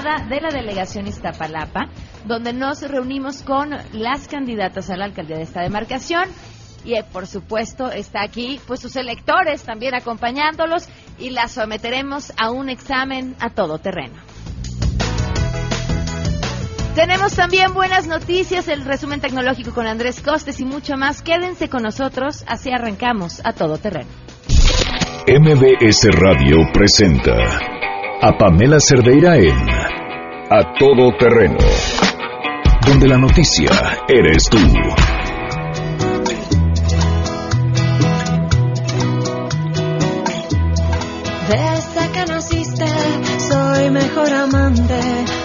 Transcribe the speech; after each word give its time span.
de 0.00 0.40
la 0.40 0.48
delegación 0.48 1.06
Iztapalapa, 1.06 1.88
donde 2.24 2.54
nos 2.54 2.80
reunimos 2.80 3.42
con 3.42 3.70
las 3.92 4.28
candidatas 4.28 4.88
a 4.88 4.96
la 4.96 5.04
alcaldía 5.04 5.36
de 5.36 5.42
esta 5.42 5.60
demarcación. 5.60 6.24
Y 6.84 6.94
eh, 6.94 7.04
por 7.04 7.26
supuesto 7.26 7.90
está 7.90 8.22
aquí 8.22 8.58
pues 8.66 8.80
sus 8.80 8.96
electores 8.96 9.62
también 9.62 9.94
acompañándolos 9.94 10.88
y 11.18 11.30
las 11.30 11.52
someteremos 11.52 12.32
a 12.38 12.50
un 12.50 12.70
examen 12.70 13.36
a 13.40 13.50
todo 13.50 13.78
terreno. 13.78 14.14
Tenemos 16.94 17.34
también 17.36 17.74
buenas 17.74 18.06
noticias, 18.06 18.68
el 18.68 18.84
resumen 18.86 19.20
tecnológico 19.20 19.72
con 19.72 19.86
Andrés 19.86 20.22
Costes 20.22 20.60
y 20.60 20.64
mucho 20.64 20.96
más. 20.96 21.20
Quédense 21.20 21.68
con 21.68 21.82
nosotros, 21.82 22.42
así 22.48 22.72
arrancamos 22.72 23.42
a 23.44 23.52
todo 23.52 23.76
terreno. 23.76 24.08
MBS 25.28 26.08
Radio 26.18 26.56
presenta 26.72 27.36
a 28.22 28.36
Pamela 28.36 28.78
Cerdeira 28.80 29.36
en 29.36 29.99
A 30.52 30.74
Todo 30.76 31.16
Terreno, 31.16 31.58
donde 32.84 33.06
la 33.06 33.16
noticia 33.18 33.70
eres 34.08 34.42
tú. 34.50 34.58
Desde 41.48 42.10
que 42.12 42.26
naciste, 42.26 42.86
soy 43.38 43.90
mejor 43.90 44.32
amante, 44.32 45.00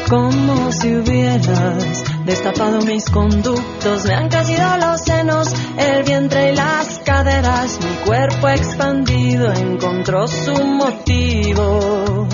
como 0.09 0.71
si 0.71 0.95
hubieras 0.95 2.03
destapado 2.25 2.79
mis 2.81 3.07
conductos. 3.11 4.05
Me 4.05 4.15
han 4.15 4.29
crecido 4.29 4.65
los 4.77 5.01
senos, 5.01 5.53
el 5.77 6.01
vientre 6.01 6.51
y 6.51 6.55
las 6.55 6.97
caderas. 7.05 7.79
Mi 7.79 7.95
cuerpo 8.07 8.47
expandido 8.47 9.53
encontró 9.53 10.27
su 10.27 10.65
motivo. 10.65 12.27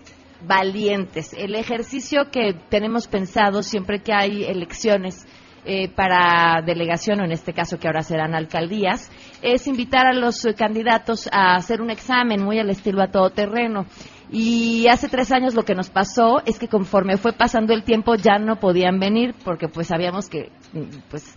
valientes. 0.46 1.32
El 1.32 1.54
ejercicio 1.54 2.30
que 2.30 2.54
tenemos 2.68 3.08
pensado 3.08 3.62
siempre 3.62 4.02
que 4.02 4.12
hay 4.12 4.44
elecciones 4.44 5.26
eh, 5.64 5.88
para 5.88 6.60
delegación, 6.60 7.20
o 7.20 7.24
en 7.24 7.30
este 7.30 7.52
caso 7.52 7.78
que 7.78 7.86
ahora 7.86 8.02
serán 8.02 8.34
alcaldías, 8.34 9.10
es 9.42 9.68
invitar 9.68 10.06
a 10.06 10.12
los 10.12 10.44
candidatos 10.56 11.28
a 11.30 11.54
hacer 11.54 11.80
un 11.80 11.90
examen 11.90 12.42
muy 12.42 12.58
al 12.58 12.70
estilo 12.70 13.00
a 13.00 13.12
todo 13.12 13.30
terreno. 13.30 13.86
Y 14.30 14.88
hace 14.88 15.08
tres 15.08 15.30
años 15.30 15.54
lo 15.54 15.62
que 15.62 15.74
nos 15.74 15.90
pasó 15.90 16.42
es 16.46 16.58
que 16.58 16.66
conforme 16.66 17.18
fue 17.18 17.32
pasando 17.32 17.74
el 17.74 17.84
tiempo 17.84 18.14
ya 18.16 18.38
no 18.38 18.56
podían 18.56 18.98
venir 18.98 19.34
porque 19.44 19.68
pues 19.68 19.88
sabíamos 19.88 20.28
que 20.28 20.50
mm, 20.72 21.00
pues 21.10 21.34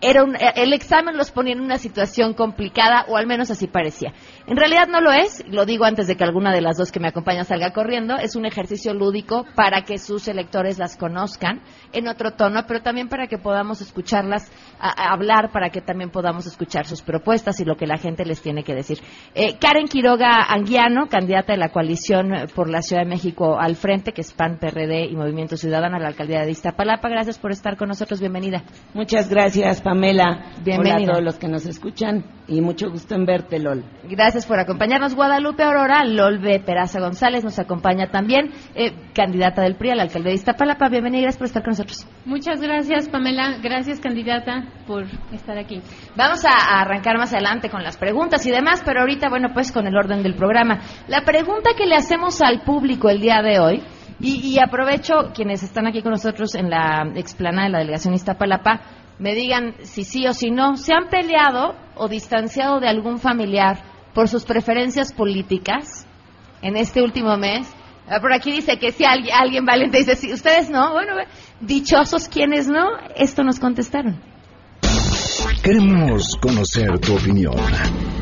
era 0.00 0.22
un- 0.24 0.36
eh, 0.36 0.52
el 0.56 0.72
examen 0.72 1.16
los 1.16 1.30
ponía 1.30 1.54
en 1.54 1.60
una 1.60 1.78
situación 1.78 2.34
complicada, 2.34 3.04
o 3.08 3.16
al 3.16 3.26
menos 3.26 3.50
así 3.50 3.66
parecía. 3.66 4.12
En 4.46 4.56
realidad 4.56 4.86
no 4.88 5.00
lo 5.00 5.10
es, 5.10 5.44
lo 5.48 5.64
digo 5.66 5.84
antes 5.84 6.06
de 6.06 6.16
que 6.16 6.24
alguna 6.24 6.52
de 6.52 6.60
las 6.60 6.76
dos 6.76 6.92
que 6.92 7.00
me 7.00 7.08
acompañan 7.08 7.44
salga 7.44 7.72
corriendo, 7.72 8.16
es 8.16 8.36
un 8.36 8.46
ejercicio 8.46 8.94
lúdico 8.94 9.44
para 9.56 9.82
que 9.82 9.98
sus 9.98 10.28
electores 10.28 10.78
las 10.78 10.96
conozcan 10.96 11.62
en 11.92 12.06
otro 12.08 12.32
tono, 12.32 12.64
pero 12.68 12.82
también 12.82 13.08
para 13.08 13.26
que 13.26 13.38
podamos 13.38 13.80
escucharlas 13.80 14.50
a 14.78 15.12
hablar, 15.12 15.50
para 15.50 15.70
que 15.70 15.80
también 15.80 16.10
podamos 16.10 16.46
escuchar 16.46 16.86
sus 16.86 17.02
propuestas 17.02 17.58
y 17.60 17.64
lo 17.64 17.76
que 17.76 17.86
la 17.86 17.96
gente 17.98 18.24
les 18.24 18.40
tiene 18.40 18.62
que 18.62 18.74
decir. 18.74 18.98
Eh, 19.34 19.56
Karen 19.58 19.88
Quiroga 19.88 20.44
Anguiano, 20.48 21.08
candidata 21.08 21.52
de 21.54 21.58
la 21.58 21.70
coalición 21.70 22.34
eh, 22.34 22.46
por 22.54 22.68
la 22.70 22.82
Ciudad 22.82 23.02
de 23.02 23.08
México 23.08 23.58
al 23.58 23.74
frente, 23.76 24.12
que 24.12 24.20
es 24.20 24.32
PAN, 24.32 24.58
PRD 24.58 25.06
y 25.06 25.16
Movimiento 25.16 25.56
Ciudadano 25.56 25.96
a 25.96 26.00
la 26.00 26.08
alcaldía 26.08 26.42
de 26.42 26.50
Iztapalapa, 26.52 27.08
gracias 27.08 27.38
por 27.38 27.50
estar 27.50 27.76
con 27.76 27.88
nosotros, 27.88 28.20
bienvenida. 28.20 28.62
Muchas 28.94 29.28
gracias, 29.28 29.80
Pamela. 29.80 29.95
Bienvenida. 29.96 30.96
Hola 30.96 30.96
a 30.96 31.06
todos 31.06 31.24
los 31.24 31.38
que 31.38 31.48
nos 31.48 31.66
escuchan 31.66 32.24
y 32.46 32.60
mucho 32.60 32.90
gusto 32.90 33.14
en 33.14 33.24
verte, 33.24 33.58
LOL. 33.58 33.84
Gracias 34.04 34.46
por 34.46 34.58
acompañarnos. 34.58 35.14
Guadalupe 35.14 35.62
Aurora, 35.62 36.04
Lolbe 36.04 36.60
Peraza 36.60 37.00
González 37.00 37.44
nos 37.44 37.58
acompaña 37.58 38.08
también, 38.10 38.50
eh, 38.74 38.92
candidata 39.14 39.62
del 39.62 39.76
PRI 39.76 39.90
a 39.90 39.94
la 39.94 40.02
alcaldía 40.02 40.30
de 40.30 40.36
Iztapalapa. 40.36 40.88
Bienvenida, 40.88 41.22
gracias 41.22 41.38
por 41.38 41.46
estar 41.46 41.62
con 41.62 41.70
nosotros. 41.70 42.06
Muchas 42.24 42.60
gracias, 42.60 43.08
Pamela. 43.08 43.58
Gracias, 43.62 44.00
candidata, 44.00 44.64
por 44.86 45.04
estar 45.32 45.58
aquí. 45.58 45.80
Vamos 46.14 46.44
a, 46.44 46.50
a 46.50 46.82
arrancar 46.82 47.16
más 47.16 47.32
adelante 47.32 47.70
con 47.70 47.82
las 47.82 47.96
preguntas 47.96 48.44
y 48.46 48.50
demás, 48.50 48.82
pero 48.84 49.00
ahorita, 49.00 49.28
bueno, 49.28 49.48
pues 49.54 49.72
con 49.72 49.86
el 49.86 49.96
orden 49.96 50.22
del 50.22 50.34
programa. 50.34 50.80
La 51.08 51.22
pregunta 51.22 51.70
que 51.76 51.86
le 51.86 51.96
hacemos 51.96 52.42
al 52.42 52.62
público 52.62 53.08
el 53.08 53.20
día 53.20 53.40
de 53.42 53.58
hoy, 53.58 53.82
y, 54.18 54.54
y 54.54 54.58
aprovecho 54.58 55.32
quienes 55.34 55.62
están 55.62 55.86
aquí 55.86 56.02
con 56.02 56.12
nosotros 56.12 56.54
en 56.54 56.70
la 56.70 57.10
explanada 57.16 57.66
de 57.66 57.72
la 57.72 57.78
delegación 57.80 58.14
Iztapalapa, 58.14 58.80
me 59.18 59.34
digan 59.34 59.74
si 59.82 60.04
sí 60.04 60.26
o 60.26 60.34
si 60.34 60.50
no, 60.50 60.76
¿se 60.76 60.92
han 60.92 61.08
peleado 61.08 61.74
o 61.94 62.08
distanciado 62.08 62.80
de 62.80 62.88
algún 62.88 63.18
familiar 63.18 63.82
por 64.14 64.28
sus 64.28 64.44
preferencias 64.44 65.12
políticas 65.12 66.06
en 66.62 66.76
este 66.76 67.02
último 67.02 67.36
mes? 67.36 67.66
Ah, 68.08 68.20
Por 68.20 68.32
aquí 68.32 68.52
dice 68.52 68.78
que 68.78 68.92
si 68.92 69.04
alguien, 69.04 69.34
alguien 69.34 69.64
valiente 69.64 69.98
dice 69.98 70.14
sí, 70.16 70.32
ustedes 70.32 70.70
no, 70.70 70.92
bueno, 70.92 71.14
dichosos 71.60 72.28
quienes 72.28 72.68
no, 72.68 72.90
esto 73.16 73.42
nos 73.42 73.58
contestaron. 73.58 74.20
Queremos 75.62 76.36
conocer 76.40 76.98
tu 77.00 77.16
opinión. 77.16 77.56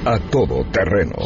A 0.06 0.18
Todo 0.30 0.64
Terreno. 0.70 1.16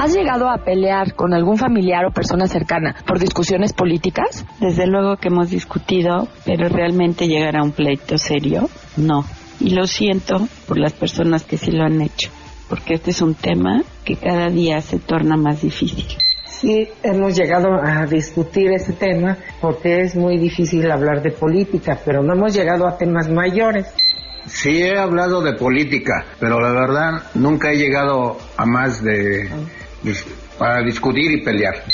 ¿Has 0.00 0.14
llegado 0.14 0.48
a 0.48 0.58
pelear 0.58 1.14
con 1.14 1.34
algún 1.34 1.58
familiar 1.58 2.04
o 2.04 2.12
persona 2.12 2.46
cercana 2.46 2.94
por 3.04 3.18
discusiones 3.18 3.72
políticas? 3.72 4.46
Desde 4.60 4.86
luego 4.86 5.16
que 5.16 5.26
hemos 5.26 5.50
discutido, 5.50 6.28
pero 6.44 6.68
realmente 6.68 7.26
llegar 7.26 7.56
a 7.56 7.64
un 7.64 7.72
pleito 7.72 8.16
serio, 8.16 8.70
no. 8.96 9.24
Y 9.58 9.70
lo 9.70 9.88
siento 9.88 10.46
por 10.68 10.78
las 10.78 10.92
personas 10.92 11.42
que 11.42 11.58
sí 11.58 11.72
lo 11.72 11.82
han 11.82 12.00
hecho, 12.00 12.30
porque 12.68 12.94
este 12.94 13.10
es 13.10 13.20
un 13.20 13.34
tema 13.34 13.82
que 14.04 14.14
cada 14.14 14.48
día 14.50 14.80
se 14.82 15.00
torna 15.00 15.36
más 15.36 15.62
difícil. 15.62 16.06
Sí, 16.46 16.86
hemos 17.02 17.36
llegado 17.36 17.68
a 17.82 18.06
discutir 18.06 18.70
ese 18.70 18.92
tema 18.92 19.36
porque 19.60 20.02
es 20.02 20.14
muy 20.14 20.38
difícil 20.38 20.88
hablar 20.92 21.22
de 21.22 21.32
política, 21.32 21.98
pero 22.04 22.22
no 22.22 22.34
hemos 22.34 22.54
llegado 22.54 22.86
a 22.86 22.96
temas 22.96 23.28
mayores. 23.28 23.86
Sí 24.46 24.80
he 24.80 24.96
hablado 24.96 25.42
de 25.42 25.54
política, 25.54 26.24
pero 26.38 26.60
la 26.60 26.70
verdad 26.70 27.22
nunca 27.34 27.72
he 27.72 27.76
llegado 27.76 28.38
a 28.56 28.64
más 28.64 29.02
de 29.02 29.50
para 30.58 30.82
discutir 30.84 31.30
y 31.32 31.42
pelear. 31.42 31.84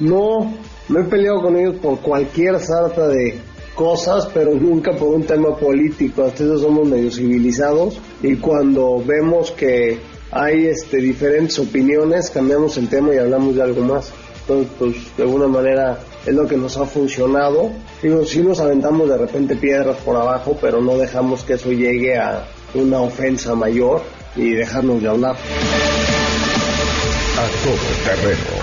No, 0.00 0.52
me 0.88 1.00
he 1.00 1.04
peleado 1.04 1.42
con 1.42 1.56
ellos 1.56 1.76
por 1.76 2.00
cualquier 2.00 2.58
sarta 2.58 3.08
de 3.08 3.38
cosas, 3.74 4.28
pero 4.32 4.54
nunca 4.54 4.92
por 4.92 5.08
un 5.08 5.24
tema 5.24 5.56
político. 5.56 6.24
Hasta 6.24 6.44
eso 6.44 6.58
somos 6.58 6.88
medio 6.88 7.10
civilizados 7.10 7.98
y 8.22 8.36
cuando 8.36 9.02
vemos 9.04 9.50
que 9.52 9.98
hay 10.30 10.66
este, 10.66 10.98
diferentes 10.98 11.58
opiniones, 11.58 12.30
cambiamos 12.30 12.76
el 12.76 12.88
tema 12.88 13.14
y 13.14 13.18
hablamos 13.18 13.54
de 13.54 13.62
algo 13.62 13.82
más. 13.82 14.12
Entonces, 14.40 14.72
pues 14.78 15.16
de 15.16 15.22
alguna 15.22 15.46
manera 15.46 15.98
es 16.26 16.34
lo 16.34 16.46
que 16.46 16.56
nos 16.56 16.76
ha 16.76 16.84
funcionado. 16.84 17.70
Digo, 18.02 18.24
sí 18.24 18.42
nos 18.42 18.60
aventamos 18.60 19.08
de 19.08 19.16
repente 19.16 19.56
piedras 19.56 19.96
por 19.98 20.16
abajo, 20.16 20.56
pero 20.60 20.80
no 20.80 20.98
dejamos 20.98 21.44
que 21.44 21.54
eso 21.54 21.70
llegue 21.70 22.18
a 22.18 22.44
una 22.74 23.00
ofensa 23.00 23.54
mayor 23.54 24.02
y 24.36 24.50
dejarnos 24.50 25.00
de 25.00 25.08
hablar. 25.08 25.36
A 27.36 27.48
Todo 27.64 27.76
Terreno. 28.04 28.54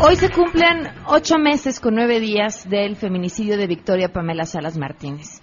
Hoy 0.00 0.14
se 0.14 0.30
cumplen 0.30 0.92
ocho 1.08 1.38
meses 1.38 1.80
con 1.80 1.96
nueve 1.96 2.20
días 2.20 2.70
del 2.70 2.94
feminicidio 2.94 3.56
de 3.56 3.66
Victoria 3.66 4.12
Pamela 4.12 4.44
Salas 4.46 4.78
Martínez. 4.78 5.40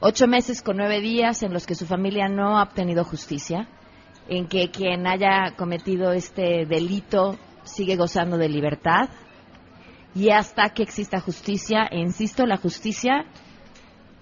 Ocho 0.00 0.26
meses 0.26 0.60
con 0.60 0.76
nueve 0.76 1.00
días 1.00 1.42
en 1.42 1.54
los 1.54 1.66
que 1.66 1.74
su 1.74 1.86
familia 1.86 2.28
no 2.28 2.58
ha 2.58 2.64
obtenido 2.64 3.02
justicia, 3.02 3.66
en 4.28 4.46
que 4.46 4.70
quien 4.70 5.06
haya 5.06 5.56
cometido 5.56 6.12
este 6.12 6.66
delito 6.66 7.38
sigue 7.64 7.96
gozando 7.96 8.36
de 8.36 8.50
libertad 8.50 9.08
y 10.14 10.28
hasta 10.32 10.68
que 10.74 10.82
exista 10.82 11.18
justicia, 11.20 11.88
e 11.90 11.98
insisto, 11.98 12.44
la 12.44 12.58
justicia 12.58 13.24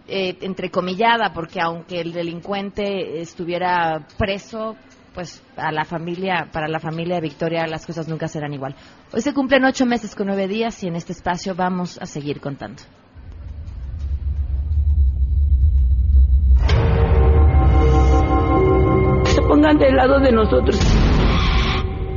eh, 0.08 0.36
entrecomillada, 0.40 1.32
porque 1.32 1.60
aunque 1.60 2.00
el 2.00 2.12
delincuente 2.12 3.20
estuviera 3.20 4.06
preso, 4.16 4.76
pues 5.16 5.42
a 5.56 5.72
la 5.72 5.84
familia, 5.84 6.48
para 6.52 6.68
la 6.68 6.78
familia 6.78 7.16
de 7.16 7.22
Victoria 7.22 7.66
las 7.66 7.86
cosas 7.86 8.06
nunca 8.06 8.28
serán 8.28 8.52
igual. 8.52 8.76
Hoy 9.12 9.22
se 9.22 9.32
cumplen 9.32 9.64
ocho 9.64 9.86
meses 9.86 10.14
con 10.14 10.26
nueve 10.26 10.46
días 10.46 10.82
y 10.84 10.88
en 10.88 10.94
este 10.94 11.12
espacio 11.12 11.54
vamos 11.54 11.98
a 12.00 12.06
seguir 12.06 12.40
contando. 12.40 12.82
Que 19.24 19.30
se 19.30 19.42
pongan 19.42 19.78
del 19.78 19.96
lado 19.96 20.20
de 20.20 20.32
nosotros, 20.32 20.78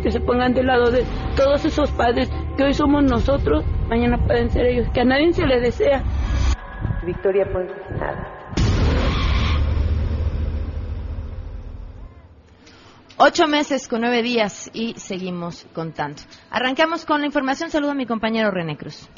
que 0.04 0.12
se 0.12 0.20
pongan 0.20 0.54
del 0.54 0.68
lado 0.68 0.92
de 0.92 1.06
todos 1.38 1.64
esos 1.64 1.90
padres 1.92 2.30
que 2.58 2.64
hoy 2.64 2.74
somos 2.74 3.04
nosotros, 3.04 3.64
mañana 3.88 4.18
pueden 4.28 4.50
ser 4.50 4.66
ellos, 4.66 4.90
que 4.94 5.00
a 5.00 5.06
nadie 5.06 5.32
se 5.32 5.48
le 5.48 5.62
desea. 5.62 6.04
Victoria 7.10 7.52
Ponce 7.52 7.74
nada. 7.98 8.54
Ocho 13.18 13.48
meses 13.48 13.88
con 13.88 14.02
nueve 14.02 14.22
días 14.22 14.70
y 14.74 14.94
seguimos 14.94 15.66
contando. 15.74 16.22
Arrancamos 16.52 17.06
con 17.06 17.22
la 17.22 17.26
información. 17.26 17.72
Saludo 17.72 17.92
a 17.92 17.96
mi 17.96 18.06
compañero 18.06 18.52
René 18.52 18.78
Cruz. 18.78 19.10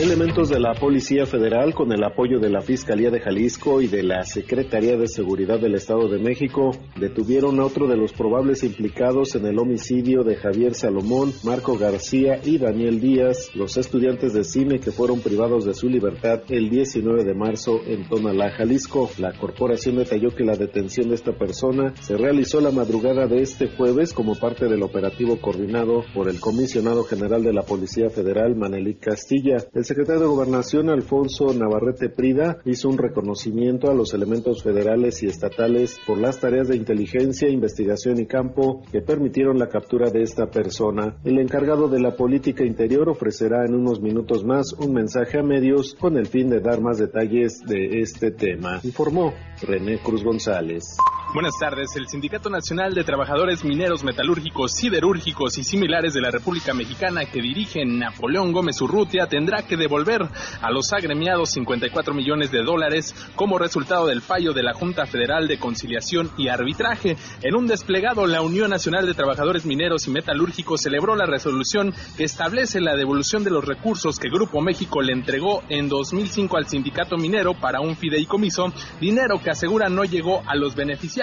Elementos 0.00 0.48
de 0.48 0.58
la 0.58 0.72
Policía 0.72 1.26
Federal, 1.26 1.74
con 1.74 1.92
el 1.92 2.02
apoyo 2.02 2.38
de 2.40 2.48
la 2.48 2.62
Fiscalía 2.62 3.10
de 3.10 3.20
Jalisco 3.20 3.82
y 3.82 3.86
de 3.86 4.02
la 4.02 4.22
Secretaría 4.24 4.96
de 4.96 5.06
Seguridad 5.06 5.60
del 5.60 5.74
Estado 5.74 6.08
de 6.08 6.18
México, 6.18 6.70
detuvieron 6.98 7.60
a 7.60 7.66
otro 7.66 7.86
de 7.86 7.98
los 7.98 8.14
probables 8.14 8.64
implicados 8.64 9.34
en 9.34 9.44
el 9.44 9.58
homicidio 9.58 10.22
de 10.24 10.36
Javier 10.36 10.74
Salomón, 10.74 11.34
Marco 11.44 11.76
García 11.76 12.40
y 12.42 12.56
Daniel 12.56 12.98
Díaz, 12.98 13.50
los 13.54 13.76
estudiantes 13.76 14.32
de 14.32 14.44
cine 14.44 14.80
que 14.80 14.90
fueron 14.90 15.20
privados 15.20 15.66
de 15.66 15.74
su 15.74 15.86
libertad 15.86 16.44
el 16.48 16.70
19 16.70 17.22
de 17.22 17.34
marzo 17.34 17.82
en 17.86 18.08
Tonalá, 18.08 18.52
Jalisco. 18.52 19.10
La 19.18 19.36
corporación 19.38 19.96
detalló 19.96 20.34
que 20.34 20.44
la 20.44 20.56
detención 20.56 21.10
de 21.10 21.16
esta 21.16 21.32
persona 21.32 21.94
se 22.00 22.16
realizó 22.16 22.62
la 22.62 22.70
madrugada 22.70 23.26
de 23.26 23.42
este 23.42 23.68
jueves 23.68 24.14
como 24.14 24.34
parte 24.34 24.66
del 24.66 24.82
operativo 24.82 25.38
coordinado 25.42 26.04
por 26.14 26.30
el 26.30 26.40
comisionado 26.40 27.04
general 27.04 27.44
de 27.44 27.52
la 27.52 27.62
Policía 27.62 28.08
Federal, 28.08 28.56
Manelik 28.56 29.00
Castilla. 29.00 29.58
Secretario 29.90 30.20
de 30.20 30.28
Gobernación, 30.28 30.88
Alfonso 30.88 31.52
Navarrete 31.52 32.10
Prida, 32.10 32.58
hizo 32.64 32.88
un 32.88 32.96
reconocimiento 32.96 33.90
a 33.90 33.94
los 33.94 34.14
elementos 34.14 34.62
federales 34.62 35.20
y 35.24 35.26
estatales 35.26 35.98
por 36.06 36.16
las 36.16 36.38
tareas 36.38 36.68
de 36.68 36.76
inteligencia, 36.76 37.48
investigación 37.48 38.20
y 38.20 38.26
campo 38.26 38.84
que 38.92 39.00
permitieron 39.00 39.58
la 39.58 39.68
captura 39.68 40.08
de 40.10 40.22
esta 40.22 40.48
persona. 40.48 41.16
El 41.24 41.40
encargado 41.40 41.88
de 41.88 41.98
la 41.98 42.14
política 42.14 42.64
interior 42.64 43.08
ofrecerá 43.08 43.64
en 43.64 43.74
unos 43.74 44.00
minutos 44.00 44.44
más 44.44 44.74
un 44.74 44.92
mensaje 44.92 45.40
a 45.40 45.42
medios 45.42 45.96
con 45.98 46.16
el 46.16 46.28
fin 46.28 46.50
de 46.50 46.60
dar 46.60 46.80
más 46.80 46.98
detalles 46.98 47.58
de 47.66 47.98
este 48.00 48.30
tema, 48.30 48.78
informó 48.84 49.34
René 49.60 49.98
Cruz 49.98 50.22
González. 50.22 50.84
Buenas 51.32 51.56
tardes. 51.60 51.94
El 51.94 52.08
Sindicato 52.08 52.50
Nacional 52.50 52.92
de 52.92 53.04
Trabajadores 53.04 53.64
Mineros, 53.64 54.02
Metalúrgicos, 54.02 54.72
Siderúrgicos 54.72 55.58
y 55.58 55.62
similares 55.62 56.12
de 56.12 56.20
la 56.20 56.32
República 56.32 56.74
Mexicana 56.74 57.24
que 57.24 57.40
dirige 57.40 57.84
Napoleón 57.84 58.50
Gómez 58.50 58.80
Urrutia 58.80 59.28
tendrá 59.28 59.62
que 59.62 59.76
devolver 59.76 60.22
a 60.22 60.70
los 60.72 60.92
agremiados 60.92 61.52
54 61.52 62.14
millones 62.14 62.50
de 62.50 62.64
dólares 62.64 63.14
como 63.36 63.58
resultado 63.58 64.08
del 64.08 64.22
fallo 64.22 64.52
de 64.52 64.64
la 64.64 64.74
Junta 64.74 65.06
Federal 65.06 65.46
de 65.46 65.60
Conciliación 65.60 66.32
y 66.36 66.48
Arbitraje. 66.48 67.16
En 67.42 67.54
un 67.54 67.68
desplegado, 67.68 68.26
la 68.26 68.42
Unión 68.42 68.68
Nacional 68.68 69.06
de 69.06 69.14
Trabajadores 69.14 69.64
Mineros 69.64 70.08
y 70.08 70.10
Metalúrgicos 70.10 70.80
celebró 70.80 71.14
la 71.14 71.26
resolución 71.26 71.94
que 72.16 72.24
establece 72.24 72.80
la 72.80 72.96
devolución 72.96 73.44
de 73.44 73.50
los 73.50 73.64
recursos 73.64 74.18
que 74.18 74.30
Grupo 74.30 74.60
México 74.60 75.00
le 75.00 75.12
entregó 75.12 75.62
en 75.68 75.88
2005 75.88 76.56
al 76.56 76.66
sindicato 76.66 77.16
minero 77.16 77.54
para 77.54 77.80
un 77.80 77.94
fideicomiso, 77.94 78.72
dinero 79.00 79.40
que 79.40 79.50
asegura 79.50 79.88
no 79.88 80.02
llegó 80.02 80.42
a 80.44 80.56
los 80.56 80.74
beneficiarios 80.74 81.19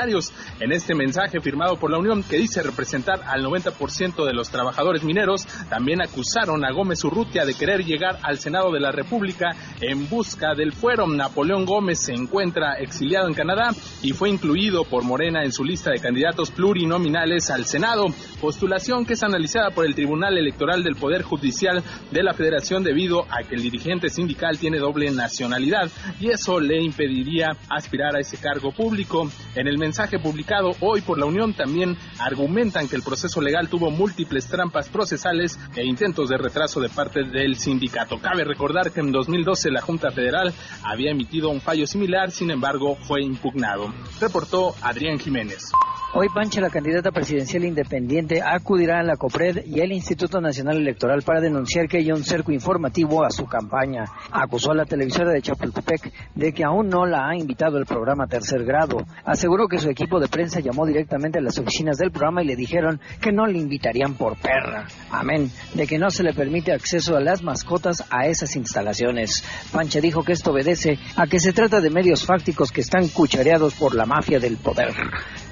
en 0.60 0.72
este 0.72 0.94
mensaje 0.94 1.42
firmado 1.42 1.78
por 1.78 1.90
la 1.90 1.98
Unión, 1.98 2.22
que 2.22 2.38
dice 2.38 2.62
representar 2.62 3.22
al 3.26 3.44
90% 3.44 4.26
de 4.26 4.34
los 4.34 4.50
trabajadores 4.50 5.04
mineros, 5.04 5.48
también 5.70 6.04
acusaron 6.04 6.64
a 6.64 6.72
Gómez 6.72 7.04
Urrutia 7.04 7.46
de 7.46 7.56
querer 7.56 7.84
llegar 7.84 8.20
al 8.22 8.38
Senado 8.38 8.72
de 8.72 8.80
la 8.80 8.92
República 8.92 9.56
en 9.82 10.08
busca 10.08 10.54
del 10.54 10.74
fuero. 10.74 11.08
Napoleón 11.08 11.66
Gómez 11.66 12.00
se 12.00 12.14
encuentra 12.14 12.76
exiliado 12.76 13.28
en 13.28 13.34
Canadá 13.34 13.72
y 14.04 14.14
fue 14.14 14.30
incluido 14.30 14.84
por 14.84 15.04
Morena 15.04 15.44
en 15.44 15.52
su 15.52 15.64
lista 15.64 15.90
de 15.90 16.00
candidatos 16.00 16.52
plurinominales 16.52 17.50
al 17.50 17.66
Senado, 17.66 18.06
postulación 18.40 19.04
que 19.04 19.14
es 19.14 19.24
analizada 19.24 19.72
por 19.72 19.86
el 19.86 19.96
Tribunal 19.96 20.38
Electoral 20.38 20.84
del 20.84 20.96
Poder 20.96 21.24
Judicial 21.24 21.84
de 22.12 22.24
la 22.24 22.36
Federación 22.36 22.84
debido 22.84 23.24
a 23.24 23.42
que 23.48 23.56
el 23.56 23.64
dirigente 23.64 24.10
sindical 24.10 24.60
tiene 24.60 24.78
doble 24.78 25.10
nacionalidad 25.10 25.90
y 26.20 26.30
eso 26.30 26.60
le 26.60 26.84
impediría 26.84 27.58
aspirar 27.70 28.16
a 28.16 28.20
ese 28.20 28.38
cargo 28.38 28.72
público. 28.72 29.30
En 29.56 29.68
el 29.68 29.78
mensaje 29.88 30.20
publicado 30.20 30.72
hoy 30.82 31.00
por 31.00 31.18
la 31.18 31.26
Unión 31.26 31.54
también 31.54 31.96
argumentan 32.20 32.90
que 32.90 32.98
el 32.98 33.04
proceso 33.04 33.40
legal 33.40 33.70
tuvo 33.70 33.90
múltiples 33.90 34.46
trampas 34.48 34.90
procesales 34.90 35.58
e 35.78 35.86
intentos 35.86 36.28
de 36.28 36.38
retraso 36.38 36.82
de 36.82 36.90
parte 36.90 37.24
del 37.24 37.56
sindicato. 37.56 38.20
Cabe 38.20 38.44
recordar 38.44 38.92
que 38.92 39.00
en 39.00 39.14
2012 39.14 39.72
la 39.72 39.80
Junta 39.80 40.12
Federal 40.12 40.54
había 40.84 41.12
emitido 41.12 41.50
un 41.50 41.62
fallo 41.62 41.88
similar, 41.88 42.32
sin 42.32 42.52
embargo 42.52 42.98
fue 42.98 43.24
impugnado. 43.24 43.94
Reportó 44.20 44.76
Adrián 44.82 45.20
Jiménez. 45.20 45.72
Hoy 46.14 46.30
Pancha, 46.30 46.62
la 46.62 46.70
candidata 46.70 47.12
presidencial 47.12 47.66
independiente, 47.66 48.42
acudirá 48.42 49.02
a 49.02 49.04
la 49.04 49.18
COPRED 49.18 49.66
y 49.66 49.82
el 49.82 49.92
Instituto 49.92 50.40
Nacional 50.40 50.78
Electoral 50.78 51.22
para 51.22 51.42
denunciar 51.42 51.90
que 51.90 51.98
hay 51.98 52.12
un 52.12 52.24
cerco 52.24 52.54
informativo 52.54 53.26
a 53.26 53.30
su 53.30 53.46
campaña. 53.46 54.06
Acusó 54.32 54.72
a 54.72 54.76
la 54.76 54.86
televisora 54.86 55.34
de 55.34 55.42
Chapultepec 55.42 56.14
de 56.34 56.54
que 56.54 56.64
aún 56.64 56.88
no 56.88 57.06
la 57.06 57.28
ha 57.28 57.36
invitado 57.36 57.78
al 57.78 57.86
programa 57.86 58.26
Tercer 58.26 58.64
Grado. 58.64 59.06
Aseguró 59.26 59.68
que 59.68 59.80
su 59.80 59.90
equipo 59.90 60.18
de 60.22 60.30
prensa 60.30 60.62
llamó 60.62 60.86
directamente 60.86 61.40
a 61.40 61.42
las 61.42 61.60
oficinas 61.60 61.98
del 61.98 62.12
programa 62.12 62.42
y 62.42 62.48
le 62.48 62.56
dijeron 62.56 63.02
que 63.22 63.34
no 63.34 63.46
le 63.46 63.60
invitarían 63.60 64.14
por 64.14 64.38
perra. 64.38 64.88
Amén. 65.12 65.52
De 65.74 65.86
que 65.88 66.00
no 66.00 66.10
se 66.10 66.24
le 66.24 66.34
permite 66.34 66.72
acceso 66.72 67.18
a 67.18 67.20
las 67.20 67.44
mascotas 67.44 68.06
a 68.10 68.28
esas 68.28 68.56
instalaciones. 68.56 69.44
Pancha 69.74 70.00
dijo 70.00 70.24
que 70.24 70.32
esto 70.32 70.52
obedece 70.52 70.98
a 71.18 71.28
que 71.28 71.42
se 71.42 71.52
trata 71.52 71.82
de 71.82 71.90
medios 71.90 72.26
fácticos 72.26 72.72
que 72.72 72.82
están 72.82 73.10
cuchareados 73.10 73.74
por 73.74 73.94
la 73.94 74.06
mafia 74.06 74.40
del 74.40 74.56
poder. 74.56 74.94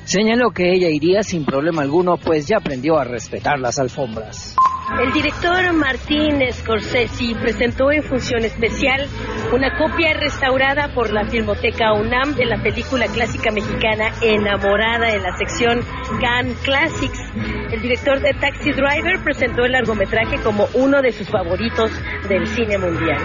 Señaló 0.05 0.51
que 0.51 0.71
ella 0.71 0.87
iría 0.89 1.23
sin 1.23 1.43
problema 1.45 1.81
alguno, 1.81 2.17
pues 2.17 2.47
ya 2.47 2.57
aprendió 2.57 2.97
a 2.97 3.03
respetar 3.03 3.59
las 3.59 3.79
alfombras. 3.79 4.55
El 4.87 5.11
director 5.13 5.73
Martín 5.73 6.41
Scorsese 6.53 7.35
presentó 7.41 7.91
en 7.91 8.03
función 8.03 8.45
especial 8.45 9.07
una 9.51 9.75
copia 9.77 10.13
restaurada 10.13 10.93
por 10.93 11.11
la 11.11 11.25
Filmoteca 11.25 11.93
UNAM 11.93 12.35
de 12.35 12.45
la 12.45 12.61
película 12.61 13.07
clásica 13.07 13.51
mexicana 13.51 14.11
Enamorada 14.21 15.11
en 15.11 15.23
la 15.23 15.35
sección 15.37 15.81
Cannes 16.21 16.57
Classics. 16.59 17.19
El 17.71 17.81
director 17.81 18.21
de 18.21 18.33
Taxi 18.35 18.71
Driver 18.73 19.23
presentó 19.23 19.65
el 19.65 19.71
largometraje 19.71 20.39
como 20.43 20.67
uno 20.75 21.01
de 21.01 21.11
sus 21.11 21.27
favoritos 21.29 21.91
del 22.29 22.47
cine 22.47 22.77
mundial. 22.77 23.19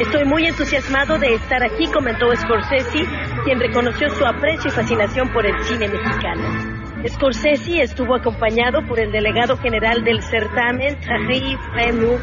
Estoy 0.00 0.24
muy 0.24 0.46
entusiasmado 0.46 1.18
de 1.18 1.34
estar 1.34 1.62
aquí, 1.62 1.86
comentó 1.92 2.34
Scorsese, 2.34 3.04
quien 3.44 3.60
reconoció 3.60 4.08
su 4.08 4.24
aprecio 4.24 4.70
y 4.70 4.72
fascinación 4.72 5.30
por 5.30 5.44
el 5.44 5.62
cine 5.64 5.88
mexicano. 5.88 6.71
Scorsese 7.08 7.82
estuvo 7.82 8.14
acompañado 8.14 8.86
por 8.86 9.00
el 9.00 9.10
delegado 9.10 9.56
general 9.56 10.04
del 10.04 10.22
certamen, 10.22 10.96
Thierry 11.00 11.56
Fremont, 11.72 12.20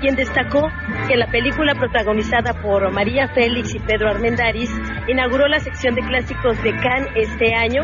quien 0.00 0.16
destacó 0.16 0.68
que 1.06 1.16
la 1.16 1.26
película 1.26 1.74
protagonizada 1.74 2.54
por 2.62 2.90
María 2.92 3.28
Félix 3.28 3.74
y 3.74 3.78
Pedro 3.78 4.08
Armendáriz 4.08 4.70
inauguró 5.06 5.46
la 5.48 5.60
sección 5.60 5.94
de 5.94 6.02
clásicos 6.02 6.60
de 6.62 6.70
Cannes 6.76 7.10
este 7.14 7.54
año 7.54 7.82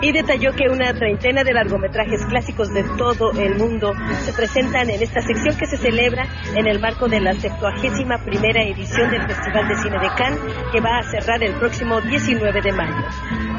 y 0.00 0.12
detalló 0.12 0.52
que 0.52 0.68
una 0.68 0.92
treintena 0.94 1.44
de 1.44 1.52
largometrajes 1.52 2.24
clásicos 2.26 2.72
de 2.72 2.82
todo 2.96 3.30
el 3.32 3.56
mundo 3.56 3.92
se 4.22 4.32
presentan 4.32 4.90
en 4.90 5.02
esta 5.02 5.20
sección 5.20 5.56
que 5.56 5.66
se 5.66 5.76
celebra 5.76 6.26
en 6.56 6.66
el 6.66 6.80
marco 6.80 7.06
de 7.06 7.20
la 7.20 7.34
71 7.34 8.24
primera 8.24 8.62
edición 8.62 9.10
del 9.10 9.22
Festival 9.22 9.68
de 9.68 9.76
Cine 9.76 9.98
de 9.98 10.08
Cannes 10.16 10.40
que 10.72 10.80
va 10.80 10.98
a 10.98 11.02
cerrar 11.02 11.42
el 11.42 11.54
próximo 11.54 12.00
19 12.00 12.60
de 12.62 12.72
mayo. 12.72 13.06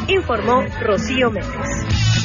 Informó 0.07 0.63
Rocío 0.81 1.31
Méndez. 1.31 2.22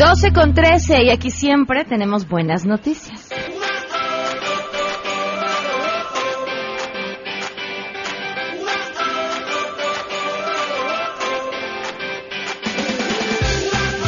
12 0.00 0.32
con 0.32 0.54
13 0.54 1.04
y 1.04 1.10
aquí 1.10 1.30
siempre 1.30 1.84
tenemos 1.84 2.26
buenas 2.26 2.64
noticias. 2.64 3.28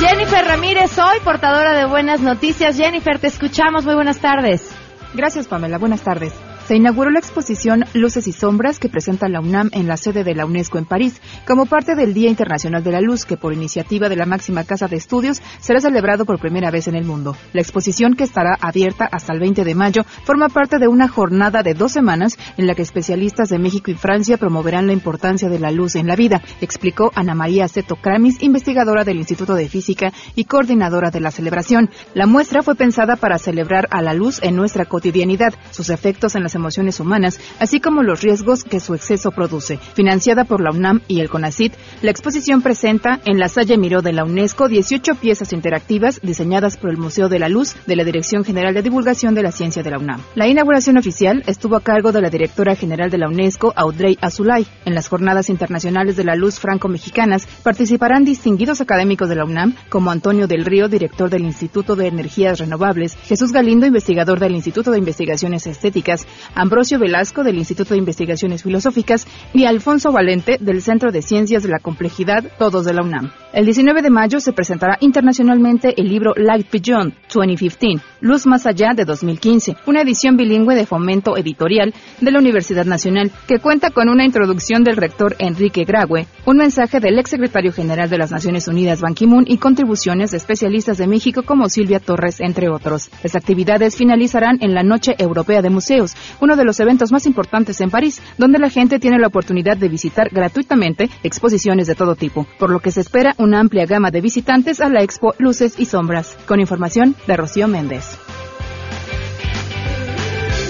Jennifer 0.01 0.47
Ramírez, 0.47 0.99
hoy 0.99 1.19
portadora 1.23 1.77
de 1.77 1.85
buenas 1.85 2.23
noticias. 2.23 2.79
Jennifer, 2.79 3.19
te 3.19 3.27
escuchamos. 3.27 3.85
Muy 3.85 3.95
buenas 3.95 4.19
tardes. 4.19 4.75
Gracias, 5.13 5.47
Pamela. 5.47 5.77
Buenas 5.77 6.01
tardes. 6.01 6.33
Se 6.66 6.76
inauguró 6.76 7.11
la 7.11 7.19
exposición 7.19 7.85
Luces 7.92 8.28
y 8.28 8.33
Sombras 8.33 8.78
que 8.78 8.88
presenta 8.88 9.28
la 9.28 9.40
UNAM 9.40 9.71
en 9.73 9.88
la 9.88 9.97
sede 9.97 10.23
de 10.23 10.35
la 10.35 10.47
UNESCO 10.47 10.78
en 10.78 10.85
París, 10.85 11.21
como 11.45 11.66
parte 11.66 11.97
del 11.97 12.14
Día 12.14 12.31
Internacional 12.31 12.85
de 12.85 12.92
la 12.92 13.00
Luz, 13.00 13.25
que 13.25 13.37
por 13.37 13.52
iniciativa 13.52 14.09
de 14.09 14.14
la 14.14 14.26
máxima 14.26 14.62
casa 14.62 14.87
de 14.87 14.97
estudios 14.97 15.42
será 15.59 15.81
celebrado 15.81 16.25
por 16.25 16.38
primera 16.38 16.71
vez 16.71 16.87
en 16.87 16.95
el 16.95 17.04
mundo. 17.04 17.37
La 17.52 17.61
exposición, 17.61 18.14
que 18.14 18.23
estará 18.23 18.57
abierta 18.61 19.09
hasta 19.11 19.33
el 19.33 19.40
20 19.40 19.64
de 19.64 19.75
mayo, 19.75 20.02
forma 20.25 20.49
parte 20.49 20.78
de 20.78 20.87
una 20.87 21.09
jornada 21.09 21.64
de 21.64 21.75
dos 21.75 21.90
semanas 21.90 22.38
en 22.57 22.69
la 22.69 22.76
que 22.76 22.83
especialistas 22.83 23.49
de 23.49 23.59
México 23.59 23.90
y 23.90 23.95
Francia 23.95 24.37
promoverán 24.37 24.87
la 24.87 24.92
importancia 24.92 25.49
de 25.49 25.59
la 25.59 25.73
luz 25.73 25.97
en 25.97 26.07
la 26.07 26.14
vida, 26.14 26.42
explicó 26.61 27.11
Ana 27.16 27.35
María 27.35 27.66
Ceto 27.66 27.97
Kramis, 27.97 28.40
investigadora 28.40 29.02
del 29.02 29.19
Instituto 29.19 29.54
de 29.54 29.69
Física 29.69 30.12
y 30.37 30.45
coordinadora 30.45 31.11
de 31.11 31.21
la 31.21 31.33
celebración. 31.33 31.90
La 32.14 32.26
muestra 32.26 32.62
fue 32.62 32.76
pensada 32.76 33.16
para 33.16 33.38
celebrar 33.38 33.88
a 33.90 34.00
la 34.00 34.14
luz 34.14 34.40
en 34.42 34.54
nuestra 34.54 34.85
cotidianidad, 34.85 35.54
sus 35.73 35.90
efectos 35.90 36.37
en 36.37 36.45
emociones 36.54 37.00
humanas, 37.00 37.40
así 37.59 37.80
como 37.80 38.02
los 38.02 38.23
riesgos 38.23 38.64
que 38.64 38.80
su 38.80 38.94
exceso 38.94 39.30
produce. 39.30 39.78
Financiada 39.94 40.44
por 40.44 40.61
la 40.61 40.71
UNAM 40.71 41.00
y 41.09 41.21
el 41.21 41.28
CONACIT, 41.28 41.75
la 42.02 42.11
exposición 42.11 42.62
presenta 42.62 43.21
en 43.25 43.38
la 43.38 43.49
Salle 43.49 43.78
Miró 43.78 44.02
de 44.02 44.12
la 44.12 44.25
UNESCO 44.25 44.68
18 44.68 45.14
piezas 45.16 45.52
interactivas 45.52 46.21
diseñadas 46.23 46.76
por 46.76 46.90
el 46.90 46.97
Museo 46.97 47.28
de 47.28 47.38
la 47.38 47.49
Luz 47.49 47.75
de 47.87 47.97
la 47.97 48.04
Dirección 48.04 48.44
General 48.44 48.75
de 48.75 48.82
Divulgación 48.82 49.35
de 49.35 49.42
la 49.42 49.52
Ciencia 49.52 49.82
de 49.82 49.90
la 49.90 49.99
UNAM. 49.99 50.21
La 50.35 50.49
inauguración 50.49 50.99
oficial 50.99 51.42
estuvo 51.47 51.76
a 51.76 51.82
cargo 51.82 52.12
de 52.12 52.21
la 52.21 52.30
directora 52.30 52.75
general 52.75 53.11
de 53.11 53.18
la 53.18 53.28
UNESCO, 53.28 53.73
Audrey 53.76 54.18
Azulay. 54.21 54.66
En 54.85 54.94
las 54.94 55.09
Jornadas 55.09 55.50
Internacionales 55.50 56.16
de 56.16 56.25
la 56.25 56.37
Luz 56.37 56.59
Franco-Mexicanas 56.59 57.47
participarán 57.62 58.25
distinguidos 58.25 58.80
académicos 58.80 59.28
de 59.28 59.37
la 59.37 59.44
UNAM, 59.44 59.75
como 59.88 60.11
Antonio 60.11 60.47
del 60.47 60.64
Río, 60.64 60.88
director 60.88 61.30
del 61.30 61.44
Instituto 61.44 61.97
de 61.97 62.06
Energías 62.06 62.59
Renovables, 62.59 63.16
Jesús 63.25 63.52
Galindo, 63.52 63.87
investigador 63.87 64.40
del 64.40 64.54
Instituto 64.54 64.90
de 64.90 64.99
Investigaciones 64.99 65.66
Estéticas, 65.66 66.26
Ambrosio 66.55 66.99
Velasco 66.99 67.45
del 67.45 67.59
Instituto 67.59 67.95
de 67.95 67.99
Investigaciones 67.99 68.63
Filosóficas 68.63 69.27
y 69.53 69.65
Alfonso 69.65 70.13
Valente 70.13 70.59
del 70.61 70.83
Centro 70.83 71.13
de 71.13 71.23
Ciencias 71.23 71.63
de 71.63 71.69
la 71.69 71.79
Complejidad, 71.79 72.45
todos 72.59 72.85
de 72.85 72.95
la 72.95 73.03
UNAM. 73.03 73.31
El 73.53 73.65
19 73.65 74.03
de 74.03 74.11
mayo 74.11 74.41
se 74.41 74.53
presentará 74.53 74.97
internacionalmente 75.01 75.95
el 76.01 76.09
libro 76.09 76.33
Light 76.37 76.71
Beyond 76.71 77.15
2015, 77.33 78.05
Luz 78.23 78.47
Más 78.47 78.67
Allá 78.67 78.95
de 78.95 79.05
2015, 79.05 79.79
una 79.85 80.02
edición 80.02 80.37
bilingüe 80.37 80.76
de 80.76 80.87
fomento 80.87 81.37
editorial 81.37 81.93
de 82.21 82.31
la 82.31 82.38
Universidad 82.38 82.85
Nacional 82.85 83.33
que 83.49 83.59
cuenta 83.59 83.91
con 83.91 84.09
una 84.09 84.25
introducción 84.25 84.85
del 84.85 84.97
rector 84.97 85.35
Enrique 85.41 85.83
Graue, 85.83 86.29
un 86.47 86.57
mensaje 86.57 87.00
del 87.00 87.19
ex 87.19 87.31
secretario 87.31 87.73
general 87.73 88.09
de 88.09 88.19
las 88.19 88.31
Naciones 88.31 88.69
Unidas 88.69 89.00
Ban 89.00 89.14
Ki-moon 89.14 89.47
y 89.49 89.59
contribuciones 89.59 90.31
de 90.31 90.37
especialistas 90.37 90.99
de 90.99 91.09
México 91.09 91.43
como 91.43 91.69
Silvia 91.69 91.99
Torres, 91.99 92.38
entre 92.38 92.69
otros. 92.69 93.11
Las 93.25 93.35
actividades 93.35 93.97
finalizarán 93.97 94.59
en 94.61 94.73
la 94.73 94.85
Noche 94.85 95.17
Europea 95.19 95.61
de 95.61 95.71
Museos, 95.71 96.14
uno 96.41 96.55
de 96.55 96.64
los 96.64 96.79
eventos 96.79 97.11
más 97.11 97.26
importantes 97.26 97.81
en 97.81 97.91
París, 97.91 98.23
donde 98.38 98.61
la 98.61 98.71
gente 98.71 99.00
tiene 99.00 99.19
la 99.19 99.26
oportunidad 99.26 99.76
de 99.76 99.88
visitar 99.88 100.29
gratuitamente 100.31 101.11
exposiciones 101.25 101.88
de 101.88 101.97
todo 101.97 102.14
tipo, 102.14 102.47
por 102.61 102.71
lo 102.71 102.79
que 102.79 102.93
se 102.93 103.00
espera 103.00 103.35
una 103.38 103.59
amplia 103.59 103.85
gama 103.85 104.12
de 104.12 104.21
visitantes 104.21 104.81
a 104.81 104.88
la 104.88 105.02
expo 105.02 105.35
Luces 105.38 105.75
y 105.76 105.87
Sombras. 105.87 106.37
Con 106.47 106.61
información 106.61 107.17
de 107.26 107.37
Rocío 107.37 107.67
Méndez. 107.67 108.12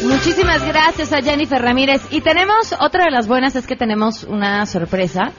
Muchísimas 0.05 0.67
gracias 0.67 1.13
a 1.13 1.23
Jennifer 1.23 1.63
Ramírez. 1.63 2.03
Y 2.11 2.23
tenemos, 2.23 2.75
otra 2.81 3.05
de 3.05 3.13
las 3.13 3.29
buenas 3.29 3.55
es 3.55 3.67
que 3.67 3.77
tenemos 3.77 4.25
una 4.25 4.67
sorpresa. 4.67 5.33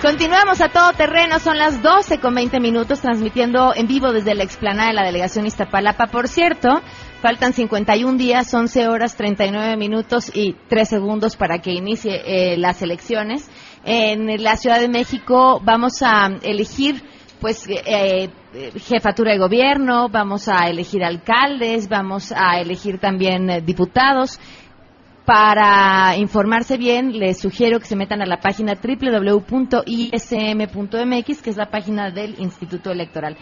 Continuamos 0.00 0.60
a 0.60 0.70
todo 0.70 0.92
terreno, 0.94 1.38
son 1.38 1.58
las 1.58 1.82
12 1.82 2.18
con 2.18 2.34
20 2.34 2.60
minutos, 2.60 3.00
transmitiendo 3.00 3.72
en 3.74 3.86
vivo 3.86 4.12
desde 4.12 4.34
la 4.34 4.42
explanada 4.42 4.88
de 4.88 4.94
la 4.94 5.04
delegación 5.04 5.46
Iztapalapa. 5.46 6.06
Por 6.06 6.28
cierto, 6.28 6.80
faltan 7.20 7.52
51 7.52 8.16
días, 8.18 8.52
11 8.52 8.88
horas, 8.88 9.16
39 9.16 9.76
minutos 9.76 10.32
y 10.34 10.56
3 10.68 10.88
segundos 10.88 11.36
para 11.36 11.58
que 11.58 11.72
inicie 11.72 12.22
eh, 12.24 12.56
las 12.56 12.82
elecciones. 12.82 13.48
En 13.84 14.42
la 14.42 14.56
Ciudad 14.56 14.80
de 14.80 14.88
México 14.88 15.60
vamos 15.62 16.02
a 16.02 16.28
elegir 16.42 17.02
pues 17.42 17.66
eh, 17.68 18.30
jefatura 18.86 19.32
de 19.32 19.38
gobierno, 19.38 20.08
vamos 20.08 20.48
a 20.48 20.68
elegir 20.68 21.02
alcaldes, 21.02 21.88
vamos 21.88 22.32
a 22.32 22.60
elegir 22.60 22.98
también 22.98 23.50
eh, 23.50 23.60
diputados. 23.60 24.38
Para 25.32 26.14
informarse 26.18 26.76
bien, 26.76 27.18
les 27.18 27.40
sugiero 27.40 27.80
que 27.80 27.86
se 27.86 27.96
metan 27.96 28.20
a 28.20 28.26
la 28.26 28.36
página 28.36 28.74
www.ism.mx, 28.74 29.82
que 31.42 31.48
es 31.48 31.56
la 31.56 31.70
página 31.70 32.10
del 32.10 32.38
Instituto 32.38 32.90
Electoral. 32.90 33.38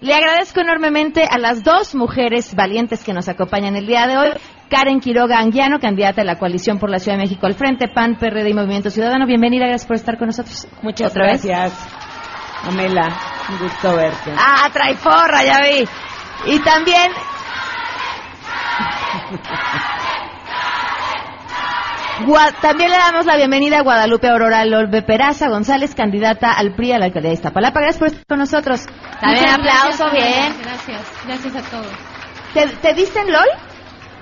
Le 0.00 0.14
agradezco 0.14 0.62
enormemente 0.62 1.28
a 1.30 1.36
las 1.36 1.62
dos 1.62 1.94
mujeres 1.94 2.54
valientes 2.54 3.04
que 3.04 3.12
nos 3.12 3.28
acompañan 3.28 3.76
el 3.76 3.86
día 3.86 4.06
de 4.06 4.16
hoy. 4.16 4.28
Karen 4.70 5.00
Quiroga 5.00 5.38
Anguiano, 5.38 5.80
candidata 5.80 6.22
a 6.22 6.24
la 6.24 6.38
coalición 6.38 6.78
por 6.78 6.88
la 6.88 6.98
Ciudad 6.98 7.18
de 7.18 7.24
México 7.24 7.44
al 7.44 7.52
Frente, 7.52 7.88
PAN, 7.88 8.16
PRD 8.16 8.48
y 8.48 8.54
Movimiento 8.54 8.88
Ciudadano. 8.88 9.26
Bienvenida, 9.26 9.66
gracias 9.66 9.86
por 9.86 9.96
estar 9.96 10.16
con 10.16 10.28
nosotros. 10.28 10.66
Muchas 10.80 11.10
¿Otra 11.10 11.26
gracias. 11.26 11.74
Amela, 12.62 13.14
un 13.50 13.58
gusto 13.58 13.94
verte. 13.94 14.32
Ah, 14.34 14.70
trae 14.72 14.94
porra, 14.94 15.44
ya 15.44 15.58
vi. 15.60 15.86
Y 16.54 16.58
también... 16.60 17.12
Gua 22.26 22.52
también 22.62 22.90
le 22.90 22.96
damos 22.96 23.26
la 23.26 23.36
bienvenida 23.36 23.78
a 23.78 23.82
Guadalupe 23.82 24.28
Aurora 24.28 24.64
Lolbe 24.64 25.02
Peraza 25.02 25.48
González, 25.48 25.94
candidata 25.96 26.52
al 26.52 26.74
PRI 26.74 26.92
a 26.92 26.98
la 26.98 27.06
alcaldía 27.06 27.30
de 27.30 27.34
Iztapalapa. 27.34 27.80
Gracias 27.80 27.98
por 27.98 28.06
estar 28.08 28.26
con 28.26 28.38
nosotros. 28.38 28.86
También 29.20 29.42
Muchas 29.44 29.58
aplauso, 29.58 30.04
gracias, 30.12 30.12
bien. 30.12 30.62
Gracias, 30.62 31.02
gracias 31.26 31.56
a 31.56 31.70
todos. 31.70 31.92
¿Te, 32.54 32.66
te 32.68 32.94
dicen 32.94 33.32
LOL? 33.32 33.48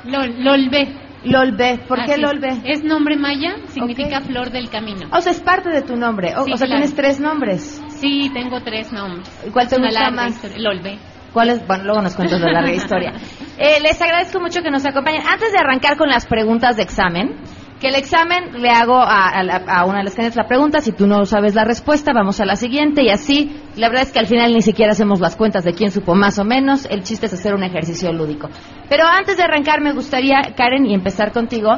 LOL, 0.04 0.42
LOLB. 0.42 1.02
LOLB, 1.24 1.86
¿por 1.86 2.04
qué 2.06 2.12
Así. 2.14 2.20
LOLB? 2.22 2.44
Es 2.64 2.82
nombre 2.82 3.16
maya, 3.16 3.56
significa 3.68 4.20
flor 4.22 4.50
del 4.50 4.70
camino. 4.70 5.08
O 5.12 5.20
sea, 5.20 5.32
es 5.32 5.40
parte 5.40 5.68
de 5.68 5.82
tu 5.82 5.94
nombre. 5.94 6.34
O, 6.36 6.44
Sí, 6.44 6.52
o 6.54 6.56
sea, 6.56 6.66
claro. 6.66 6.80
tienes 6.80 6.96
tres 6.96 7.20
nombres. 7.20 7.82
Sí, 7.88 8.30
tengo 8.32 8.60
tres 8.62 8.90
nombres. 8.92 9.28
¿Cuál 9.52 9.68
te 9.68 9.76
gusta 9.76 10.10
más? 10.10 10.30
historia. 10.32 10.56
LOLB. 10.58 10.98
¿Cuál 11.32 11.50
es? 11.50 11.66
Bueno, 11.66 11.84
luego 11.84 12.02
nos 12.02 12.16
cuentas 12.16 12.40
la 12.40 12.52
larga 12.52 12.72
historia. 12.74 13.12
Eh, 13.58 13.80
les 13.82 14.00
agradezco 14.02 14.40
mucho 14.40 14.62
que 14.62 14.70
nos 14.70 14.84
acompañen. 14.84 15.22
Antes 15.26 15.52
de 15.52 15.58
arrancar 15.58 15.96
con 15.96 16.08
las 16.08 16.26
preguntas 16.26 16.76
de 16.76 16.82
examen, 16.82 17.36
que 17.82 17.88
el 17.88 17.96
examen 17.96 18.62
le 18.62 18.70
hago 18.70 18.94
a, 18.96 19.40
a 19.66 19.84
una 19.86 19.98
de 19.98 20.04
las 20.04 20.14
candidatas 20.14 20.36
la 20.36 20.46
pregunta, 20.46 20.80
si 20.80 20.92
tú 20.92 21.08
no 21.08 21.24
sabes 21.24 21.56
la 21.56 21.64
respuesta, 21.64 22.12
vamos 22.14 22.40
a 22.40 22.44
la 22.44 22.54
siguiente 22.54 23.02
y 23.02 23.10
así, 23.10 23.60
la 23.74 23.88
verdad 23.88 24.04
es 24.04 24.12
que 24.12 24.20
al 24.20 24.28
final 24.28 24.52
ni 24.52 24.62
siquiera 24.62 24.92
hacemos 24.92 25.18
las 25.18 25.34
cuentas 25.34 25.64
de 25.64 25.74
quién 25.74 25.90
supo 25.90 26.14
más 26.14 26.38
o 26.38 26.44
menos, 26.44 26.86
el 26.88 27.02
chiste 27.02 27.26
es 27.26 27.32
hacer 27.32 27.56
un 27.56 27.64
ejercicio 27.64 28.12
lúdico. 28.12 28.48
Pero 28.88 29.04
antes 29.04 29.36
de 29.36 29.42
arrancar 29.42 29.80
me 29.80 29.92
gustaría, 29.94 30.54
Karen, 30.56 30.86
y 30.86 30.94
empezar 30.94 31.32
contigo, 31.32 31.70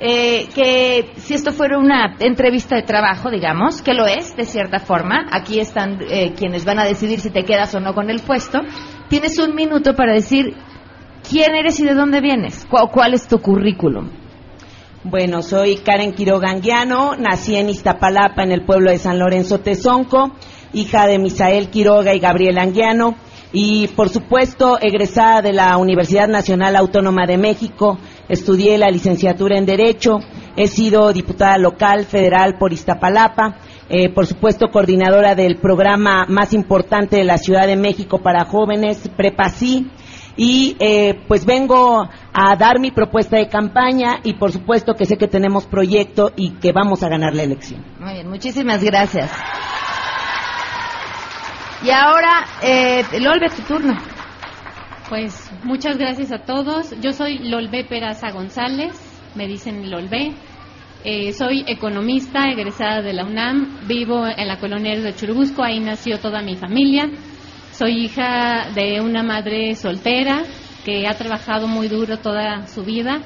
eh, 0.00 0.48
que 0.52 1.12
si 1.18 1.34
esto 1.34 1.52
fuera 1.52 1.78
una 1.78 2.16
entrevista 2.18 2.74
de 2.74 2.82
trabajo, 2.82 3.30
digamos, 3.30 3.82
que 3.82 3.94
lo 3.94 4.08
es 4.08 4.34
de 4.34 4.46
cierta 4.46 4.80
forma, 4.80 5.28
aquí 5.30 5.60
están 5.60 6.00
eh, 6.10 6.32
quienes 6.36 6.64
van 6.64 6.80
a 6.80 6.84
decidir 6.84 7.20
si 7.20 7.30
te 7.30 7.44
quedas 7.44 7.72
o 7.76 7.78
no 7.78 7.94
con 7.94 8.10
el 8.10 8.18
puesto, 8.18 8.62
tienes 9.08 9.38
un 9.38 9.54
minuto 9.54 9.94
para 9.94 10.12
decir 10.12 10.56
quién 11.30 11.54
eres 11.54 11.78
y 11.78 11.84
de 11.84 11.94
dónde 11.94 12.20
vienes, 12.20 12.66
cuál, 12.68 12.88
cuál 12.90 13.14
es 13.14 13.28
tu 13.28 13.38
currículum. 13.38 14.21
Bueno, 15.04 15.42
soy 15.42 15.78
Karen 15.78 16.12
Quiroga 16.12 16.48
Anguiano, 16.48 17.16
nací 17.16 17.56
en 17.56 17.68
Iztapalapa, 17.68 18.44
en 18.44 18.52
el 18.52 18.64
pueblo 18.64 18.92
de 18.92 18.98
San 18.98 19.18
Lorenzo 19.18 19.58
Tezonco, 19.58 20.30
hija 20.72 21.08
de 21.08 21.18
Misael 21.18 21.70
Quiroga 21.70 22.14
y 22.14 22.20
Gabriel 22.20 22.56
Anguiano, 22.56 23.16
y 23.52 23.88
por 23.88 24.10
supuesto 24.10 24.78
egresada 24.80 25.42
de 25.42 25.54
la 25.54 25.76
Universidad 25.76 26.28
Nacional 26.28 26.76
Autónoma 26.76 27.26
de 27.26 27.36
México, 27.36 27.98
estudié 28.28 28.78
la 28.78 28.90
licenciatura 28.90 29.58
en 29.58 29.66
Derecho, 29.66 30.20
he 30.54 30.68
sido 30.68 31.12
diputada 31.12 31.58
local, 31.58 32.04
federal 32.04 32.56
por 32.56 32.72
Iztapalapa, 32.72 33.56
eh, 33.88 34.08
por 34.08 34.28
supuesto 34.28 34.68
coordinadora 34.70 35.34
del 35.34 35.56
programa 35.56 36.26
más 36.28 36.52
importante 36.52 37.16
de 37.16 37.24
la 37.24 37.38
Ciudad 37.38 37.66
de 37.66 37.74
México 37.74 38.20
para 38.22 38.44
jóvenes, 38.44 39.10
PREPASI, 39.16 39.90
y 40.36 40.76
eh, 40.80 41.20
pues 41.28 41.44
vengo 41.44 42.08
a 42.32 42.56
dar 42.56 42.80
mi 42.80 42.90
propuesta 42.90 43.36
de 43.36 43.48
campaña 43.48 44.20
y 44.22 44.34
por 44.34 44.52
supuesto 44.52 44.94
que 44.94 45.04
sé 45.04 45.16
que 45.16 45.28
tenemos 45.28 45.66
proyecto 45.66 46.32
y 46.36 46.52
que 46.52 46.72
vamos 46.72 47.02
a 47.02 47.08
ganar 47.08 47.34
la 47.34 47.42
elección. 47.42 47.84
Muy 47.98 48.14
bien, 48.14 48.28
muchísimas 48.28 48.82
gracias. 48.82 49.30
Y 51.84 51.90
ahora, 51.90 52.44
eh, 52.62 53.04
Lolbe, 53.20 53.48
tu 53.50 53.62
turno. 53.62 53.94
Pues 55.08 55.50
muchas 55.64 55.98
gracias 55.98 56.32
a 56.32 56.38
todos. 56.38 56.94
Yo 57.00 57.12
soy 57.12 57.38
Lolbe 57.38 57.84
Peraza 57.84 58.30
González, 58.30 58.92
me 59.34 59.46
dicen 59.46 59.90
Lolbe. 59.90 60.32
Eh, 61.04 61.32
soy 61.32 61.64
economista, 61.66 62.48
egresada 62.48 63.02
de 63.02 63.12
la 63.12 63.24
UNAM, 63.24 63.80
vivo 63.88 64.24
en 64.24 64.46
la 64.46 64.58
colonia 64.58 64.96
de 64.96 65.14
Churubusco, 65.16 65.64
ahí 65.64 65.80
nació 65.80 66.20
toda 66.20 66.40
mi 66.42 66.54
familia. 66.54 67.10
Soy 67.72 68.04
hija 68.04 68.68
de 68.74 69.00
una 69.00 69.22
madre 69.22 69.74
soltera 69.76 70.42
que 70.84 71.06
ha 71.08 71.14
trabajado 71.14 71.66
muy 71.66 71.88
duro 71.88 72.18
toda 72.18 72.66
su 72.66 72.84
vida. 72.84 73.22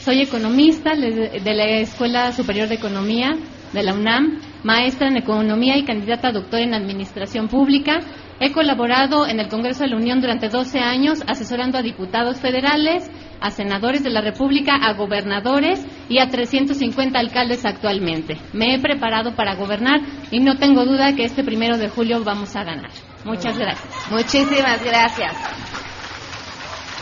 Soy 0.00 0.20
economista 0.20 0.96
de 0.96 1.54
la 1.54 1.64
Escuela 1.78 2.32
Superior 2.32 2.66
de 2.66 2.74
Economía 2.74 3.36
de 3.72 3.82
la 3.84 3.94
UNAM, 3.94 4.40
maestra 4.64 5.06
en 5.06 5.16
economía 5.16 5.76
y 5.76 5.84
candidata 5.84 6.28
a 6.28 6.32
doctor 6.32 6.58
en 6.58 6.74
administración 6.74 7.46
pública. 7.46 8.00
He 8.40 8.50
colaborado 8.50 9.28
en 9.28 9.38
el 9.38 9.46
Congreso 9.48 9.84
de 9.84 9.90
la 9.90 9.96
Unión 9.96 10.20
durante 10.20 10.48
12 10.48 10.80
años 10.80 11.22
asesorando 11.28 11.78
a 11.78 11.82
diputados 11.82 12.40
federales, 12.40 13.08
a 13.40 13.52
senadores 13.52 14.02
de 14.02 14.10
la 14.10 14.22
República, 14.22 14.74
a 14.74 14.94
gobernadores 14.94 15.86
y 16.08 16.18
a 16.18 16.28
350 16.28 17.16
alcaldes 17.16 17.64
actualmente. 17.64 18.38
Me 18.52 18.74
he 18.74 18.80
preparado 18.80 19.36
para 19.36 19.54
gobernar 19.54 20.00
y 20.32 20.40
no 20.40 20.56
tengo 20.56 20.84
duda 20.84 21.14
que 21.14 21.24
este 21.24 21.44
primero 21.44 21.78
de 21.78 21.88
julio 21.88 22.24
vamos 22.24 22.56
a 22.56 22.64
ganar. 22.64 22.90
Muchas 23.24 23.56
gracias. 23.58 24.10
Muchísimas 24.10 24.84
gracias. 24.84 25.34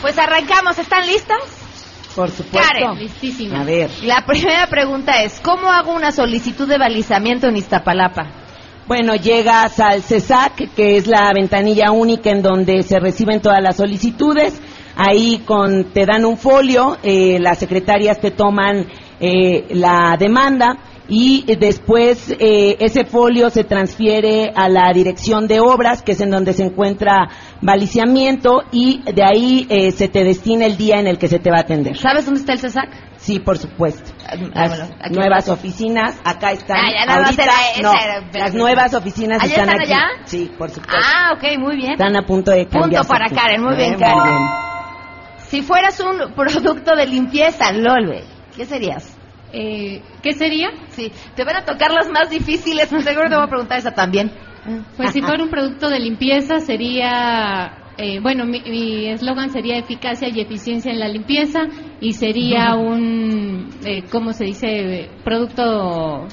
Pues 0.01 0.17
arrancamos. 0.17 0.77
¿Están 0.79 1.05
listas? 1.05 1.37
Por 2.15 2.29
supuesto. 2.29 2.69
Karen, 2.71 2.99
listísima. 2.99 3.61
A 3.61 3.63
ver. 3.63 3.89
La 4.03 4.25
primera 4.25 4.67
pregunta 4.67 5.23
es, 5.23 5.39
¿cómo 5.39 5.69
hago 5.69 5.93
una 5.93 6.11
solicitud 6.11 6.67
de 6.67 6.77
balizamiento 6.77 7.47
en 7.47 7.57
Iztapalapa? 7.57 8.27
Bueno, 8.87 9.15
llegas 9.15 9.79
al 9.79 10.03
CESAC, 10.03 10.73
que 10.75 10.97
es 10.97 11.07
la 11.07 11.31
ventanilla 11.33 11.91
única 11.91 12.29
en 12.29 12.41
donde 12.41 12.83
se 12.83 12.99
reciben 12.99 13.41
todas 13.41 13.61
las 13.61 13.77
solicitudes. 13.77 14.61
Ahí 14.95 15.39
con, 15.45 15.85
te 15.85 16.05
dan 16.05 16.25
un 16.25 16.37
folio, 16.37 16.97
eh, 17.01 17.39
las 17.39 17.57
secretarias 17.57 18.19
te 18.19 18.31
toman 18.31 18.85
eh, 19.19 19.65
la 19.71 20.15
demanda 20.19 20.77
y 21.07 21.43
después 21.57 22.29
eh, 22.39 22.77
ese 22.79 23.03
folio 23.05 23.49
se 23.49 23.63
transfiere 23.65 24.51
a 24.55 24.69
la 24.69 24.91
dirección 24.93 25.47
de 25.47 25.59
obras, 25.59 26.01
que 26.01 26.13
es 26.13 26.21
en 26.21 26.29
donde 26.31 26.53
se 26.53 26.63
encuentra 26.63 27.29
baliciamiento, 27.61 28.63
y 28.71 29.01
de 29.11 29.23
ahí 29.23 29.67
eh, 29.69 29.91
se 29.91 30.07
te 30.07 30.23
destina 30.23 30.65
el 30.65 30.77
día 30.77 30.99
en 30.99 31.07
el 31.07 31.17
que 31.17 31.27
se 31.27 31.39
te 31.39 31.51
va 31.51 31.57
a 31.57 31.61
atender. 31.61 31.97
¿Sabes 31.97 32.25
dónde 32.25 32.39
está 32.39 32.53
el 32.53 32.59
CESAC? 32.59 32.89
Sí, 33.17 33.39
por 33.39 33.57
supuesto. 33.57 34.11
Ah, 34.55 34.67
Las 34.67 35.11
nuevas 35.11 35.47
oficinas, 35.49 36.15
acá 36.23 36.51
están. 36.51 36.77
Ah, 36.77 37.05
más 37.05 37.17
Ahorita, 37.25 37.43
esa, 37.43 37.81
no, 37.81 37.93
las 38.33 38.53
nuevas 38.53 38.93
oficinas 38.93 39.39
¿Ah, 39.41 39.45
están, 39.45 39.69
están 39.69 39.81
aquí. 39.81 39.91
allá? 39.93 40.05
Sí, 40.25 40.51
por 40.57 40.69
supuesto. 40.69 40.97
Ah, 41.01 41.33
ok, 41.35 41.57
muy 41.59 41.75
bien. 41.77 41.91
Están 41.93 42.15
a 42.15 42.25
punto 42.25 42.51
de 42.51 42.63
Punto 42.65 42.79
cambiarse 42.79 43.09
para 43.09 43.25
aquí. 43.25 43.35
Karen, 43.35 43.61
muy 43.63 43.75
bien, 43.75 43.93
Eh, 43.93 43.97
Karen. 43.97 44.47
Si 45.47 45.61
fueras 45.61 45.99
un 45.99 46.33
producto 46.35 46.95
de 46.95 47.05
limpieza, 47.07 47.71
Lolbe, 47.71 48.23
¿qué 48.55 48.65
serías? 48.65 49.17
Eh, 49.53 50.01
¿Qué 50.23 50.33
sería? 50.33 50.69
Sí, 50.89 51.11
te 51.35 51.43
van 51.43 51.57
a 51.57 51.65
tocar 51.65 51.91
las 51.91 52.09
más 52.09 52.29
difíciles, 52.29 52.89
seguro 52.89 53.29
te 53.29 53.35
voy 53.35 53.43
a 53.45 53.47
preguntar 53.47 53.77
esa 53.77 53.91
también. 53.91 54.31
Pues 54.97 55.11
si 55.11 55.21
fuera 55.21 55.43
un 55.43 55.49
producto 55.49 55.89
de 55.89 55.99
limpieza 55.99 56.59
sería, 56.59 57.73
eh, 57.97 58.19
bueno, 58.21 58.45
mi 58.45 59.07
eslogan 59.09 59.49
sería 59.51 59.77
eficacia 59.77 60.29
y 60.29 60.39
eficiencia 60.39 60.91
en 60.91 60.99
la 60.99 61.07
limpieza 61.07 61.67
y 61.99 62.13
sería 62.13 62.75
un, 62.75 63.69
eh, 63.85 64.03
¿cómo 64.09 64.31
se 64.33 64.45
dice? 64.45 65.09
Producto 65.23 66.27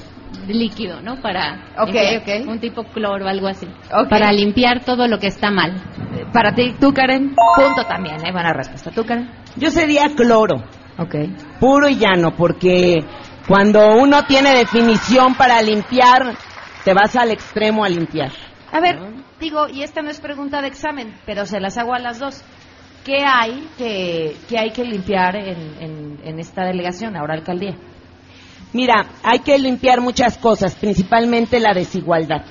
líquido, 0.47 1.01
¿no? 1.01 1.21
Para 1.21 1.73
Ok, 1.77 1.93
limpiar, 1.93 2.41
ok. 2.41 2.47
un 2.49 2.59
tipo 2.59 2.83
cloro, 2.85 3.27
algo 3.27 3.47
así. 3.47 3.67
Ok. 3.93 4.09
Para 4.09 4.31
limpiar 4.31 4.83
todo 4.83 5.07
lo 5.07 5.19
que 5.19 5.27
está 5.27 5.51
mal. 5.51 5.73
Para 6.33 6.53
ti, 6.53 6.73
tú, 6.79 6.93
Karen, 6.93 7.35
punto 7.55 7.83
también, 7.87 8.15
¿eh? 8.25 8.31
Buena 8.31 8.53
respuesta. 8.53 8.91
¿Tú, 8.91 9.03
Karen? 9.05 9.29
Yo 9.57 9.69
sería 9.69 10.07
cloro. 10.15 10.63
Ok. 10.97 11.15
Puro 11.59 11.87
y 11.89 11.95
llano, 11.95 12.35
porque 12.35 12.99
cuando 13.47 13.95
uno 13.95 14.23
tiene 14.25 14.55
definición 14.55 15.35
para 15.35 15.61
limpiar, 15.61 16.35
te 16.83 16.93
vas 16.93 17.15
al 17.15 17.31
extremo 17.31 17.83
a 17.83 17.89
limpiar. 17.89 18.31
A 18.71 18.79
ver, 18.79 18.97
digo, 19.39 19.67
y 19.67 19.83
esta 19.83 20.01
no 20.01 20.09
es 20.09 20.19
pregunta 20.19 20.61
de 20.61 20.67
examen, 20.67 21.13
pero 21.25 21.45
se 21.45 21.59
las 21.59 21.77
hago 21.77 21.93
a 21.93 21.99
las 21.99 22.19
dos. 22.19 22.41
¿Qué 23.03 23.23
hay 23.25 23.67
que, 23.77 24.35
que 24.47 24.59
hay 24.59 24.71
que 24.71 24.83
limpiar 24.85 25.35
en, 25.35 25.75
en, 25.79 26.19
en 26.23 26.39
esta 26.39 26.63
delegación, 26.63 27.17
ahora 27.17 27.33
alcaldía? 27.33 27.75
Mira, 28.73 29.07
hay 29.23 29.39
que 29.39 29.57
limpiar 29.57 29.99
muchas 29.99 30.37
cosas, 30.37 30.75
principalmente 30.75 31.59
la 31.59 31.73
desigualdad. 31.73 32.43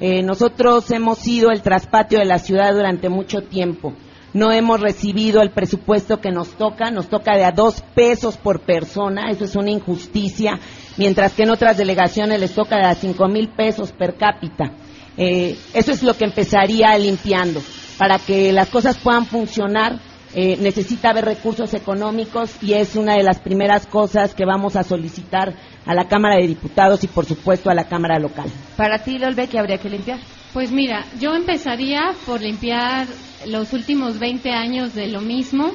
Eh, 0.00 0.22
nosotros 0.22 0.90
hemos 0.90 1.18
sido 1.18 1.50
el 1.50 1.62
traspatio 1.62 2.18
de 2.18 2.24
la 2.24 2.38
ciudad 2.38 2.72
durante 2.72 3.08
mucho 3.08 3.42
tiempo. 3.42 3.92
No 4.32 4.52
hemos 4.52 4.80
recibido 4.80 5.42
el 5.42 5.50
presupuesto 5.50 6.20
que 6.20 6.30
nos 6.30 6.50
toca, 6.50 6.90
nos 6.90 7.08
toca 7.08 7.36
de 7.36 7.44
a 7.44 7.50
dos 7.50 7.82
pesos 7.94 8.36
por 8.36 8.60
persona, 8.60 9.30
eso 9.30 9.44
es 9.44 9.56
una 9.56 9.70
injusticia, 9.70 10.58
mientras 10.96 11.32
que 11.32 11.42
en 11.42 11.50
otras 11.50 11.76
delegaciones 11.76 12.38
les 12.38 12.54
toca 12.54 12.76
de 12.76 12.86
a 12.86 12.94
cinco 12.94 13.26
mil 13.28 13.48
pesos 13.48 13.90
per 13.92 14.14
cápita. 14.14 14.72
Eh, 15.16 15.58
eso 15.74 15.92
es 15.92 16.02
lo 16.02 16.14
que 16.16 16.24
empezaría 16.24 16.96
limpiando. 16.96 17.60
Para 17.98 18.18
que 18.18 18.52
las 18.52 18.68
cosas 18.68 18.96
puedan 18.98 19.26
funcionar, 19.26 20.00
eh, 20.32 20.56
necesita 20.60 21.10
haber 21.10 21.24
recursos 21.24 21.74
económicos 21.74 22.52
y 22.62 22.74
es 22.74 22.94
una 22.94 23.14
de 23.16 23.24
las 23.24 23.40
primeras 23.40 23.86
cosas 23.86 24.32
que 24.32 24.44
vamos 24.44 24.76
a 24.76 24.84
solicitar 24.84 25.54
a 25.84 25.94
la 25.94 26.06
Cámara 26.06 26.36
de 26.36 26.46
Diputados 26.46 27.02
y, 27.02 27.08
por 27.08 27.26
supuesto, 27.26 27.68
a 27.68 27.74
la 27.74 27.88
Cámara 27.88 28.18
local. 28.20 28.46
Para 28.76 29.00
ti, 29.00 29.18
Lolbe, 29.18 29.48
¿qué 29.48 29.58
habría 29.58 29.78
que 29.78 29.90
limpiar? 29.90 30.20
Pues 30.52 30.72
mira, 30.72 31.06
yo 31.20 31.32
empezaría 31.36 32.00
por 32.26 32.40
limpiar 32.40 33.06
los 33.46 33.72
últimos 33.72 34.18
20 34.18 34.50
años 34.50 34.94
de 34.94 35.06
lo 35.06 35.20
mismo, 35.20 35.70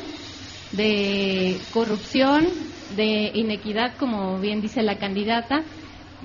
de 0.74 1.58
corrupción, 1.72 2.46
de 2.98 3.32
inequidad, 3.34 3.96
como 3.98 4.38
bien 4.42 4.60
dice 4.60 4.84
la 4.84 4.98
candidata. 4.98 5.64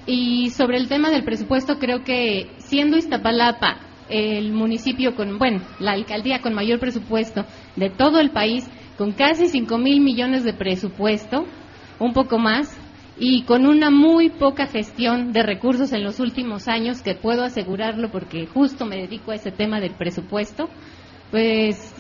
Y 0.05 0.51
sobre 0.51 0.79
el 0.79 0.89
tema 0.89 1.11
del 1.11 1.23
presupuesto, 1.23 1.79
creo 1.79 2.03
que 2.03 2.51
siendo 2.59 2.97
Iztapalapa 2.97 3.79
el 4.09 4.53
municipio 4.53 5.15
con, 5.15 5.39
bueno, 5.39 5.61
la 5.79 5.93
alcaldía 5.93 6.41
con 6.41 6.53
mayor 6.53 6.81
presupuesto 6.81 7.45
de 7.77 7.91
todo 7.91 8.19
el 8.19 8.31
país, 8.31 8.69
con 8.99 9.13
casi 9.13 9.47
5 9.47 9.79
mil 9.79 10.01
millones 10.01 10.43
de 10.43 10.55
presupuesto, 10.55 11.45
un 12.01 12.13
poco 12.13 12.37
más, 12.37 12.80
y 13.23 13.43
con 13.43 13.67
una 13.67 13.91
muy 13.91 14.31
poca 14.31 14.67
gestión 14.67 15.35
de 15.35 15.43
recursos 15.43 15.93
en 15.93 16.03
los 16.03 16.21
últimos 16.21 16.69
años, 16.69 17.03
que 17.03 17.15
puedo 17.15 17.45
asegurarlo 17.45 18.11
porque 18.11 18.47
justo 18.47 18.87
me 18.87 18.97
dedico 18.97 19.31
a 19.31 19.35
ese 19.35 19.53
tema 19.53 19.79
del 19.79 19.93
presupuesto, 19.93 20.71
pues 21.31 21.95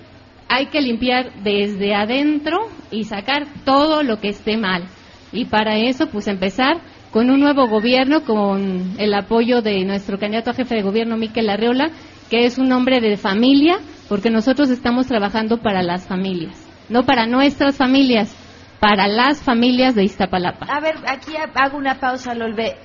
hay 0.48 0.66
que 0.66 0.80
limpiar 0.80 1.30
desde 1.42 1.94
adentro 1.94 2.56
y 2.90 3.04
sacar 3.04 3.46
todo 3.66 4.02
lo 4.02 4.18
que 4.18 4.30
esté 4.30 4.56
mal. 4.56 4.85
Y 5.30 5.44
para 5.44 5.76
eso, 5.76 6.06
pues 6.06 6.26
empezar 6.26 6.80
con 7.11 7.28
un 7.28 7.38
nuevo 7.38 7.68
gobierno, 7.68 8.24
con 8.24 8.94
el 8.96 9.12
apoyo 9.12 9.61
de 9.61 9.85
nuestro 9.85 10.18
candidato 10.18 10.50
a 10.50 10.54
jefe 10.54 10.76
de 10.76 10.83
gobierno, 10.83 11.18
Miquel 11.18 11.50
Arreola, 11.50 11.90
que 12.30 12.46
es 12.46 12.56
un 12.56 12.72
hombre 12.72 12.98
de 13.02 13.18
familia, 13.18 13.78
porque 14.09 14.30
nosotros 14.30 14.70
estamos 14.70 15.06
trabajando 15.06 15.59
para 15.59 15.83
las 15.83 16.06
familias, 16.06 16.56
no 16.88 17.04
para 17.04 17.26
nuestras 17.26 17.76
familias, 17.76 18.35
para 18.80 19.06
las 19.06 19.42
familias 19.42 19.94
de 19.94 20.04
Iztapalapa. 20.04 20.66
A 20.66 20.80
ver, 20.80 20.96
aquí 21.06 21.32
hago 21.36 21.76
una 21.76 22.00
pausa, 22.00 22.34
Lolbe. 22.34 22.76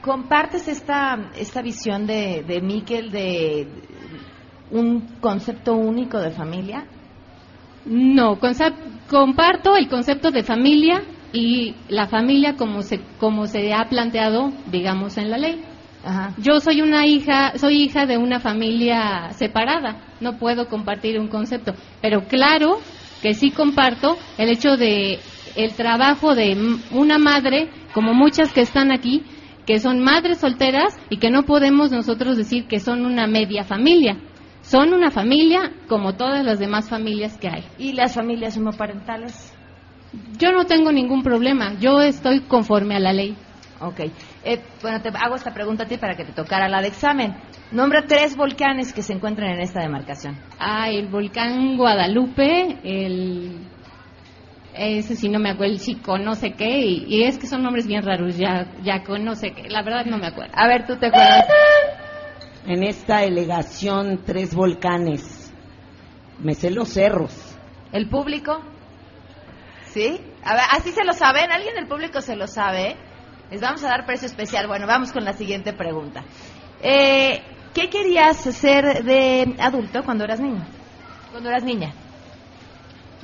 ¿Compartes 0.00 0.68
esta, 0.68 1.30
esta 1.36 1.62
visión 1.62 2.06
de, 2.06 2.44
de 2.46 2.60
Miquel 2.60 3.10
de 3.10 3.68
un 4.70 5.18
concepto 5.20 5.74
único 5.74 6.18
de 6.18 6.30
familia? 6.30 6.86
No, 7.84 8.38
comparto 9.08 9.76
el 9.76 9.88
concepto 9.88 10.30
de 10.30 10.42
familia, 10.42 11.02
y 11.32 11.74
la 11.88 12.06
familia 12.06 12.56
como 12.56 12.82
se 12.82 13.00
como 13.18 13.46
se 13.46 13.72
ha 13.72 13.88
planteado, 13.88 14.52
digamos, 14.70 15.18
en 15.18 15.30
la 15.30 15.38
ley. 15.38 15.62
Yo 16.38 16.60
soy 16.60 16.82
una 16.82 17.04
hija, 17.04 17.58
soy 17.58 17.82
hija 17.82 18.06
de 18.06 18.16
una 18.16 18.38
familia 18.38 19.32
separada, 19.32 20.04
no 20.20 20.38
puedo 20.38 20.68
compartir 20.68 21.18
un 21.18 21.26
concepto, 21.26 21.74
pero 22.00 22.22
claro 22.28 22.78
que 23.22 23.34
sí 23.34 23.50
comparto 23.50 24.16
el 24.38 24.50
hecho 24.50 24.76
de 24.76 25.18
el 25.56 25.72
trabajo 25.72 26.34
de 26.34 26.56
una 26.90 27.18
madre, 27.18 27.70
como 27.94 28.12
muchas 28.12 28.52
que 28.52 28.60
están 28.60 28.92
aquí, 28.92 29.22
que 29.66 29.80
son 29.80 30.00
madres 30.00 30.38
solteras 30.38 30.96
y 31.10 31.16
que 31.16 31.30
no 31.30 31.44
podemos 31.44 31.90
nosotros 31.90 32.36
decir 32.36 32.66
que 32.66 32.78
son 32.78 33.04
una 33.04 33.26
media 33.26 33.64
familia. 33.64 34.16
Son 34.60 34.92
una 34.92 35.10
familia 35.10 35.72
como 35.88 36.14
todas 36.14 36.44
las 36.44 36.58
demás 36.58 36.88
familias 36.90 37.38
que 37.38 37.48
hay. 37.48 37.64
¿Y 37.78 37.92
las 37.92 38.14
familias 38.14 38.56
homoparentales? 38.56 39.52
Yo 40.38 40.52
no 40.52 40.64
tengo 40.64 40.92
ningún 40.92 41.22
problema, 41.22 41.74
yo 41.78 42.00
estoy 42.00 42.40
conforme 42.40 42.96
a 42.96 43.00
la 43.00 43.12
ley. 43.12 43.36
Ok. 43.80 44.00
Eh, 44.44 44.62
bueno, 44.80 45.02
te 45.02 45.10
hago 45.10 45.34
esta 45.36 45.52
pregunta 45.52 45.84
a 45.84 45.86
ti 45.86 45.98
para 45.98 46.16
que 46.16 46.24
te 46.24 46.32
tocara 46.32 46.68
la 46.68 46.80
de 46.80 46.88
examen. 46.88 47.36
Nombra 47.72 48.06
tres 48.06 48.36
volcanes 48.36 48.92
que 48.92 49.02
se 49.02 49.12
encuentran 49.12 49.50
en 49.50 49.60
esta 49.60 49.80
demarcación. 49.80 50.36
Ah, 50.58 50.88
el 50.88 51.08
volcán 51.08 51.76
Guadalupe, 51.76 52.78
el... 52.84 53.68
Ese 54.72 55.16
sí 55.16 55.30
no 55.30 55.38
me 55.38 55.50
acuerdo, 55.50 55.72
el 55.72 55.80
chico, 55.80 56.18
no 56.18 56.34
sé 56.34 56.52
qué, 56.52 56.80
y, 56.80 57.24
es 57.24 57.38
que 57.38 57.46
son 57.46 57.62
nombres 57.62 57.86
bien 57.86 58.02
raros, 58.02 58.36
ya, 58.36 58.66
ya 58.82 59.02
con 59.04 59.24
no 59.24 59.34
sé 59.34 59.52
qué, 59.52 59.70
la 59.70 59.82
verdad 59.82 60.04
no 60.04 60.18
me 60.18 60.26
acuerdo. 60.26 60.52
A 60.54 60.66
ver, 60.66 60.86
¿tú 60.86 60.96
te 60.96 61.06
acuerdas? 61.06 61.46
En 62.66 62.82
esta 62.82 63.18
delegación, 63.18 64.24
tres 64.26 64.52
volcanes. 64.52 65.52
Me 66.40 66.54
sé 66.54 66.72
los 66.72 66.88
cerros. 66.88 67.56
¿El 67.92 68.08
público? 68.08 68.60
¿Sí? 69.84 70.20
A 70.42 70.54
ver, 70.54 70.64
¿así 70.72 70.90
se 70.90 71.04
lo 71.04 71.12
saben? 71.12 71.52
¿Alguien 71.52 71.76
del 71.76 71.86
público 71.86 72.20
se 72.20 72.34
lo 72.34 72.48
sabe? 72.48 72.96
Les 73.50 73.60
vamos 73.60 73.84
a 73.84 73.88
dar 73.88 74.06
precio 74.06 74.26
especial. 74.26 74.66
Bueno, 74.66 74.86
vamos 74.86 75.12
con 75.12 75.24
la 75.24 75.32
siguiente 75.32 75.72
pregunta. 75.72 76.24
Eh, 76.82 77.40
¿Qué 77.72 77.88
querías 77.88 78.38
ser 78.38 79.04
de 79.04 79.54
adulto 79.58 80.02
cuando 80.04 80.24
eras 80.24 80.40
niño? 80.40 80.64
Cuando 81.30 81.50
eras 81.50 81.62
niña. 81.62 81.92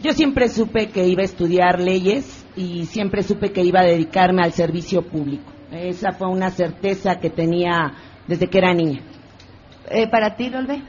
Yo 0.02 0.12
siempre 0.12 0.48
supe 0.48 0.88
que 0.88 1.06
iba 1.06 1.22
a 1.22 1.24
estudiar 1.24 1.80
leyes 1.80 2.44
y 2.56 2.86
siempre 2.86 3.22
supe 3.22 3.52
que 3.52 3.62
iba 3.62 3.80
a 3.80 3.84
dedicarme 3.84 4.42
al 4.42 4.52
servicio 4.52 5.02
público. 5.02 5.50
Esa 5.70 6.12
fue 6.12 6.28
una 6.28 6.50
certeza 6.50 7.18
que 7.18 7.30
tenía 7.30 7.94
desde 8.26 8.48
que 8.48 8.58
era 8.58 8.74
niña. 8.74 9.00
Eh, 9.90 10.08
¿Para 10.08 10.36
ti, 10.36 10.50
Lolbe? 10.50 10.82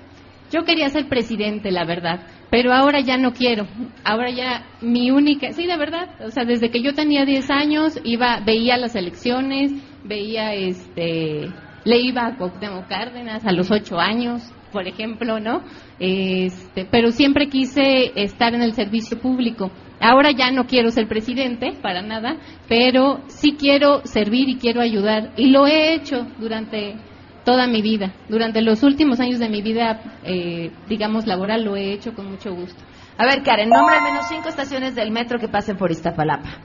Yo 0.53 0.65
quería 0.65 0.89
ser 0.89 1.09
presidente, 1.09 1.71
la 1.71 1.83
verdad, 1.83 2.27
pero 2.51 2.73
ahora 2.73 2.99
ya 2.99 3.17
no 3.17 3.33
quiero. 3.33 3.65
Ahora 4.03 4.29
ya 4.29 4.67
mi 4.81 5.09
única, 5.09 5.51
sí, 5.51 5.65
de 5.65 5.77
verdad, 5.77 6.09
o 6.23 6.29
sea, 6.29 6.45
desde 6.45 6.69
que 6.69 6.83
yo 6.83 6.93
tenía 6.93 7.25
10 7.25 7.49
años 7.49 7.99
iba 8.03 8.39
veía 8.45 8.77
las 8.77 8.95
elecciones, 8.95 9.71
veía 10.03 10.53
este 10.53 11.49
le 11.85 11.99
iba 11.99 12.27
a 12.27 12.37
Cuauhtémoc 12.37 12.87
Cárdenas 12.87 13.45
a 13.45 13.51
los 13.51 13.71
8 13.71 13.99
años, 13.99 14.53
por 14.71 14.87
ejemplo, 14.87 15.39
¿no? 15.39 15.63
Este, 15.99 16.85
pero 16.85 17.09
siempre 17.09 17.47
quise 17.47 18.11
estar 18.15 18.53
en 18.53 18.61
el 18.61 18.73
servicio 18.73 19.19
público. 19.19 19.71
Ahora 19.99 20.31
ya 20.31 20.51
no 20.51 20.65
quiero 20.65 20.91
ser 20.91 21.07
presidente, 21.07 21.73
para 21.81 22.03
nada, 22.03 22.37
pero 22.69 23.21
sí 23.27 23.55
quiero 23.57 24.01
servir 24.05 24.49
y 24.49 24.57
quiero 24.57 24.81
ayudar. 24.81 25.31
Y 25.35 25.47
lo 25.47 25.65
he 25.65 25.95
hecho 25.95 26.27
durante 26.37 26.95
toda 27.43 27.67
mi 27.67 27.81
vida. 27.81 28.13
Durante 28.29 28.61
los 28.61 28.83
últimos 28.83 29.19
años 29.19 29.39
de 29.39 29.49
mi 29.49 29.61
vida, 29.61 30.01
eh, 30.23 30.71
digamos, 30.87 31.27
laboral, 31.27 31.63
lo 31.63 31.75
he 31.75 31.93
hecho 31.93 32.13
con 32.13 32.29
mucho 32.29 32.53
gusto. 32.53 32.81
A 33.17 33.25
ver, 33.25 33.43
Karen, 33.43 33.69
nombre 33.69 33.95
al 33.95 34.03
menos 34.03 34.27
cinco 34.27 34.49
estaciones 34.49 34.95
del 34.95 35.11
metro 35.11 35.39
que 35.39 35.47
pasen 35.47 35.77
por 35.77 35.91
Iztapalapa. 35.91 36.59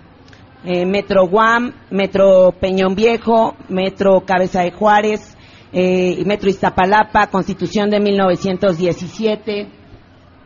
Eh, 0.64 0.86
metro 0.86 1.28
Guam, 1.28 1.72
Metro 1.90 2.52
Peñón 2.52 2.94
Viejo, 2.94 3.56
Metro 3.68 4.22
Cabeza 4.26 4.62
de 4.62 4.72
Juárez, 4.72 5.36
eh, 5.72 6.22
Metro 6.24 6.48
Iztapalapa, 6.48 7.28
Constitución 7.28 7.90
de 7.90 8.00
1917. 8.00 9.68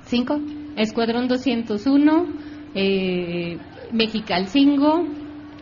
¿Cinco? 0.02 0.38
Escuadrón 0.76 1.28
201, 1.28 2.26
eh, 2.74 3.58
Mexicalcingo, 3.92 5.06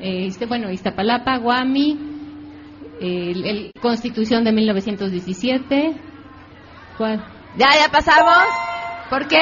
eh, 0.01 0.27
este, 0.27 0.47
bueno, 0.47 0.71
Iztapalapa, 0.71 1.39
Guami, 1.39 2.10
el, 3.01 3.73
Constitución 3.81 4.45
de 4.45 4.53
1917. 4.53 5.95
¿Cuál? 6.99 7.25
Ya, 7.57 7.69
ya 7.79 7.91
pasamos. 7.91 8.45
¿Por 9.09 9.27
qué? 9.27 9.41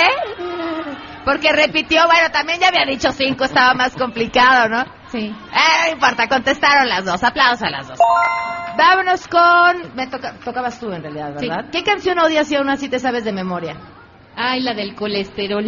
Porque 1.24 1.52
repitió, 1.52 2.06
bueno, 2.06 2.30
también 2.32 2.58
ya 2.60 2.68
había 2.68 2.86
dicho 2.86 3.10
cinco, 3.12 3.44
estaba 3.44 3.74
más 3.74 3.94
complicado, 3.94 4.68
¿no? 4.68 4.84
Sí. 5.08 5.26
Eh, 5.26 5.86
no 5.86 5.92
importa, 5.92 6.26
contestaron 6.26 6.88
las 6.88 7.04
dos, 7.04 7.22
aplausos 7.22 7.64
a 7.64 7.70
las 7.70 7.88
dos. 7.88 7.98
Vámonos 8.78 9.28
con... 9.28 9.94
Me 9.94 10.06
toca, 10.06 10.34
tocabas 10.42 10.78
tú 10.80 10.90
en 10.92 11.02
realidad, 11.02 11.34
¿verdad? 11.34 11.66
¿Qué 11.70 11.82
canción 11.82 12.18
odias 12.18 12.50
y 12.50 12.56
aún 12.56 12.70
así 12.70 12.88
te 12.88 12.98
sabes 12.98 13.24
de 13.24 13.32
memoria? 13.32 13.76
Ay, 14.36 14.60
la 14.60 14.72
del 14.72 14.94
colesterol. 14.94 15.64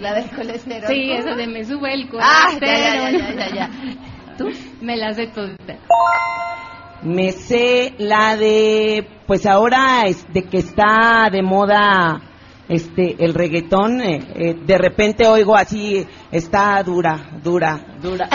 ¿La 0.00 0.14
del 0.14 0.30
colesterol? 0.30 0.86
Sí, 0.86 1.10
esa 1.10 1.34
de 1.34 1.46
me 1.48 1.64
sube 1.64 1.92
el 1.92 2.08
colesterol. 2.08 2.22
Ah, 2.22 2.58
ya, 2.60 3.10
ya, 3.10 3.34
ya, 3.34 3.54
ya, 3.54 3.70
¿Tú? 4.38 4.48
Me 4.80 4.96
la 4.96 5.12
sé 5.12 5.26
todas. 5.26 5.58
Me 7.02 7.32
sé 7.32 7.94
la 7.98 8.36
de, 8.36 9.06
pues 9.26 9.44
ahora 9.46 10.04
de 10.32 10.44
que 10.44 10.58
está 10.58 11.28
de 11.30 11.42
moda 11.42 12.20
este 12.68 13.16
el 13.24 13.34
reggaetón, 13.34 14.00
eh, 14.00 14.20
eh, 14.34 14.54
de 14.64 14.78
repente 14.78 15.26
oigo 15.26 15.56
así, 15.56 16.06
está 16.30 16.80
dura, 16.84 17.18
dura, 17.42 17.80
dura. 18.00 18.28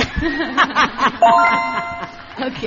ok. 2.39 2.63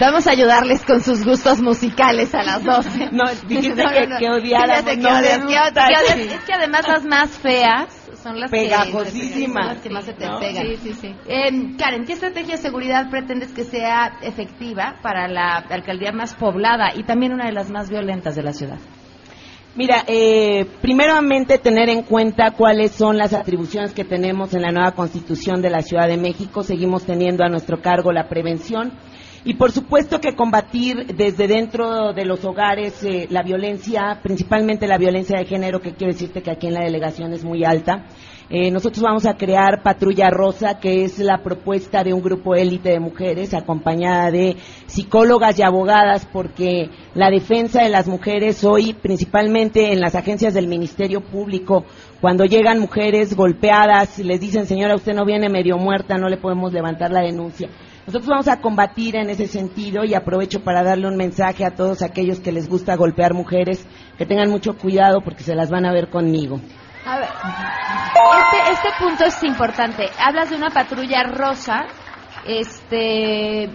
Vamos 0.00 0.26
a 0.26 0.30
ayudarles 0.30 0.82
con 0.84 1.00
sus 1.02 1.24
gustos 1.24 1.60
musicales 1.60 2.34
a 2.34 2.42
las 2.42 2.64
12. 2.64 3.10
No, 3.12 3.24
dijiste 3.46 3.82
que, 3.94 4.08
que 4.18 4.30
odiáramos. 4.30 4.86
es 4.86 6.40
que 6.44 6.52
además 6.52 6.88
las 6.88 7.04
más 7.04 7.30
feas 7.30 8.01
son 8.22 8.40
las 8.40 8.50
pegajosísimas. 8.50 9.80
Que, 9.80 9.90
más 9.90 10.04
se 10.04 10.12
te 10.12 10.26
pegan. 10.40 10.66
Em, 11.26 11.76
Karen, 11.76 12.04
¿qué 12.04 12.12
estrategia 12.12 12.56
de 12.56 12.62
seguridad 12.62 13.10
pretendes 13.10 13.52
que 13.52 13.64
sea 13.64 14.18
efectiva 14.22 14.96
para 15.02 15.28
la 15.28 15.56
alcaldía 15.56 16.12
más 16.12 16.34
poblada 16.34 16.92
y 16.94 17.02
también 17.04 17.32
una 17.32 17.46
de 17.46 17.52
las 17.52 17.70
más 17.70 17.90
violentas 17.90 18.34
de 18.34 18.42
la 18.42 18.52
ciudad? 18.52 18.78
Mira, 19.74 20.04
eh, 20.06 20.66
primeramente 20.82 21.56
tener 21.56 21.88
en 21.88 22.02
cuenta 22.02 22.50
cuáles 22.50 22.92
son 22.92 23.16
las 23.16 23.32
atribuciones 23.32 23.94
que 23.94 24.04
tenemos 24.04 24.52
en 24.52 24.62
la 24.62 24.70
nueva 24.70 24.92
Constitución 24.92 25.62
de 25.62 25.70
la 25.70 25.80
Ciudad 25.80 26.06
de 26.06 26.18
México. 26.18 26.62
Seguimos 26.62 27.04
teniendo 27.04 27.42
a 27.42 27.48
nuestro 27.48 27.80
cargo 27.80 28.12
la 28.12 28.28
prevención 28.28 28.92
y 29.44 29.54
por 29.54 29.72
supuesto 29.72 30.20
que 30.20 30.36
combatir 30.36 31.16
desde 31.16 31.48
dentro 31.48 32.12
de 32.12 32.24
los 32.24 32.44
hogares 32.44 33.02
eh, 33.02 33.26
la 33.28 33.42
violencia, 33.42 34.20
principalmente 34.22 34.86
la 34.86 34.98
violencia 34.98 35.38
de 35.38 35.46
género, 35.46 35.80
que 35.80 35.94
quiero 35.94 36.12
decirte 36.12 36.42
que 36.42 36.50
aquí 36.52 36.68
en 36.68 36.74
la 36.74 36.84
delegación 36.84 37.32
es 37.32 37.44
muy 37.44 37.64
alta. 37.64 38.04
Eh, 38.50 38.70
nosotros 38.70 39.02
vamos 39.02 39.26
a 39.26 39.34
crear 39.34 39.82
Patrulla 39.82 40.28
Rosa, 40.30 40.78
que 40.78 41.04
es 41.04 41.18
la 41.18 41.38
propuesta 41.38 42.04
de 42.04 42.12
un 42.12 42.22
grupo 42.22 42.54
élite 42.54 42.90
de 42.90 43.00
mujeres, 43.00 43.54
acompañada 43.54 44.30
de 44.30 44.56
psicólogas 44.86 45.58
y 45.58 45.62
abogadas, 45.62 46.28
porque 46.30 46.90
la 47.14 47.30
defensa 47.30 47.82
de 47.82 47.88
las 47.88 48.06
mujeres 48.06 48.62
hoy, 48.62 48.92
principalmente 48.92 49.92
en 49.92 50.00
las 50.00 50.14
agencias 50.14 50.54
del 50.54 50.68
Ministerio 50.68 51.20
Público, 51.20 51.84
cuando 52.20 52.44
llegan 52.44 52.78
mujeres 52.78 53.34
golpeadas, 53.34 54.18
les 54.18 54.38
dicen, 54.38 54.66
señora, 54.66 54.94
usted 54.94 55.14
no 55.14 55.24
viene 55.24 55.48
medio 55.48 55.78
muerta, 55.78 56.18
no 56.18 56.28
le 56.28 56.36
podemos 56.36 56.72
levantar 56.72 57.10
la 57.10 57.22
denuncia 57.22 57.68
nosotros 58.06 58.26
vamos 58.26 58.48
a 58.48 58.60
combatir 58.60 59.14
en 59.14 59.30
ese 59.30 59.46
sentido 59.46 60.04
y 60.04 60.14
aprovecho 60.14 60.64
para 60.64 60.82
darle 60.82 61.06
un 61.06 61.16
mensaje 61.16 61.64
a 61.64 61.74
todos 61.74 62.02
aquellos 62.02 62.40
que 62.40 62.50
les 62.50 62.68
gusta 62.68 62.96
golpear 62.96 63.32
mujeres, 63.32 63.86
que 64.18 64.26
tengan 64.26 64.50
mucho 64.50 64.76
cuidado 64.76 65.20
porque 65.22 65.44
se 65.44 65.54
las 65.54 65.70
van 65.70 65.86
a 65.86 65.92
ver 65.92 66.10
conmigo. 66.10 66.60
A 67.06 67.18
ver, 67.18 67.28
este, 67.28 68.72
este 68.72 68.88
punto 68.98 69.24
es 69.24 69.42
importante. 69.44 70.06
Hablas 70.18 70.50
de 70.50 70.56
una 70.56 70.70
patrulla 70.70 71.22
rosa, 71.24 71.86
este, 72.44 73.70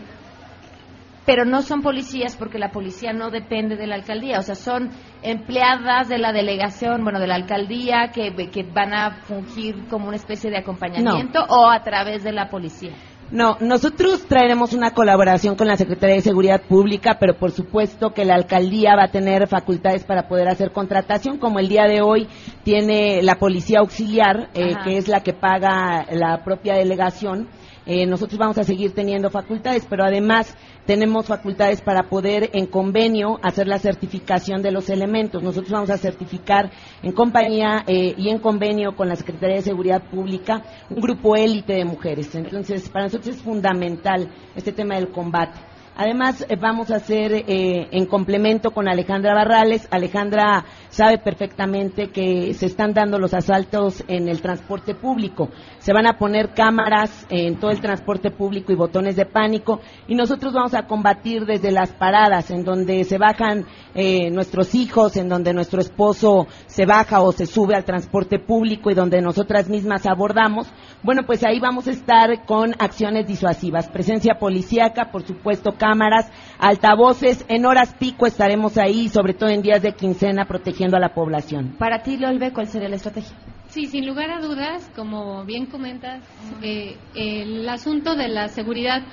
pero 1.26 1.46
no 1.46 1.62
son 1.62 1.82
policías 1.82 2.36
porque 2.36 2.60
la 2.60 2.72
policía 2.72 3.14
no 3.14 3.30
depende 3.30 3.78
de 3.78 3.88
la 3.88 3.96
alcaldía, 3.96 4.40
o 4.40 4.42
sea, 4.42 4.56
son 4.56 4.92
empleadas 5.22 6.10
de 6.10 6.18
la 6.18 6.34
delegación, 6.34 7.04
bueno, 7.04 7.20
de 7.20 7.28
la 7.28 7.36
alcaldía 7.36 8.12
que, 8.14 8.34
que 8.50 8.64
van 8.64 8.94
a 8.94 9.24
fungir 9.24 9.88
como 9.90 10.08
una 10.08 10.18
especie 10.18 10.50
de 10.50 10.58
acompañamiento 10.58 11.46
o 11.48 11.70
a 11.70 11.82
través 11.82 12.24
de 12.24 12.34
la 12.34 12.50
policía. 12.50 12.92
No, 13.30 13.58
nosotros 13.60 14.26
traeremos 14.26 14.72
una 14.72 14.92
colaboración 14.92 15.58
con 15.58 15.68
la 15.68 15.76
Secretaría 15.76 16.16
de 16.16 16.22
Seguridad 16.22 16.62
Pública, 16.62 17.18
pero 17.20 17.38
por 17.38 17.52
supuesto 17.52 18.14
que 18.14 18.24
la 18.24 18.36
alcaldía 18.36 18.96
va 18.96 19.06
a 19.06 19.12
tener 19.12 19.48
facultades 19.50 20.06
para 20.06 20.30
poder 20.30 20.48
hacer 20.48 20.72
contratación, 20.72 21.38
como 21.38 21.60
el 21.60 21.68
día 21.68 21.88
de 21.88 22.02
hoy 22.02 22.30
tiene 22.64 23.22
la 23.22 23.36
Policía 23.36 23.80
Auxiliar, 23.80 24.50
eh, 24.54 24.76
que 24.86 24.98
es 24.98 25.10
la 25.10 25.24
que 25.24 25.34
paga 25.34 26.06
la 26.10 26.42
propia 26.46 26.76
delegación. 26.76 27.50
Eh, 27.86 28.06
nosotros 28.06 28.38
vamos 28.38 28.58
a 28.58 28.64
seguir 28.64 28.94
teniendo 28.94 29.30
facultades, 29.30 29.86
pero 29.90 30.06
además 30.06 30.56
tenemos 30.88 31.28
facultades 31.28 31.82
para 31.82 32.04
poder 32.04 32.50
en 32.54 32.66
convenio 32.66 33.38
hacer 33.44 33.68
la 33.68 33.78
certificación 33.78 34.62
de 34.62 34.72
los 34.72 34.90
elementos. 34.90 35.44
Nosotros 35.44 35.72
vamos 35.72 35.90
a 35.90 35.98
certificar 35.98 36.72
en 37.04 37.12
compañía 37.12 37.84
eh, 37.86 38.16
y 38.18 38.30
en 38.30 38.40
convenio 38.40 38.96
con 38.96 39.10
la 39.10 39.18
Secretaría 39.18 39.58
de 39.58 39.62
Seguridad 39.64 40.02
Pública 40.10 40.64
un 40.90 41.02
grupo 41.02 41.36
élite 41.36 41.74
de 41.74 41.86
mujeres. 41.86 42.34
Entonces, 42.34 42.88
para 42.88 43.06
nosotros 43.06 43.36
es 43.36 43.42
fundamental 43.44 44.30
este 44.56 44.72
tema 44.72 44.96
del 44.96 45.10
combate. 45.10 45.60
Además, 46.00 46.46
eh, 46.48 46.56
vamos 46.56 46.92
a 46.92 46.98
hacer 46.98 47.34
eh, 47.34 47.88
en 47.92 48.06
complemento 48.06 48.70
con 48.70 48.88
Alejandra 48.88 49.34
Barrales. 49.34 49.88
Alejandra 49.90 50.64
sabe 50.90 51.18
perfectamente 51.18 52.12
que 52.12 52.54
se 52.54 52.68
están 52.68 52.94
dando 52.94 53.18
los 53.18 53.34
asaltos 53.34 54.04
en 54.08 54.30
el 54.30 54.40
transporte 54.40 54.94
público. 54.94 55.50
Se 55.80 55.94
van 55.94 56.06
a 56.06 56.20
poner 56.20 56.54
cámaras 56.54 57.26
en 57.32 57.60
todo 57.60 57.72
el 57.72 57.82
transporte 57.82 58.30
público 58.30 58.72
y 58.72 58.76
botones 58.76 59.16
de 59.16 59.26
pánico. 59.26 59.82
Y 60.08 60.14
nosotros 60.14 60.54
vamos 60.54 60.76
a 60.76 60.86
combatir 60.86 61.48
desde 61.48 61.72
las 61.72 61.92
paradas, 61.94 62.52
en 62.52 62.64
donde 62.64 63.04
se 63.04 63.18
bajan 63.18 63.66
eh, 63.96 64.30
nuestros 64.30 64.76
hijos, 64.76 65.18
en 65.18 65.30
donde 65.30 65.52
nuestro 65.52 65.82
esposo 65.82 66.46
se 66.68 66.86
baja 66.86 67.22
o 67.22 67.32
se 67.32 67.48
sube 67.48 67.74
al 67.74 67.86
transporte 67.86 68.38
público 68.38 68.92
y 68.92 68.94
donde 68.94 69.20
nosotras 69.20 69.68
mismas 69.68 70.06
abordamos. 70.06 70.68
Bueno, 71.04 71.24
pues 71.24 71.44
ahí 71.46 71.60
vamos 71.60 71.88
a 71.88 71.92
estar 71.92 72.46
con 72.46 72.74
acciones 72.80 73.28
disuasivas. 73.28 73.88
Presencia 73.90 74.40
policíaca, 74.40 75.12
por 75.12 75.22
supuesto, 75.24 75.74
cámaras, 75.78 76.32
altavoces. 76.58 77.46
En 77.48 77.66
horas 77.66 77.94
pico 77.94 78.26
estaremos 78.26 78.78
ahí, 78.78 79.08
sobre 79.08 79.34
todo 79.34 79.50
en 79.50 79.62
días 79.62 79.84
de 79.84 79.94
quincena, 79.94 80.46
protegiendo 80.46 80.98
a 80.98 81.00
la 81.00 81.14
población. 81.14 81.76
Para 81.78 82.02
ti, 82.02 82.18
Lolbe, 82.18 82.52
¿cuál 82.52 82.68
sería 82.68 82.90
la 82.90 82.96
estrategia? 82.96 83.38
Sí, 83.68 83.86
sin 83.86 84.08
lugar 84.08 84.32
a 84.32 84.40
dudas, 84.40 84.90
como 84.96 85.46
bien 85.46 85.68
comentas, 85.68 86.24
eh, 86.64 86.98
el 87.16 87.68
asunto 87.70 88.16
de 88.16 88.30
la 88.30 88.48
seguridad 88.48 89.04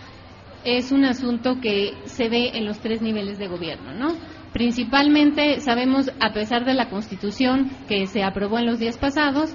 es 0.64 0.90
un 0.90 1.04
asunto 1.04 1.60
que 1.60 1.92
se 2.04 2.28
ve 2.28 2.52
en 2.54 2.64
los 2.64 2.78
tres 2.78 3.02
niveles 3.02 3.38
de 3.38 3.48
gobierno, 3.48 3.92
¿no? 3.92 4.14
Principalmente 4.54 5.60
sabemos, 5.60 6.10
a 6.20 6.32
pesar 6.32 6.64
de 6.64 6.74
la 6.74 6.88
Constitución 6.88 7.68
que 7.88 8.06
se 8.06 8.22
aprobó 8.22 8.58
en 8.58 8.66
los 8.66 8.78
días 8.78 8.96
pasados, 8.96 9.54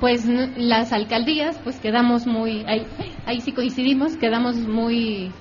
pues 0.00 0.26
las 0.56 0.92
alcaldías, 0.92 1.58
pues 1.64 1.78
quedamos 1.80 2.26
muy, 2.26 2.64
ahí, 2.66 2.86
ahí 3.24 3.40
sí 3.40 3.52
coincidimos, 3.52 4.16
quedamos 4.16 4.56
muy 4.56 5.32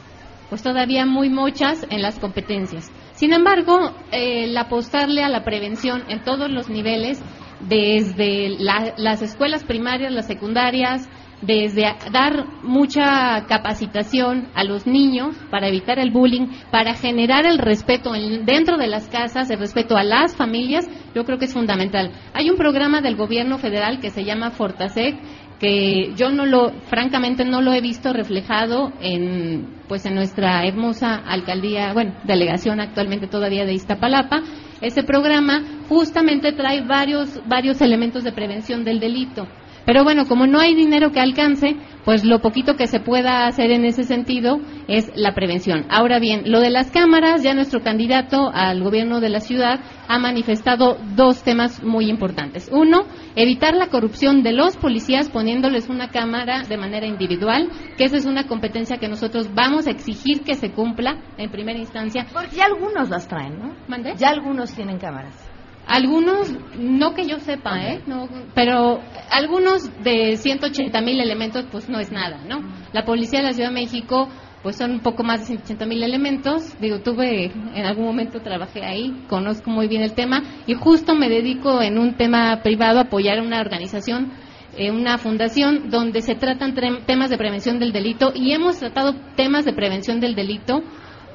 pues 0.50 0.62
todavía 0.62 1.06
muy 1.06 1.30
mochas 1.30 1.86
en 1.90 2.02
las 2.02 2.20
competencias. 2.20 2.92
Sin 3.14 3.34
embargo, 3.34 3.94
el 4.12 4.56
apostarle 4.58 5.24
a 5.24 5.30
la 5.30 5.44
prevención 5.44 6.04
en 6.08 6.24
todos 6.24 6.50
los 6.52 6.70
niveles, 6.70 7.22
desde 7.62 8.50
las 8.98 9.22
escuelas 9.22 9.64
primarias, 9.64 10.12
las 10.12 10.28
secundarias, 10.28 11.10
desde 11.46 11.84
dar 12.12 12.46
mucha 12.64 13.46
capacitación 13.48 14.48
a 14.56 14.64
los 14.64 14.88
niños 14.88 15.36
para 15.50 15.68
evitar 15.68 16.00
el 16.00 16.12
bullying, 16.12 16.48
para 16.72 16.94
generar 16.94 17.46
el 17.46 17.58
respeto 17.58 18.12
dentro 18.44 18.78
de 18.78 18.88
las 18.88 19.08
casas, 19.08 19.50
el 19.50 19.60
respeto 19.60 19.98
a 19.98 20.04
las 20.04 20.36
familias, 20.36 20.88
yo 21.14 21.26
creo 21.26 21.38
que 21.38 21.46
es 21.46 21.54
fundamental. 21.54 22.12
Hay 22.34 22.50
un 22.50 22.58
programa 22.58 23.02
del 23.02 23.16
gobierno 23.16 23.58
federal 23.58 24.00
que 24.00 24.10
se 24.10 24.24
llama 24.24 24.52
Fortasec, 24.52 25.16
que 25.60 26.14
yo 26.16 26.32
no 26.32 26.46
lo, 26.46 26.72
francamente 26.88 27.46
no 27.46 27.62
lo 27.62 27.74
he 27.74 27.82
visto 27.82 28.12
reflejado 28.12 28.92
en, 29.00 29.84
pues 29.88 30.06
en 30.06 30.16
nuestra 30.16 30.66
hermosa 30.66 31.16
alcaldía, 31.16 31.94
bueno, 31.94 32.14
delegación 32.24 32.80
actualmente 32.80 33.28
todavía 33.28 33.66
de 33.66 33.74
Iztapalapa. 33.74 34.42
Ese 34.82 35.04
programa 35.04 35.64
justamente 35.88 36.52
trae 36.52 36.82
varios, 36.82 37.42
varios 37.48 37.82
elementos 37.82 38.24
de 38.24 38.34
prevención 38.34 38.84
del 38.84 39.00
delito. 39.00 39.48
Pero 39.86 40.04
bueno, 40.04 40.26
como 40.28 40.48
no 40.48 40.60
hay 40.60 40.74
dinero 40.74 41.12
que 41.12 41.20
alcance, 41.20 41.76
pues 42.06 42.24
lo 42.24 42.40
poquito 42.40 42.76
que 42.76 42.88
se 42.88 43.00
pueda 43.00 43.48
hacer 43.48 43.72
en 43.72 43.86
ese 43.86 44.04
sentido 44.04 44.60
es 44.88 45.12
la 45.16 45.34
prevención. 45.34 45.86
Ahora 45.90 46.20
bien, 46.20 46.44
lo 46.46 46.60
de 46.60 46.70
las 46.70 46.92
cámaras, 46.92 47.44
ya 47.44 47.54
nuestro 47.54 47.82
candidato 47.82 48.52
al 48.54 48.82
gobierno 48.82 49.20
de 49.20 49.30
la 49.30 49.40
ciudad 49.40 49.80
ha 50.08 50.20
manifestado 50.20 50.98
dos 51.16 51.44
temas 51.44 51.84
muy 51.84 52.10
importantes. 52.10 52.70
Uno, 52.72 53.06
evitar 53.36 53.76
la 53.76 53.88
corrupción 53.88 54.44
de 54.44 54.54
los 54.54 54.78
policías 54.78 55.30
poniéndoles 55.30 55.90
una 55.90 56.10
cámara 56.10 56.64
de 56.64 56.78
manera 56.78 57.06
individual, 57.06 57.70
que 57.98 58.06
esa 58.06 58.18
es 58.18 58.26
una 58.26 58.48
competencia 58.48 58.98
que 58.98 59.08
nosotros 59.08 59.54
vamos 59.54 59.88
a 59.88 59.92
exigir 59.92 60.42
que 60.42 60.56
se 60.56 60.72
cumpla 60.72 61.18
en 61.38 61.52
primera 61.52 61.80
instancia. 61.80 62.26
Porque 62.34 62.56
ya 62.56 62.66
algunos 62.66 63.10
las 63.10 63.28
traen, 63.28 63.60
¿no? 63.60 63.76
Ya 64.18 64.30
algunos 64.30 64.74
tienen 64.74 64.98
cámaras. 64.98 65.55
Algunos, 65.88 66.52
no 66.80 67.14
que 67.14 67.28
yo 67.28 67.40
sepa, 67.40 67.80
¿eh? 67.80 68.02
No, 68.08 68.28
pero 68.56 69.02
algunos 69.30 69.92
de 70.04 70.36
180 70.36 71.00
mil 71.02 71.20
elementos, 71.20 71.66
pues 71.72 71.90
no 71.90 72.00
es 72.00 72.12
nada, 72.12 72.40
¿no? 72.48 72.62
La 72.92 73.06
policía 73.06 73.40
de 73.40 73.46
la 73.46 73.54
Ciudad 73.54 73.70
de 73.70 73.76
México, 73.76 74.28
pues 74.64 74.78
son 74.78 74.94
un 74.94 75.00
poco 75.02 75.24
más 75.24 75.42
de 75.42 75.46
180 75.46 75.86
mil 75.86 76.02
elementos. 76.02 76.76
Digo, 76.82 77.02
tuve, 77.02 77.46
en 77.46 77.86
algún 77.86 78.06
momento 78.06 78.42
trabajé 78.42 78.84
ahí, 78.84 79.26
conozco 79.30 79.70
muy 79.70 79.88
bien 79.88 80.02
el 80.02 80.14
tema 80.14 80.42
y 80.66 80.74
justo 80.74 81.14
me 81.14 81.30
dedico 81.30 81.80
en 81.84 82.00
un 82.00 82.16
tema 82.16 82.62
privado 82.64 82.98
a 82.98 83.04
apoyar 83.04 83.38
a 83.38 83.44
una 83.44 83.62
organización, 83.62 84.34
eh, 84.76 84.90
una 84.90 85.20
fundación 85.20 85.92
donde 85.92 86.22
se 86.22 86.34
tratan 86.34 86.74
temas 87.06 87.30
de 87.30 87.38
prevención 87.38 87.78
del 87.78 87.92
delito 87.92 88.32
y 88.34 88.54
hemos 88.54 88.80
tratado 88.80 89.14
temas 89.36 89.66
de 89.66 89.74
prevención 89.74 90.20
del 90.20 90.34
delito 90.34 90.82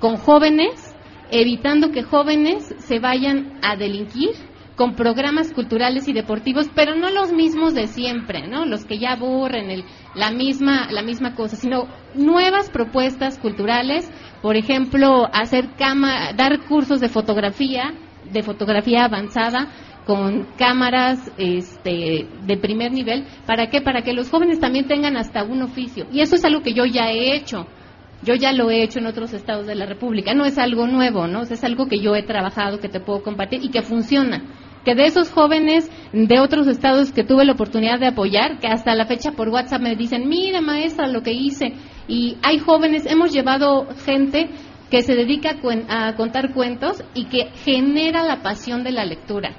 con 0.00 0.16
jóvenes 0.16 0.89
evitando 1.30 1.90
que 1.90 2.02
jóvenes 2.02 2.74
se 2.78 2.98
vayan 2.98 3.58
a 3.62 3.76
delinquir 3.76 4.30
con 4.76 4.94
programas 4.94 5.52
culturales 5.52 6.08
y 6.08 6.14
deportivos, 6.14 6.70
pero 6.74 6.94
no 6.94 7.10
los 7.10 7.32
mismos 7.32 7.74
de 7.74 7.86
siempre, 7.86 8.48
¿no? 8.48 8.64
Los 8.64 8.86
que 8.86 8.98
ya 8.98 9.12
aburren 9.12 9.70
el, 9.70 9.84
la 10.14 10.30
misma 10.30 10.90
la 10.90 11.02
misma 11.02 11.34
cosa, 11.34 11.56
sino 11.56 11.86
nuevas 12.14 12.70
propuestas 12.70 13.38
culturales, 13.38 14.10
por 14.40 14.56
ejemplo, 14.56 15.28
hacer 15.34 15.74
cama, 15.76 16.32
dar 16.32 16.60
cursos 16.60 16.98
de 17.00 17.10
fotografía, 17.10 17.92
de 18.32 18.42
fotografía 18.42 19.04
avanzada 19.04 19.68
con 20.06 20.46
cámaras 20.56 21.30
este, 21.36 22.26
de 22.46 22.56
primer 22.56 22.90
nivel, 22.90 23.26
¿para 23.46 23.68
qué? 23.68 23.80
Para 23.80 24.02
que 24.02 24.12
los 24.12 24.30
jóvenes 24.30 24.60
también 24.60 24.86
tengan 24.86 25.16
hasta 25.16 25.44
un 25.44 25.62
oficio. 25.62 26.06
Y 26.10 26.20
eso 26.20 26.36
es 26.36 26.44
algo 26.44 26.62
que 26.62 26.72
yo 26.72 26.84
ya 26.84 27.10
he 27.10 27.36
hecho. 27.36 27.66
Yo 28.22 28.34
ya 28.34 28.52
lo 28.52 28.70
he 28.70 28.82
hecho 28.82 28.98
en 28.98 29.06
otros 29.06 29.32
estados 29.32 29.66
de 29.66 29.74
la 29.74 29.86
República. 29.86 30.34
No 30.34 30.44
es 30.44 30.58
algo 30.58 30.86
nuevo, 30.86 31.26
¿no? 31.26 31.42
Es 31.42 31.64
algo 31.64 31.86
que 31.86 32.00
yo 32.00 32.14
he 32.14 32.22
trabajado, 32.22 32.78
que 32.78 32.88
te 32.88 33.00
puedo 33.00 33.22
compartir 33.22 33.64
y 33.64 33.70
que 33.70 33.82
funciona. 33.82 34.42
Que 34.84 34.94
de 34.94 35.06
esos 35.06 35.30
jóvenes 35.30 35.90
de 36.12 36.40
otros 36.40 36.66
estados 36.66 37.12
que 37.12 37.24
tuve 37.24 37.44
la 37.44 37.52
oportunidad 37.52 37.98
de 37.98 38.08
apoyar, 38.08 38.58
que 38.58 38.66
hasta 38.66 38.94
la 38.94 39.06
fecha 39.06 39.32
por 39.32 39.48
WhatsApp 39.48 39.80
me 39.80 39.96
dicen, 39.96 40.28
mira 40.28 40.60
maestra 40.60 41.06
lo 41.06 41.22
que 41.22 41.32
hice. 41.32 41.74
Y 42.08 42.36
hay 42.42 42.58
jóvenes, 42.58 43.06
hemos 43.06 43.32
llevado 43.32 43.86
gente 44.04 44.50
que 44.90 45.02
se 45.02 45.14
dedica 45.14 45.56
a 45.88 46.14
contar 46.14 46.52
cuentos 46.52 47.02
y 47.14 47.26
que 47.26 47.50
genera 47.64 48.24
la 48.24 48.42
pasión 48.42 48.82
de 48.82 48.90
la 48.90 49.04
lectura, 49.04 49.54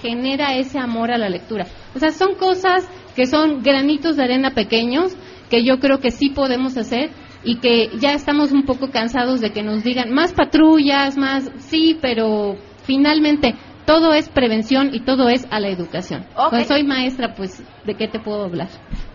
genera 0.00 0.56
ese 0.56 0.78
amor 0.78 1.10
a 1.10 1.18
la 1.18 1.28
lectura. 1.28 1.66
O 1.94 1.98
sea, 1.98 2.10
son 2.10 2.36
cosas 2.36 2.88
que 3.14 3.26
son 3.26 3.62
granitos 3.62 4.16
de 4.16 4.22
arena 4.22 4.52
pequeños 4.52 5.16
que 5.50 5.64
yo 5.64 5.80
creo 5.80 6.00
que 6.00 6.10
sí 6.10 6.30
podemos 6.30 6.76
hacer 6.76 7.10
y 7.46 7.60
que 7.60 7.96
ya 7.98 8.12
estamos 8.12 8.50
un 8.50 8.64
poco 8.64 8.90
cansados 8.90 9.40
de 9.40 9.52
que 9.52 9.62
nos 9.62 9.84
digan 9.84 10.12
más 10.12 10.32
patrullas, 10.32 11.16
más, 11.16 11.48
sí, 11.58 11.96
pero 12.02 12.56
finalmente 12.82 13.54
todo 13.86 14.12
es 14.14 14.28
prevención 14.28 14.92
y 14.92 15.04
todo 15.04 15.28
es 15.28 15.46
a 15.50 15.60
la 15.60 15.68
educación. 15.68 16.26
Pues 16.50 16.66
soy 16.66 16.82
maestra, 16.82 17.34
pues, 17.36 17.62
¿de 17.84 17.94
qué 17.94 18.08
te 18.08 18.18
puedo 18.18 18.44
hablar? 18.44 18.68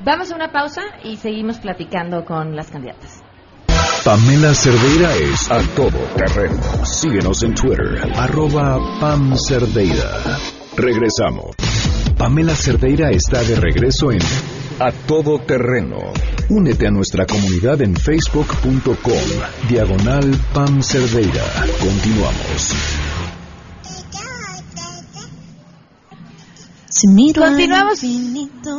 Vamos 0.05 0.31
a 0.31 0.35
una 0.35 0.49
pausa 0.53 0.81
y 1.03 1.17
seguimos 1.17 1.59
platicando 1.59 2.23
con 2.23 2.55
las 2.55 2.71
candidatas. 2.71 3.21
Pamela 4.05 4.53
Cerdeira 4.53 5.13
es 5.13 5.51
a 5.51 5.59
todo 5.75 5.99
terreno. 6.15 6.85
Síguenos 6.85 7.43
en 7.43 7.53
Twitter, 7.53 7.99
arroba 8.15 8.79
Pam 9.01 9.35
Cerdeira. 9.35 10.37
Regresamos. 10.77 11.55
Pamela 12.17 12.55
Cerdeira 12.55 13.09
está 13.11 13.43
de 13.43 13.57
regreso 13.57 14.11
en 14.11 14.19
A 14.83 14.91
Todo 14.91 15.37
Terreno. 15.37 16.11
Únete 16.49 16.87
a 16.87 16.89
nuestra 16.89 17.27
comunidad 17.27 17.83
en 17.83 17.95
facebook.com, 17.95 19.69
diagonal 19.69 20.31
Pam 20.55 20.81
Cerdeira. 20.81 21.43
Continuamos. 21.79 22.73
Continuamos 27.35 28.01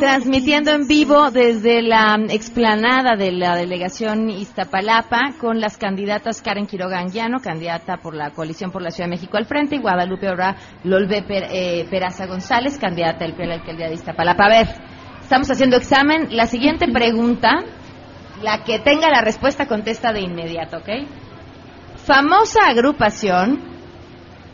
transmitiendo 0.01 0.73
en 0.73 0.89
vivo 0.89 1.31
desde 1.31 1.83
la 1.83 2.17
explanada 2.31 3.15
de 3.17 3.31
la 3.31 3.55
delegación 3.55 4.29
Iztapalapa 4.29 5.35
con 5.41 5.61
las 5.61 5.77
candidatas 5.77 6.43
Karen 6.43 6.67
Quiroga 6.67 6.99
Anguiano, 6.99 7.39
candidata 7.41 7.99
por 7.99 8.17
la 8.17 8.31
coalición 8.31 8.73
por 8.73 8.83
la 8.83 8.91
Ciudad 8.91 9.09
de 9.09 9.17
México 9.17 9.37
al 9.37 9.47
frente, 9.47 9.77
y 9.77 9.81
Guadalupe 9.81 10.29
Ora 10.29 10.57
Lolbe 10.83 11.25
eh, 11.29 11.87
Peraza 11.89 12.27
González, 12.27 12.77
candidata 12.77 13.25
del 13.25 13.35
PRI 13.35 13.45
a 13.45 13.49
la 13.49 13.55
alcaldía 13.55 13.87
de 13.87 13.95
Iztapalapa. 13.95 14.45
A 14.45 14.49
ver, 14.49 14.92
estamos 15.33 15.51
haciendo 15.51 15.79
examen. 15.79 16.29
La 16.37 16.45
siguiente 16.45 16.87
pregunta, 16.93 17.61
la 18.43 18.65
que 18.65 18.79
tenga 18.81 19.09
la 19.09 19.23
respuesta 19.23 19.67
contesta 19.67 20.13
de 20.13 20.21
inmediato, 20.21 20.77
¿ok? 20.77 20.91
Famosa 22.05 22.67
agrupación 22.69 23.59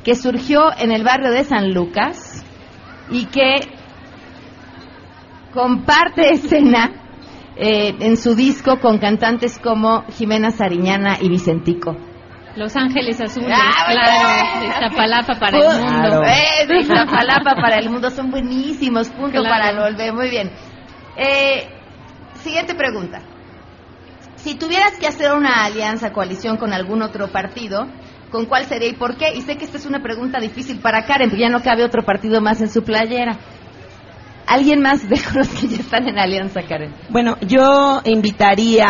que 0.04 0.14
surgió 0.14 0.70
en 0.78 0.92
el 0.92 1.02
barrio 1.02 1.32
de 1.32 1.42
San 1.42 1.74
Lucas 1.74 2.44
y 3.10 3.26
que 3.26 3.56
comparte 5.52 6.30
escena 6.30 6.92
eh, 7.56 7.96
en 7.98 8.16
su 8.16 8.36
disco 8.36 8.78
con 8.78 8.98
cantantes 8.98 9.58
como 9.58 10.04
Jimena 10.16 10.52
Sariñana 10.52 11.16
y 11.20 11.28
Vicentico. 11.28 11.96
Los 12.56 12.74
Ángeles 12.74 13.20
Azules, 13.20 13.50
Ah, 13.52 13.84
claro, 13.92 14.60
de 14.60 14.66
Iztapalapa 14.66 15.34
para 15.38 15.58
el 15.58 15.64
mundo. 15.64 16.08
Claro. 16.08 16.22
Eh, 16.24 16.66
de 16.66 16.78
Iztapalapa 16.80 17.54
para 17.54 17.76
el 17.76 17.88
mundo 17.88 18.10
son 18.10 18.30
buenísimos. 18.32 19.10
Punto 19.10 19.40
Claro. 19.42 19.48
para 19.48 19.70
el 19.70 19.78
volver. 19.78 20.12
Muy 20.12 20.28
bien. 20.28 20.50
Eh, 21.18 21.68
siguiente 22.42 22.74
pregunta. 22.74 23.20
Si 24.36 24.54
tuvieras 24.54 24.96
que 24.98 25.08
hacer 25.08 25.32
una 25.32 25.64
alianza, 25.64 26.12
coalición 26.12 26.56
con 26.56 26.72
algún 26.72 27.02
otro 27.02 27.32
partido, 27.32 27.86
¿con 28.30 28.46
cuál 28.46 28.66
sería 28.66 28.88
y 28.88 28.94
por 28.94 29.16
qué? 29.16 29.34
Y 29.34 29.42
sé 29.42 29.56
que 29.56 29.64
esta 29.64 29.78
es 29.78 29.86
una 29.86 30.00
pregunta 30.00 30.38
difícil 30.38 30.78
para 30.78 31.04
Karen, 31.04 31.28
porque 31.28 31.42
ya 31.42 31.50
no 31.50 31.60
cabe 31.60 31.84
otro 31.84 32.04
partido 32.04 32.40
más 32.40 32.60
en 32.60 32.70
su 32.70 32.82
playera. 32.84 33.36
¿Alguien 34.46 34.80
más 34.80 35.08
de 35.08 35.16
los 35.34 35.48
que 35.48 35.66
ya 35.66 35.78
están 35.78 36.08
en 36.08 36.18
alianza, 36.18 36.62
Karen? 36.62 36.94
Bueno, 37.10 37.36
yo 37.40 38.00
invitaría 38.04 38.86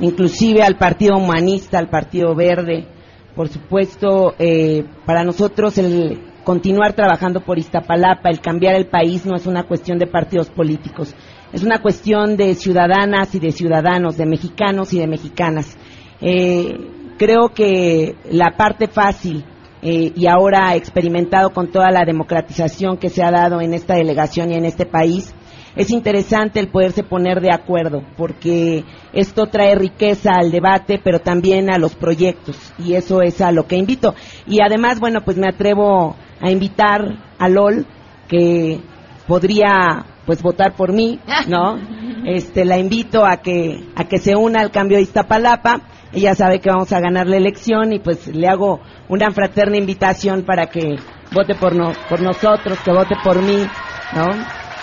inclusive 0.00 0.62
al 0.62 0.76
Partido 0.76 1.16
Humanista, 1.16 1.78
al 1.78 1.88
Partido 1.88 2.34
Verde, 2.34 2.88
por 3.36 3.48
supuesto, 3.48 4.34
eh, 4.38 4.84
para 5.06 5.22
nosotros 5.22 5.78
el 5.78 6.32
continuar 6.44 6.92
trabajando 6.92 7.40
por 7.40 7.58
Iztapalapa, 7.58 8.28
el 8.28 8.40
cambiar 8.40 8.74
el 8.74 8.86
país 8.86 9.24
no 9.24 9.36
es 9.36 9.46
una 9.46 9.64
cuestión 9.64 9.98
de 9.98 10.06
partidos 10.06 10.50
políticos, 10.50 11.14
es 11.52 11.62
una 11.62 11.80
cuestión 11.80 12.36
de 12.36 12.54
ciudadanas 12.54 13.34
y 13.34 13.38
de 13.38 13.52
ciudadanos, 13.52 14.16
de 14.16 14.26
mexicanos 14.26 14.92
y 14.92 14.98
de 14.98 15.06
mexicanas. 15.06 15.76
Eh, 16.20 16.76
creo 17.18 17.48
que 17.48 18.16
la 18.30 18.56
parte 18.56 18.88
fácil 18.88 19.44
eh, 19.82 20.12
y 20.14 20.26
ahora 20.26 20.74
experimentado 20.76 21.50
con 21.50 21.70
toda 21.70 21.90
la 21.90 22.04
democratización 22.04 22.96
que 22.96 23.10
se 23.10 23.22
ha 23.22 23.30
dado 23.30 23.60
en 23.60 23.74
esta 23.74 23.94
delegación 23.94 24.52
y 24.52 24.54
en 24.54 24.64
este 24.64 24.86
país, 24.86 25.34
es 25.74 25.90
interesante 25.90 26.60
el 26.60 26.68
poderse 26.68 27.02
poner 27.02 27.40
de 27.40 27.52
acuerdo, 27.52 28.02
porque 28.16 28.84
esto 29.12 29.46
trae 29.46 29.74
riqueza 29.74 30.32
al 30.38 30.50
debate, 30.50 31.00
pero 31.02 31.20
también 31.20 31.70
a 31.70 31.78
los 31.78 31.94
proyectos, 31.94 32.56
y 32.78 32.94
eso 32.94 33.22
es 33.22 33.40
a 33.40 33.52
lo 33.52 33.66
que 33.66 33.76
invito. 33.76 34.14
Y 34.46 34.58
además, 34.60 35.00
bueno, 35.00 35.22
pues 35.24 35.38
me 35.38 35.48
atrevo 35.48 36.14
a 36.40 36.50
invitar 36.50 37.00
a 37.38 37.48
LOL, 37.48 37.86
que 38.28 38.80
podría 39.26 40.04
pues 40.26 40.42
votar 40.42 40.74
por 40.74 40.92
mí, 40.92 41.18
¿no? 41.48 41.78
Este, 42.24 42.64
la 42.64 42.78
invito 42.78 43.26
a 43.26 43.38
que, 43.38 43.84
a 43.96 44.04
que 44.04 44.18
se 44.18 44.36
una 44.36 44.60
al 44.60 44.70
cambio 44.70 44.96
de 44.96 45.02
Iztapalapa. 45.02 45.80
Ella 46.12 46.36
sabe 46.36 46.60
que 46.60 46.70
vamos 46.70 46.92
a 46.92 47.00
ganar 47.00 47.26
la 47.26 47.36
elección 47.36 47.92
y 47.92 47.98
pues 47.98 48.28
le 48.28 48.46
hago 48.46 48.80
una 49.08 49.32
fraterna 49.32 49.76
invitación 49.76 50.44
para 50.44 50.66
que 50.66 51.00
vote 51.32 51.56
por, 51.56 51.74
no, 51.74 51.92
por 52.08 52.22
nosotros, 52.22 52.78
que 52.84 52.92
vote 52.92 53.16
por 53.24 53.42
mí, 53.42 53.66
¿no? 54.14 54.26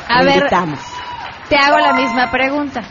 A 0.10 0.24
ver, 0.24 0.36
invitamos. 0.36 0.80
Te 1.48 1.56
hago 1.56 1.80
la 1.80 1.94
misma 1.94 2.30
pregunta. 2.30 2.82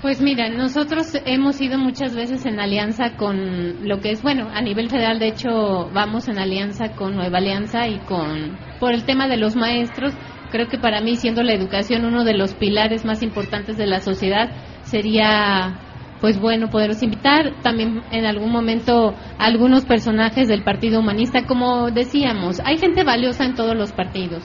Pues 0.00 0.20
mira, 0.20 0.48
nosotros 0.48 1.12
hemos 1.26 1.60
ido 1.60 1.78
muchas 1.78 2.14
veces 2.14 2.46
en 2.46 2.58
alianza 2.58 3.16
con 3.16 3.86
lo 3.86 4.00
que 4.00 4.12
es, 4.12 4.22
bueno, 4.22 4.48
a 4.52 4.60
nivel 4.62 4.88
federal, 4.88 5.18
de 5.18 5.28
hecho, 5.28 5.90
vamos 5.92 6.28
en 6.28 6.38
alianza 6.38 6.92
con 6.96 7.14
Nueva 7.14 7.38
Alianza 7.38 7.86
y 7.86 7.98
con, 8.00 8.58
por 8.80 8.92
el 8.92 9.04
tema 9.04 9.28
de 9.28 9.36
los 9.36 9.54
maestros, 9.54 10.14
creo 10.52 10.68
que 10.68 10.78
para 10.78 11.00
mí, 11.00 11.16
siendo 11.16 11.42
la 11.42 11.54
educación 11.54 12.04
uno 12.04 12.22
de 12.22 12.34
los 12.34 12.54
pilares 12.54 13.04
más 13.04 13.22
importantes 13.22 13.76
de 13.76 13.86
la 13.86 13.98
sociedad, 14.00 14.50
sería, 14.82 15.80
pues 16.20 16.38
bueno, 16.38 16.68
poderlos 16.68 17.02
invitar. 17.02 17.54
También 17.62 18.02
en 18.12 18.26
algún 18.26 18.52
momento 18.52 19.14
algunos 19.38 19.86
personajes 19.86 20.46
del 20.46 20.62
Partido 20.62 21.00
Humanista, 21.00 21.46
como 21.46 21.90
decíamos, 21.90 22.60
hay 22.64 22.78
gente 22.78 23.02
valiosa 23.02 23.44
en 23.46 23.54
todos 23.54 23.74
los 23.74 23.92
partidos. 23.92 24.44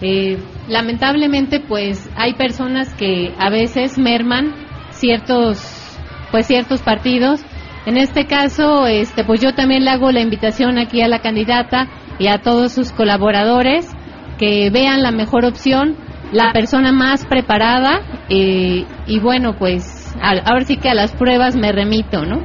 Eh, 0.00 0.38
lamentablemente, 0.68 1.60
pues 1.60 2.08
hay 2.16 2.34
personas 2.34 2.94
que 2.94 3.34
a 3.38 3.50
veces 3.50 3.98
merman 3.98 4.54
ciertos, 4.90 5.98
pues 6.30 6.46
ciertos 6.46 6.80
partidos. 6.80 7.44
En 7.86 7.96
este 7.96 8.26
caso, 8.26 8.86
este, 8.86 9.24
pues 9.24 9.40
yo 9.40 9.52
también 9.52 9.84
le 9.84 9.90
hago 9.90 10.12
la 10.12 10.20
invitación 10.20 10.78
aquí 10.78 11.02
a 11.02 11.08
la 11.08 11.20
candidata 11.20 11.88
y 12.18 12.28
a 12.28 12.38
todos 12.38 12.72
sus 12.72 12.92
colaboradores 12.92 13.90
que 14.40 14.70
vean 14.70 15.02
la 15.02 15.10
mejor 15.12 15.44
opción, 15.44 15.96
la 16.32 16.50
persona 16.52 16.92
más 16.92 17.26
preparada 17.26 18.00
eh, 18.30 18.86
y 19.06 19.18
bueno, 19.20 19.54
pues 19.58 20.14
a- 20.20 20.50
ahora 20.50 20.64
sí 20.64 20.78
que 20.78 20.88
a 20.88 20.94
las 20.94 21.12
pruebas 21.12 21.54
me 21.56 21.70
remito, 21.72 22.24
¿no? 22.24 22.38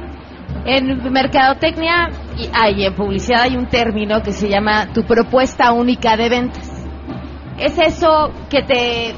En 0.66 1.10
mercadotecnia 1.12 2.10
y, 2.36 2.48
ah, 2.52 2.68
y 2.70 2.84
en 2.84 2.94
publicidad 2.94 3.42
hay 3.44 3.56
un 3.56 3.66
término 3.66 4.22
que 4.22 4.32
se 4.32 4.48
llama 4.48 4.92
tu 4.92 5.04
propuesta 5.04 5.72
única 5.72 6.16
de 6.16 6.28
ventas. 6.28 6.68
Es 7.58 7.78
eso 7.78 8.30
que 8.50 8.62
te 8.62 9.14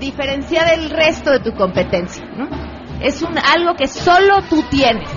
diferencia 0.00 0.64
del 0.64 0.90
resto 0.90 1.30
de 1.30 1.40
tu 1.40 1.52
competencia, 1.52 2.24
¿no? 2.36 2.48
Es 3.00 3.22
un 3.22 3.36
algo 3.38 3.74
que 3.74 3.86
solo 3.86 4.42
tú 4.50 4.62
tienes. 4.70 5.08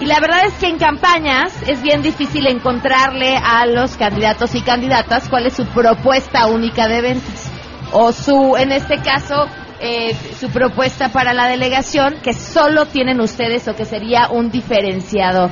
Y 0.00 0.04
la 0.04 0.20
verdad 0.20 0.44
es 0.46 0.52
que 0.54 0.66
en 0.66 0.78
campañas 0.78 1.52
es 1.66 1.80
bien 1.82 2.02
difícil 2.02 2.46
encontrarle 2.46 3.36
a 3.36 3.64
los 3.66 3.96
candidatos 3.96 4.54
y 4.54 4.60
candidatas 4.60 5.28
cuál 5.28 5.46
es 5.46 5.54
su 5.54 5.64
propuesta 5.66 6.46
única 6.46 6.86
de 6.86 7.00
ventas. 7.00 7.50
O 7.92 8.12
su, 8.12 8.56
en 8.58 8.72
este 8.72 8.98
caso, 8.98 9.46
eh, 9.80 10.14
su 10.38 10.50
propuesta 10.50 11.08
para 11.08 11.32
la 11.32 11.46
delegación 11.48 12.16
que 12.22 12.34
solo 12.34 12.86
tienen 12.86 13.20
ustedes 13.20 13.66
o 13.68 13.74
que 13.74 13.86
sería 13.86 14.28
un 14.28 14.50
diferenciador. 14.50 15.50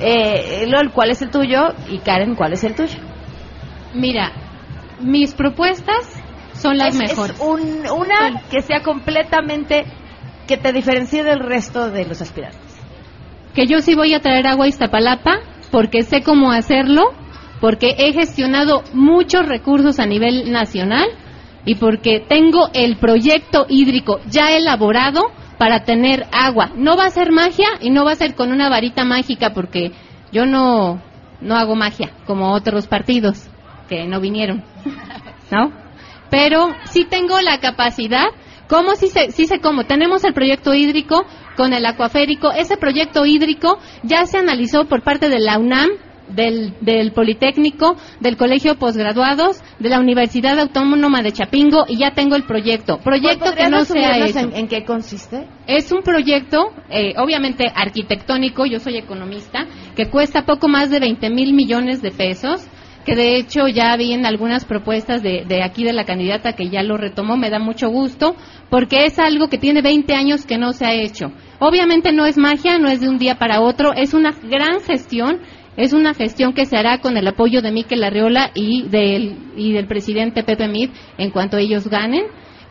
Eh, 0.00 0.66
Lol, 0.68 0.92
¿cuál 0.92 1.10
es 1.10 1.22
el 1.22 1.30
tuyo? 1.30 1.68
Y 1.88 1.98
Karen, 2.00 2.34
¿cuál 2.34 2.52
es 2.52 2.62
el 2.64 2.74
tuyo? 2.74 2.98
Mira, 3.94 4.32
mis 5.00 5.32
propuestas 5.32 5.96
son 6.52 6.76
las 6.76 6.88
Es- 6.94 7.00
mejores. 7.00 7.36
Es 7.36 7.42
un- 7.42 7.86
una 7.90 8.42
que 8.50 8.60
sea 8.60 8.82
completamente 8.82 9.86
que 10.46 10.58
te 10.58 10.72
diferencie 10.74 11.24
del 11.24 11.40
resto 11.40 11.90
de 11.90 12.04
los 12.04 12.20
aspirantes. 12.20 12.65
Que 13.56 13.66
yo 13.66 13.80
sí 13.80 13.94
voy 13.94 14.12
a 14.12 14.20
traer 14.20 14.46
agua 14.46 14.66
a 14.66 14.68
Iztapalapa 14.68 15.38
porque 15.72 16.02
sé 16.02 16.22
cómo 16.22 16.52
hacerlo, 16.52 17.14
porque 17.58 17.96
he 17.98 18.12
gestionado 18.12 18.84
muchos 18.92 19.46
recursos 19.46 19.98
a 19.98 20.04
nivel 20.04 20.52
nacional 20.52 21.08
y 21.64 21.76
porque 21.76 22.20
tengo 22.20 22.68
el 22.74 22.98
proyecto 22.98 23.64
hídrico 23.66 24.20
ya 24.28 24.54
elaborado 24.54 25.22
para 25.58 25.84
tener 25.84 26.26
agua. 26.32 26.70
No 26.76 26.98
va 26.98 27.06
a 27.06 27.10
ser 27.10 27.32
magia 27.32 27.68
y 27.80 27.88
no 27.88 28.04
va 28.04 28.12
a 28.12 28.16
ser 28.16 28.34
con 28.34 28.52
una 28.52 28.68
varita 28.68 29.04
mágica 29.04 29.54
porque 29.54 29.92
yo 30.30 30.44
no, 30.44 31.00
no 31.40 31.56
hago 31.56 31.74
magia 31.74 32.12
como 32.26 32.52
otros 32.52 32.86
partidos 32.86 33.48
que 33.88 34.06
no 34.06 34.20
vinieron, 34.20 34.64
¿no? 35.50 35.72
Pero 36.28 36.68
sí 36.84 37.06
tengo 37.08 37.40
la 37.40 37.58
capacidad 37.58 38.26
¿Cómo? 38.68 38.94
Sí 38.96 39.08
sé, 39.08 39.30
sí 39.32 39.46
sé 39.46 39.60
cómo. 39.60 39.84
Tenemos 39.84 40.24
el 40.24 40.34
proyecto 40.34 40.74
hídrico 40.74 41.24
con 41.56 41.72
el 41.72 41.86
acuaférico. 41.86 42.52
Ese 42.52 42.76
proyecto 42.76 43.24
hídrico 43.24 43.78
ya 44.02 44.26
se 44.26 44.38
analizó 44.38 44.86
por 44.86 45.02
parte 45.02 45.28
de 45.28 45.38
la 45.38 45.58
UNAM, 45.58 45.90
del, 46.28 46.74
del 46.80 47.12
Politécnico, 47.12 47.96
del 48.20 48.36
Colegio 48.36 48.72
de 48.72 48.78
Posgraduados, 48.78 49.62
de 49.78 49.88
la 49.88 50.00
Universidad 50.00 50.58
Autónoma 50.58 51.22
de 51.22 51.32
Chapingo 51.32 51.84
y 51.88 51.98
ya 51.98 52.12
tengo 52.12 52.36
el 52.36 52.44
proyecto. 52.44 52.98
Proyecto 52.98 53.44
que 53.44 53.50
¿Podrías 53.50 53.70
no 53.70 53.84
se 53.84 53.98
ha 54.04 54.26
hecho. 54.26 54.38
En, 54.40 54.54
en 54.54 54.68
qué 54.68 54.84
consiste? 54.84 55.46
Es 55.66 55.92
un 55.92 56.02
proyecto, 56.02 56.72
eh, 56.90 57.14
obviamente 57.18 57.70
arquitectónico, 57.74 58.66
yo 58.66 58.80
soy 58.80 58.96
economista, 58.96 59.66
que 59.94 60.08
cuesta 60.08 60.44
poco 60.44 60.68
más 60.68 60.90
de 60.90 61.00
20 61.00 61.30
mil 61.30 61.54
millones 61.54 62.02
de 62.02 62.10
pesos, 62.10 62.66
que 63.06 63.14
de 63.14 63.36
hecho 63.36 63.68
ya 63.68 63.96
vi 63.96 64.12
en 64.12 64.26
algunas 64.26 64.64
propuestas 64.64 65.22
de, 65.22 65.62
aquí 65.62 65.84
de 65.84 65.92
la 65.92 66.04
candidata 66.04 66.54
que 66.54 66.68
ya 66.68 66.82
lo 66.82 66.96
retomó, 66.96 67.36
me 67.36 67.50
da 67.50 67.60
mucho 67.60 67.88
gusto, 67.88 68.34
porque 68.68 69.04
es 69.04 69.20
algo 69.20 69.48
que 69.48 69.58
tiene 69.58 69.80
20 69.80 70.12
años 70.12 70.44
que 70.44 70.58
no 70.58 70.72
se 70.72 70.86
ha 70.86 70.92
hecho. 70.92 71.30
Obviamente 71.60 72.12
no 72.12 72.26
es 72.26 72.36
magia, 72.36 72.78
no 72.78 72.88
es 72.88 73.00
de 73.00 73.08
un 73.08 73.18
día 73.18 73.36
para 73.36 73.60
otro, 73.60 73.92
es 73.94 74.12
una 74.12 74.32
gran 74.32 74.80
gestión, 74.80 75.38
es 75.76 75.92
una 75.92 76.14
gestión 76.14 76.52
que 76.52 76.66
se 76.66 76.76
hará 76.76 76.98
con 76.98 77.16
el 77.16 77.28
apoyo 77.28 77.62
de 77.62 77.70
Miquel 77.70 78.02
Arriola 78.02 78.50
y 78.54 78.88
del, 78.88 79.38
y 79.56 79.72
del 79.72 79.86
presidente 79.86 80.42
Pepe 80.42 80.66
Mid 80.66 80.90
en 81.16 81.30
cuanto 81.30 81.58
ellos 81.58 81.88
ganen. 81.88 82.24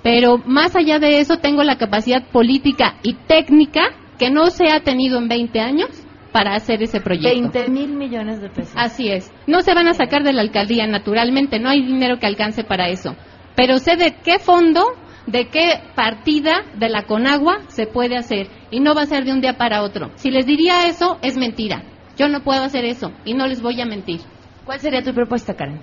Pero 0.03 0.37
más 0.45 0.75
allá 0.75 0.99
de 0.99 1.19
eso, 1.19 1.37
tengo 1.37 1.63
la 1.63 1.77
capacidad 1.77 2.27
política 2.27 2.97
y 3.03 3.13
técnica 3.13 3.83
que 4.19 4.29
no 4.29 4.47
se 4.47 4.69
ha 4.69 4.81
tenido 4.81 5.17
en 5.17 5.29
20 5.29 5.59
años 5.61 6.04
para 6.35 6.53
hacer 6.53 6.83
ese 6.83 6.99
proyecto. 6.99 7.29
20 7.29 7.69
mil 7.69 7.93
millones 7.95 8.41
de 8.41 8.49
pesos. 8.49 8.73
Así 8.75 9.07
es. 9.07 9.31
No 9.47 9.61
se 9.61 9.73
van 9.73 9.87
a 9.87 9.93
sacar 9.93 10.21
de 10.21 10.33
la 10.33 10.41
alcaldía, 10.41 10.85
naturalmente, 10.85 11.59
no 11.59 11.69
hay 11.69 11.85
dinero 11.85 12.19
que 12.19 12.25
alcance 12.25 12.65
para 12.65 12.89
eso. 12.89 13.15
Pero 13.55 13.77
sé 13.77 13.95
de 13.95 14.17
qué 14.21 14.37
fondo, 14.37 14.83
de 15.27 15.47
qué 15.47 15.79
partida 15.95 16.65
de 16.77 16.89
la 16.89 17.03
Conagua 17.03 17.59
se 17.67 17.87
puede 17.87 18.17
hacer. 18.17 18.49
Y 18.69 18.81
no 18.81 18.93
va 18.93 19.03
a 19.03 19.05
ser 19.05 19.23
de 19.23 19.31
un 19.31 19.39
día 19.39 19.53
para 19.53 19.81
otro. 19.81 20.11
Si 20.15 20.29
les 20.29 20.45
diría 20.45 20.89
eso, 20.89 21.19
es 21.21 21.37
mentira. 21.37 21.83
Yo 22.17 22.27
no 22.27 22.43
puedo 22.43 22.63
hacer 22.63 22.83
eso 22.83 23.13
y 23.23 23.33
no 23.33 23.47
les 23.47 23.61
voy 23.61 23.79
a 23.79 23.85
mentir. 23.85 24.19
¿Cuál 24.65 24.81
sería 24.81 25.01
tu 25.01 25.13
propuesta, 25.13 25.53
Karen? 25.53 25.79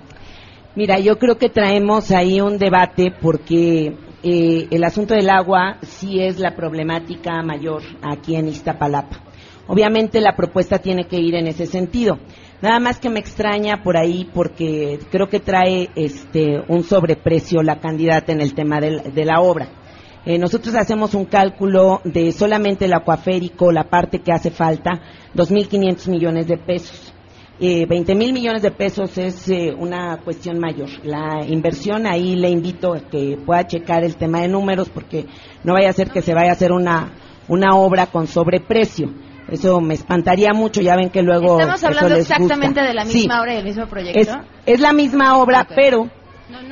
Mira, 0.75 0.99
yo 0.99 1.17
creo 1.17 1.39
que 1.39 1.49
traemos 1.49 2.11
ahí 2.11 2.41
un 2.41 2.59
debate 2.59 3.11
porque 3.19 3.97
eh, 4.21 4.67
el 4.69 4.83
asunto 4.83 5.15
del 5.15 5.31
agua 5.31 5.77
sí 5.81 6.19
es 6.19 6.37
la 6.37 6.55
problemática 6.55 7.41
mayor 7.41 7.81
aquí 8.03 8.35
en 8.35 8.49
Iztapalapa. 8.49 9.32
Obviamente 9.73 10.21
la 10.21 10.35
propuesta 10.35 10.77
tiene 10.77 11.05
que 11.05 11.19
ir 11.19 11.33
en 11.33 11.47
ese 11.47 11.65
sentido. 11.65 12.19
Nada 12.61 12.79
más 12.79 12.99
que 12.99 13.09
me 13.09 13.19
extraña 13.19 13.81
por 13.81 13.97
ahí 13.97 14.29
porque 14.31 14.99
creo 15.09 15.27
que 15.27 15.39
trae 15.39 15.89
este 15.95 16.61
un 16.67 16.83
sobreprecio 16.83 17.63
la 17.63 17.79
candidata 17.79 18.31
en 18.31 18.41
el 18.41 18.53
tema 18.53 18.79
de 18.79 19.25
la 19.25 19.41
obra. 19.41 19.69
Eh, 20.27 20.37
nosotros 20.37 20.75
hacemos 20.75 21.15
un 21.15 21.25
cálculo 21.25 22.01
de 22.03 22.31
solamente 22.33 22.85
el 22.85 22.93
acuaférico, 22.93 23.71
la 23.71 23.85
parte 23.85 24.19
que 24.19 24.31
hace 24.31 24.51
falta, 24.51 25.01
2.500 25.33 26.07
millones 26.07 26.47
de 26.47 26.57
pesos. 26.57 27.11
Eh, 27.59 27.87
20 27.87 28.13
mil 28.13 28.31
millones 28.31 28.61
de 28.61 28.69
pesos 28.69 29.17
es 29.17 29.49
eh, 29.49 29.73
una 29.75 30.17
cuestión 30.23 30.59
mayor. 30.59 30.89
La 31.03 31.43
inversión, 31.47 32.05
ahí 32.05 32.35
le 32.35 32.51
invito 32.51 32.93
a 32.93 32.99
que 32.99 33.39
pueda 33.43 33.65
checar 33.65 34.03
el 34.03 34.17
tema 34.17 34.41
de 34.41 34.49
números 34.49 34.89
porque 34.89 35.25
no 35.63 35.73
vaya 35.73 35.89
a 35.89 35.93
ser 35.93 36.11
que 36.11 36.21
se 36.21 36.35
vaya 36.35 36.51
a 36.51 36.53
hacer 36.53 36.71
una 36.71 37.75
obra 37.75 38.05
con 38.05 38.27
sobreprecio. 38.27 39.32
Eso 39.49 39.81
me 39.81 39.93
espantaría 39.93 40.53
mucho, 40.53 40.81
ya 40.81 40.95
ven 40.95 41.09
que 41.09 41.21
luego... 41.21 41.59
Estamos 41.59 41.83
hablando 41.83 42.15
exactamente 42.15 42.79
gusta. 42.81 42.83
de 42.83 42.93
la 42.93 43.05
Sí. 43.05 43.17
misma 43.19 43.41
obra 43.41 43.53
y 43.53 43.55
del 43.57 43.65
mismo 43.65 43.85
proyecto. 43.87 44.19
Es, 44.19 44.29
es 44.65 44.79
la 44.79 44.93
misma 44.93 45.37
obra, 45.37 45.67
pero 45.75 46.09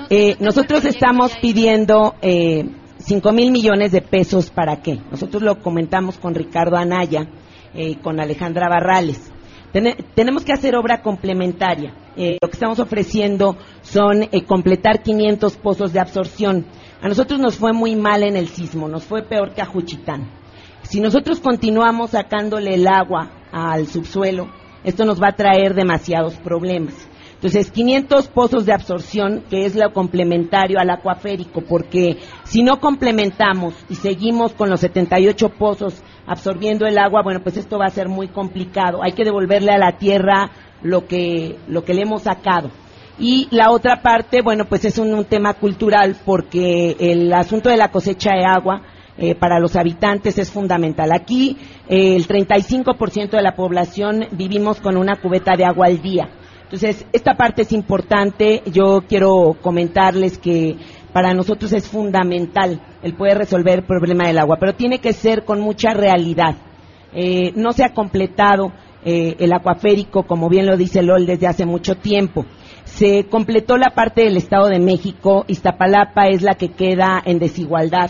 eh, 0.10 0.36
nosotros 0.40 0.86
estamos 0.86 1.36
pidiendo 1.42 2.16
eh, 2.22 2.66
5 3.00 3.32
mil 3.34 3.52
millones 3.52 3.92
de 3.92 4.02
pesos 4.02 4.50
para 4.50 4.78
qué. 4.82 5.00
Nosotros 5.12 5.42
lo 5.44 5.60
comentamos 5.62 6.18
con 6.18 6.34
Ricardo 6.34 6.78
Anaya 6.78 7.28
eh, 7.74 7.90
y 7.90 7.96
con 7.96 8.20
Alejandra 8.20 8.70
Barrales. 8.70 9.32
Tene- 9.74 9.96
tenemos 10.16 10.44
que 10.44 10.54
hacer 10.54 10.76
obra 10.76 11.02
complementaria. 11.02 11.94
Eh, 12.18 12.38
lo 12.42 12.48
que 12.50 12.54
estamos 12.54 12.80
ofreciendo 12.80 13.58
son 13.82 14.24
eh, 14.24 14.44
completar 14.46 15.02
500 15.02 15.58
pozos 15.58 15.94
de 15.94 16.00
absorción. 16.00 16.66
A 17.02 17.08
nosotros 17.08 17.40
nos 17.40 17.56
fue 17.56 17.74
muy 17.74 17.96
mal 17.96 18.24
en 18.24 18.36
el 18.38 18.48
sismo, 18.50 18.88
nos 18.88 19.04
fue 19.06 19.24
peor 19.24 19.54
que 19.54 19.62
a 19.62 19.66
Juchitán. 19.66 20.30
Si 20.92 21.00
nosotros 21.00 21.40
continuamos 21.40 22.10
sacándole 22.10 22.74
el 22.74 22.86
agua 22.86 23.30
al 23.54 23.88
subsuelo, 23.88 24.50
esto 24.84 25.06
nos 25.06 25.22
va 25.22 25.30
a 25.30 25.36
traer 25.38 25.74
demasiados 25.74 26.34
problemas. 26.34 26.94
Entonces, 27.36 27.72
500 27.72 28.28
pozos 28.28 28.66
de 28.66 28.74
absorción, 28.74 29.46
que 29.50 29.64
es 29.66 29.74
lo 29.74 29.94
complementario 29.94 30.80
al 30.82 30.90
acuaférico, 30.90 31.62
porque 31.62 32.18
si 32.44 32.62
no 32.62 32.82
complementamos 32.82 33.74
y 33.90 33.96
seguimos 33.96 34.52
con 34.52 34.70
los 34.70 34.82
78 34.82 35.48
pozos 35.58 36.04
absorbiendo 36.28 36.86
el 36.86 36.98
agua, 36.98 37.22
bueno, 37.24 37.40
pues 37.42 37.56
esto 37.56 37.80
va 37.80 37.86
a 37.86 37.92
ser 37.92 38.10
muy 38.10 38.28
complicado. 38.28 39.02
Hay 39.02 39.14
que 39.14 39.24
devolverle 39.24 39.72
a 39.72 39.78
la 39.78 39.98
tierra 39.98 40.52
lo 40.84 41.08
que, 41.08 41.58
lo 41.70 41.86
que 41.86 41.94
le 41.94 42.02
hemos 42.02 42.24
sacado. 42.24 42.70
Y 43.18 43.48
la 43.50 43.72
otra 43.72 44.02
parte, 44.02 44.42
bueno, 44.44 44.66
pues 44.66 44.84
es 44.84 44.98
un, 44.98 45.14
un 45.14 45.24
tema 45.24 45.54
cultural, 45.54 46.18
porque 46.26 46.98
el 47.00 47.32
asunto 47.32 47.70
de 47.70 47.78
la 47.78 47.92
cosecha 47.92 48.32
de 48.32 48.44
agua 48.44 48.82
eh, 49.22 49.36
para 49.36 49.60
los 49.60 49.76
habitantes 49.76 50.40
es 50.40 50.50
fundamental. 50.50 51.12
Aquí 51.14 51.56
eh, 51.88 52.16
el 52.16 52.28
35% 52.28 53.30
de 53.30 53.42
la 53.44 53.54
población 53.56 54.26
vivimos 54.32 54.82
con 54.82 54.98
una 54.98 55.16
cubeta 55.16 55.56
de 55.56 55.64
agua 55.64 55.86
al 55.86 56.02
día. 56.02 56.28
Entonces, 56.64 57.06
esta 57.14 57.36
parte 57.36 57.62
es 57.62 57.72
importante. 57.72 58.64
Yo 58.66 59.04
quiero 59.08 59.58
comentarles 59.62 60.40
que 60.40 60.76
para 61.14 61.36
nosotros 61.36 61.72
es 61.74 61.88
fundamental 61.88 62.82
el 63.04 63.14
poder 63.14 63.38
resolver 63.38 63.80
el 63.80 63.86
problema 63.86 64.26
del 64.26 64.40
agua, 64.40 64.58
pero 64.60 64.74
tiene 64.74 65.00
que 65.00 65.14
ser 65.14 65.46
con 65.46 65.60
mucha 65.60 65.94
realidad. 65.94 66.56
Eh, 67.14 67.52
no 67.56 67.74
se 67.74 67.84
ha 67.84 67.94
completado 67.94 68.72
eh, 69.04 69.36
el 69.38 69.54
acuaférico, 69.54 70.24
como 70.24 70.50
bien 70.50 70.66
lo 70.66 70.78
dice 70.78 71.04
LOL, 71.04 71.28
desde 71.28 71.48
hace 71.48 71.66
mucho 71.66 71.96
tiempo. 71.96 72.46
Se 72.86 73.26
completó 73.26 73.78
la 73.78 73.92
parte 73.94 74.24
del 74.24 74.38
Estado 74.38 74.68
de 74.68 74.80
México, 74.80 75.46
Iztapalapa 75.48 76.28
es 76.28 76.42
la 76.42 76.56
que 76.56 76.70
queda 76.70 77.22
en 77.24 77.38
desigualdad. 77.38 78.10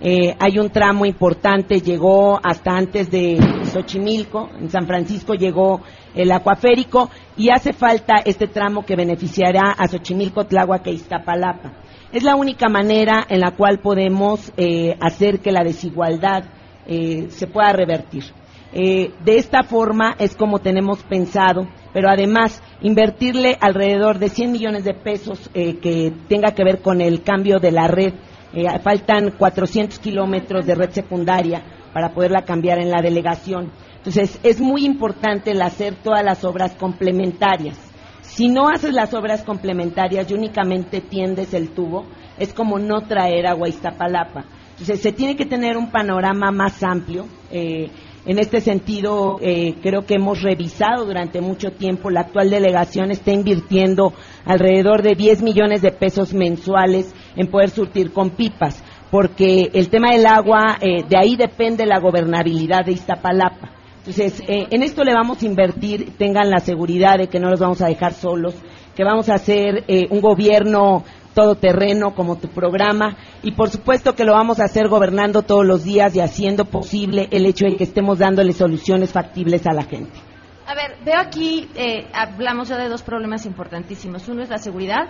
Eh, 0.00 0.34
hay 0.38 0.58
un 0.58 0.70
tramo 0.70 1.06
importante, 1.06 1.80
llegó 1.80 2.38
hasta 2.42 2.76
antes 2.76 3.10
de 3.10 3.38
Xochimilco, 3.72 4.50
en 4.58 4.68
San 4.68 4.86
Francisco 4.86 5.34
llegó 5.34 5.80
el 6.14 6.32
acuaférico 6.32 7.10
y 7.36 7.50
hace 7.50 7.72
falta 7.72 8.16
este 8.24 8.46
tramo 8.46 8.84
que 8.84 8.96
beneficiará 8.96 9.74
a 9.76 9.86
Xochimilco, 9.86 10.44
Tláhuac 10.44 10.86
e 10.86 10.92
Iztapalapa. 10.92 11.72
Es 12.12 12.22
la 12.22 12.36
única 12.36 12.68
manera 12.68 13.26
en 13.28 13.40
la 13.40 13.50
cual 13.50 13.80
podemos 13.80 14.52
eh, 14.56 14.96
hacer 15.00 15.40
que 15.40 15.52
la 15.52 15.64
desigualdad 15.64 16.44
eh, 16.86 17.26
se 17.30 17.46
pueda 17.46 17.72
revertir. 17.72 18.24
Eh, 18.72 19.12
de 19.24 19.36
esta 19.36 19.62
forma 19.62 20.14
es 20.18 20.36
como 20.36 20.60
tenemos 20.60 21.02
pensado, 21.02 21.68
pero 21.92 22.08
además 22.08 22.62
invertirle 22.80 23.56
alrededor 23.60 24.18
de 24.18 24.28
100 24.28 24.52
millones 24.52 24.84
de 24.84 24.94
pesos 24.94 25.50
que 25.52 26.12
tenga 26.28 26.52
que 26.52 26.64
ver 26.64 26.80
con 26.80 27.00
el 27.00 27.22
cambio 27.22 27.58
de 27.58 27.72
la 27.72 27.88
red. 27.88 28.14
Eh, 28.52 28.66
faltan 28.82 29.32
400 29.32 29.98
kilómetros 29.98 30.64
de 30.66 30.74
red 30.74 30.90
secundaria 30.90 31.62
para 31.92 32.10
poderla 32.10 32.42
cambiar 32.42 32.78
en 32.78 32.90
la 32.90 33.02
delegación. 33.02 33.72
Entonces, 33.96 34.38
es 34.42 34.60
muy 34.60 34.84
importante 34.84 35.50
el 35.50 35.62
hacer 35.62 35.94
todas 35.96 36.22
las 36.22 36.44
obras 36.44 36.74
complementarias. 36.74 37.76
Si 38.22 38.48
no 38.48 38.68
haces 38.68 38.92
las 38.92 39.14
obras 39.14 39.42
complementarias 39.42 40.30
y 40.30 40.34
únicamente 40.34 41.00
tiendes 41.00 41.54
el 41.54 41.70
tubo, 41.70 42.06
es 42.38 42.52
como 42.52 42.78
no 42.78 43.00
traer 43.02 43.46
agua 43.46 43.66
a 43.66 43.70
Iztapalapa. 43.70 44.44
Entonces, 44.70 45.00
se 45.00 45.12
tiene 45.12 45.36
que 45.36 45.46
tener 45.46 45.76
un 45.76 45.90
panorama 45.90 46.50
más 46.50 46.82
amplio. 46.82 47.26
Eh, 47.50 47.90
en 48.26 48.38
este 48.40 48.60
sentido, 48.60 49.38
eh, 49.40 49.76
creo 49.80 50.04
que 50.04 50.14
hemos 50.14 50.42
revisado 50.42 51.06
durante 51.06 51.40
mucho 51.40 51.70
tiempo. 51.70 52.10
La 52.10 52.22
actual 52.22 52.50
delegación 52.50 53.12
está 53.12 53.32
invirtiendo 53.32 54.12
alrededor 54.44 55.02
de 55.02 55.14
10 55.14 55.42
millones 55.42 55.80
de 55.80 55.92
pesos 55.92 56.34
mensuales 56.34 57.14
en 57.36 57.46
poder 57.46 57.70
surtir 57.70 58.12
con 58.12 58.30
pipas, 58.30 58.82
porque 59.12 59.70
el 59.72 59.88
tema 59.88 60.10
del 60.12 60.26
agua, 60.26 60.76
eh, 60.80 61.04
de 61.08 61.16
ahí 61.16 61.36
depende 61.36 61.86
la 61.86 62.00
gobernabilidad 62.00 62.84
de 62.84 62.92
Iztapalapa. 62.92 63.70
Entonces, 63.98 64.40
eh, 64.48 64.66
en 64.70 64.82
esto 64.82 65.04
le 65.04 65.14
vamos 65.14 65.42
a 65.42 65.46
invertir, 65.46 66.16
tengan 66.16 66.50
la 66.50 66.58
seguridad 66.58 67.18
de 67.18 67.28
que 67.28 67.40
no 67.40 67.48
los 67.48 67.60
vamos 67.60 67.80
a 67.80 67.88
dejar 67.88 68.12
solos, 68.12 68.54
que 68.96 69.04
vamos 69.04 69.28
a 69.28 69.34
hacer 69.34 69.84
eh, 69.88 70.06
un 70.10 70.20
gobierno 70.20 71.04
todoterreno 71.36 72.14
como 72.14 72.36
tu 72.36 72.48
programa 72.48 73.14
y 73.42 73.52
por 73.52 73.68
supuesto 73.68 74.14
que 74.14 74.24
lo 74.24 74.32
vamos 74.32 74.58
a 74.58 74.64
hacer 74.64 74.88
gobernando 74.88 75.42
todos 75.42 75.66
los 75.66 75.84
días 75.84 76.16
y 76.16 76.20
haciendo 76.20 76.64
posible 76.64 77.28
el 77.30 77.44
hecho 77.44 77.66
de 77.66 77.76
que 77.76 77.84
estemos 77.84 78.18
dándole 78.18 78.54
soluciones 78.54 79.12
factibles 79.12 79.66
a 79.66 79.74
la 79.74 79.82
gente. 79.84 80.18
A 80.66 80.74
ver, 80.74 80.96
veo 81.04 81.18
aquí, 81.20 81.68
eh, 81.76 82.06
hablamos 82.14 82.68
ya 82.70 82.78
de 82.78 82.88
dos 82.88 83.02
problemas 83.02 83.44
importantísimos. 83.44 84.26
Uno 84.28 84.42
es 84.42 84.48
la 84.48 84.56
seguridad, 84.56 85.08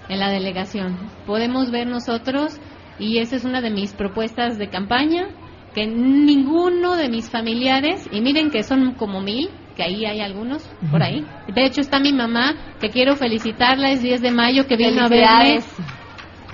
en 0.09 0.19
la 0.19 0.29
delegación. 0.29 0.97
Podemos 1.25 1.71
ver 1.71 1.87
nosotros, 1.87 2.59
y 2.99 3.19
esa 3.19 3.37
es 3.37 3.45
una 3.45 3.61
de 3.61 3.69
mis 3.69 3.93
propuestas 3.93 4.57
de 4.57 4.69
campaña, 4.69 5.27
que 5.73 5.87
ninguno 5.87 6.95
de 6.95 7.09
mis 7.09 7.29
familiares, 7.29 8.09
y 8.11 8.21
miren 8.21 8.49
que 8.49 8.63
son 8.63 8.95
como 8.95 9.21
mil, 9.21 9.49
que 9.75 9.83
ahí 9.83 10.05
hay 10.05 10.19
algunos 10.19 10.69
por 10.91 11.01
ahí. 11.01 11.23
De 11.53 11.65
hecho 11.65 11.79
está 11.79 11.99
mi 11.99 12.11
mamá, 12.11 12.53
que 12.81 12.89
quiero 12.89 13.15
felicitarla, 13.15 13.91
es 13.91 14.01
10 14.01 14.21
de 14.21 14.31
mayo, 14.31 14.67
que 14.67 14.75
vino 14.75 15.01
a 15.01 15.07
verme. 15.07 15.61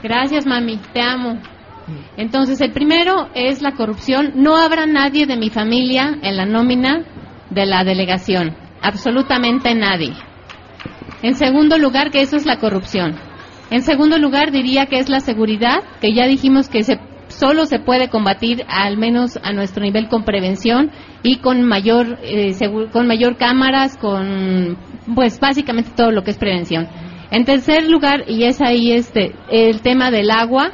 Gracias, 0.03 0.45
mami, 0.45 0.77
te 0.93 1.01
amo. 1.01 1.39
Entonces, 2.17 2.61
el 2.61 2.71
primero 2.71 3.29
es 3.33 3.61
la 3.61 3.73
corrupción. 3.73 4.33
No 4.35 4.57
habrá 4.57 4.85
nadie 4.85 5.25
de 5.25 5.37
mi 5.37 5.49
familia 5.49 6.17
en 6.21 6.37
la 6.37 6.45
nómina 6.45 7.03
de 7.49 7.65
la 7.65 7.83
delegación. 7.83 8.55
Absolutamente 8.81 9.73
nadie. 9.73 10.13
En 11.21 11.35
segundo 11.35 11.77
lugar, 11.77 12.11
que 12.11 12.21
eso 12.21 12.35
es 12.35 12.45
la 12.45 12.59
corrupción. 12.59 13.15
En 13.71 13.81
segundo 13.81 14.17
lugar, 14.17 14.51
diría 14.51 14.85
que 14.85 14.99
es 14.99 15.09
la 15.09 15.19
seguridad, 15.19 15.79
que 15.99 16.13
ya 16.13 16.27
dijimos 16.27 16.69
que 16.69 16.83
se, 16.83 16.99
solo 17.27 17.65
se 17.65 17.79
puede 17.79 18.09
combatir 18.09 18.63
al 18.67 18.97
menos 18.97 19.39
a 19.41 19.53
nuestro 19.53 19.83
nivel 19.83 20.07
con 20.07 20.23
prevención 20.23 20.91
y 21.23 21.37
con 21.37 21.63
mayor 21.63 22.19
eh, 22.21 22.53
con 22.91 23.07
mayor 23.07 23.37
cámaras 23.37 23.97
con 23.97 24.77
pues 25.13 25.39
básicamente 25.39 25.91
todo 25.95 26.11
lo 26.11 26.23
que 26.23 26.31
es 26.31 26.37
prevención. 26.37 26.87
En 27.31 27.43
tercer 27.45 27.89
lugar 27.89 28.25
y 28.27 28.43
es 28.43 28.61
ahí 28.61 28.91
este 28.91 29.33
el 29.49 29.81
tema 29.81 30.11
del 30.11 30.29
agua 30.29 30.71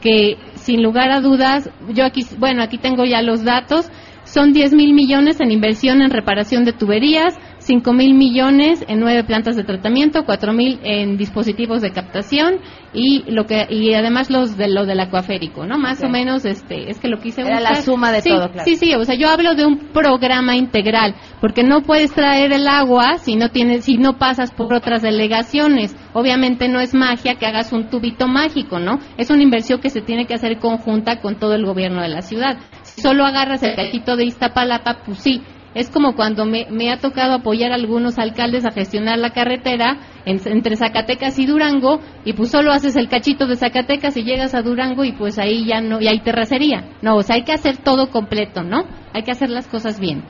que 0.00 0.36
sin 0.54 0.82
lugar 0.82 1.10
a 1.10 1.20
dudas 1.20 1.70
yo 1.92 2.04
aquí 2.04 2.24
bueno 2.38 2.62
aquí 2.62 2.78
tengo 2.78 3.04
ya 3.04 3.20
los 3.22 3.44
datos 3.44 3.90
son 4.24 4.52
10 4.52 4.74
mil 4.74 4.94
millones 4.94 5.40
en 5.40 5.50
inversión 5.50 6.02
en 6.02 6.10
reparación 6.10 6.64
de 6.64 6.72
tuberías 6.72 7.34
5 7.68 7.92
mil 7.92 8.14
millones 8.14 8.82
en 8.88 8.98
nueve 8.98 9.24
plantas 9.24 9.54
de 9.54 9.62
tratamiento, 9.62 10.24
4 10.24 10.54
mil 10.54 10.80
en 10.84 11.18
dispositivos 11.18 11.82
de 11.82 11.92
captación 11.92 12.60
y 12.94 13.30
lo 13.30 13.44
que 13.44 13.66
y 13.68 13.92
además 13.92 14.30
los 14.30 14.56
de 14.56 14.68
lo 14.68 14.86
del 14.86 14.98
acuaférico, 15.00 15.66
¿no? 15.66 15.76
Más 15.76 16.02
o 16.02 16.08
menos 16.08 16.46
este 16.46 16.90
es 16.90 16.98
que 16.98 17.08
lo 17.08 17.20
quise 17.20 17.42
Era 17.42 17.60
la 17.60 17.82
suma 17.82 18.10
de 18.10 18.22
todo, 18.22 18.50
claro. 18.50 18.64
Sí, 18.64 18.76
sí, 18.76 18.94
o 18.94 19.04
sea, 19.04 19.16
yo 19.16 19.28
hablo 19.28 19.54
de 19.54 19.66
un 19.66 19.92
programa 19.92 20.56
integral, 20.56 21.14
porque 21.42 21.62
no 21.62 21.82
puedes 21.82 22.10
traer 22.14 22.52
el 22.52 22.66
agua 22.66 23.18
si 23.18 23.36
no 23.36 23.50
tienes 23.50 23.84
si 23.84 23.98
no 23.98 24.16
pasas 24.16 24.50
por 24.50 24.72
otras 24.72 25.02
delegaciones. 25.02 25.94
Obviamente 26.14 26.68
no 26.68 26.80
es 26.80 26.94
magia 26.94 27.34
que 27.34 27.44
hagas 27.44 27.70
un 27.70 27.90
tubito 27.90 28.28
mágico, 28.28 28.78
¿no? 28.78 28.98
Es 29.18 29.28
una 29.28 29.42
inversión 29.42 29.78
que 29.78 29.90
se 29.90 30.00
tiene 30.00 30.24
que 30.24 30.32
hacer 30.32 30.58
conjunta 30.58 31.20
con 31.20 31.38
todo 31.38 31.54
el 31.54 31.66
gobierno 31.66 32.00
de 32.00 32.08
la 32.08 32.22
ciudad. 32.22 32.56
Si 32.80 33.02
solo 33.02 33.26
agarras 33.26 33.62
el 33.62 33.76
cachito 33.76 34.16
de 34.16 34.24
Iztapalapa, 34.24 35.02
pues 35.04 35.18
sí, 35.18 35.42
es 35.78 35.90
como 35.90 36.16
cuando 36.16 36.44
me, 36.44 36.90
ha 36.90 36.98
tocado 36.98 37.34
apoyar 37.34 37.70
a 37.70 37.76
algunos 37.76 38.18
alcaldes 38.18 38.66
a 38.66 38.72
gestionar 38.72 39.18
la 39.18 39.30
carretera 39.30 39.98
entre 40.24 40.76
Zacatecas 40.76 41.38
y 41.38 41.46
Durango 41.46 42.00
y 42.24 42.32
pues 42.32 42.50
solo 42.50 42.72
haces 42.72 42.96
el 42.96 43.08
cachito 43.08 43.46
de 43.46 43.54
Zacatecas 43.54 44.16
y 44.16 44.24
llegas 44.24 44.54
a 44.54 44.62
Durango 44.62 45.04
y 45.04 45.12
pues 45.12 45.38
ahí 45.38 45.66
ya 45.66 45.80
no, 45.80 46.00
y 46.00 46.08
hay 46.08 46.20
terracería. 46.20 46.88
No, 47.00 47.16
o 47.16 47.22
sea, 47.22 47.36
hay 47.36 47.44
que 47.44 47.52
hacer 47.52 47.76
todo 47.76 48.10
completo, 48.10 48.64
¿no? 48.64 48.84
Hay 49.14 49.22
que 49.22 49.30
hacer 49.30 49.50
las 49.50 49.68
cosas 49.68 50.00
bien. 50.00 50.24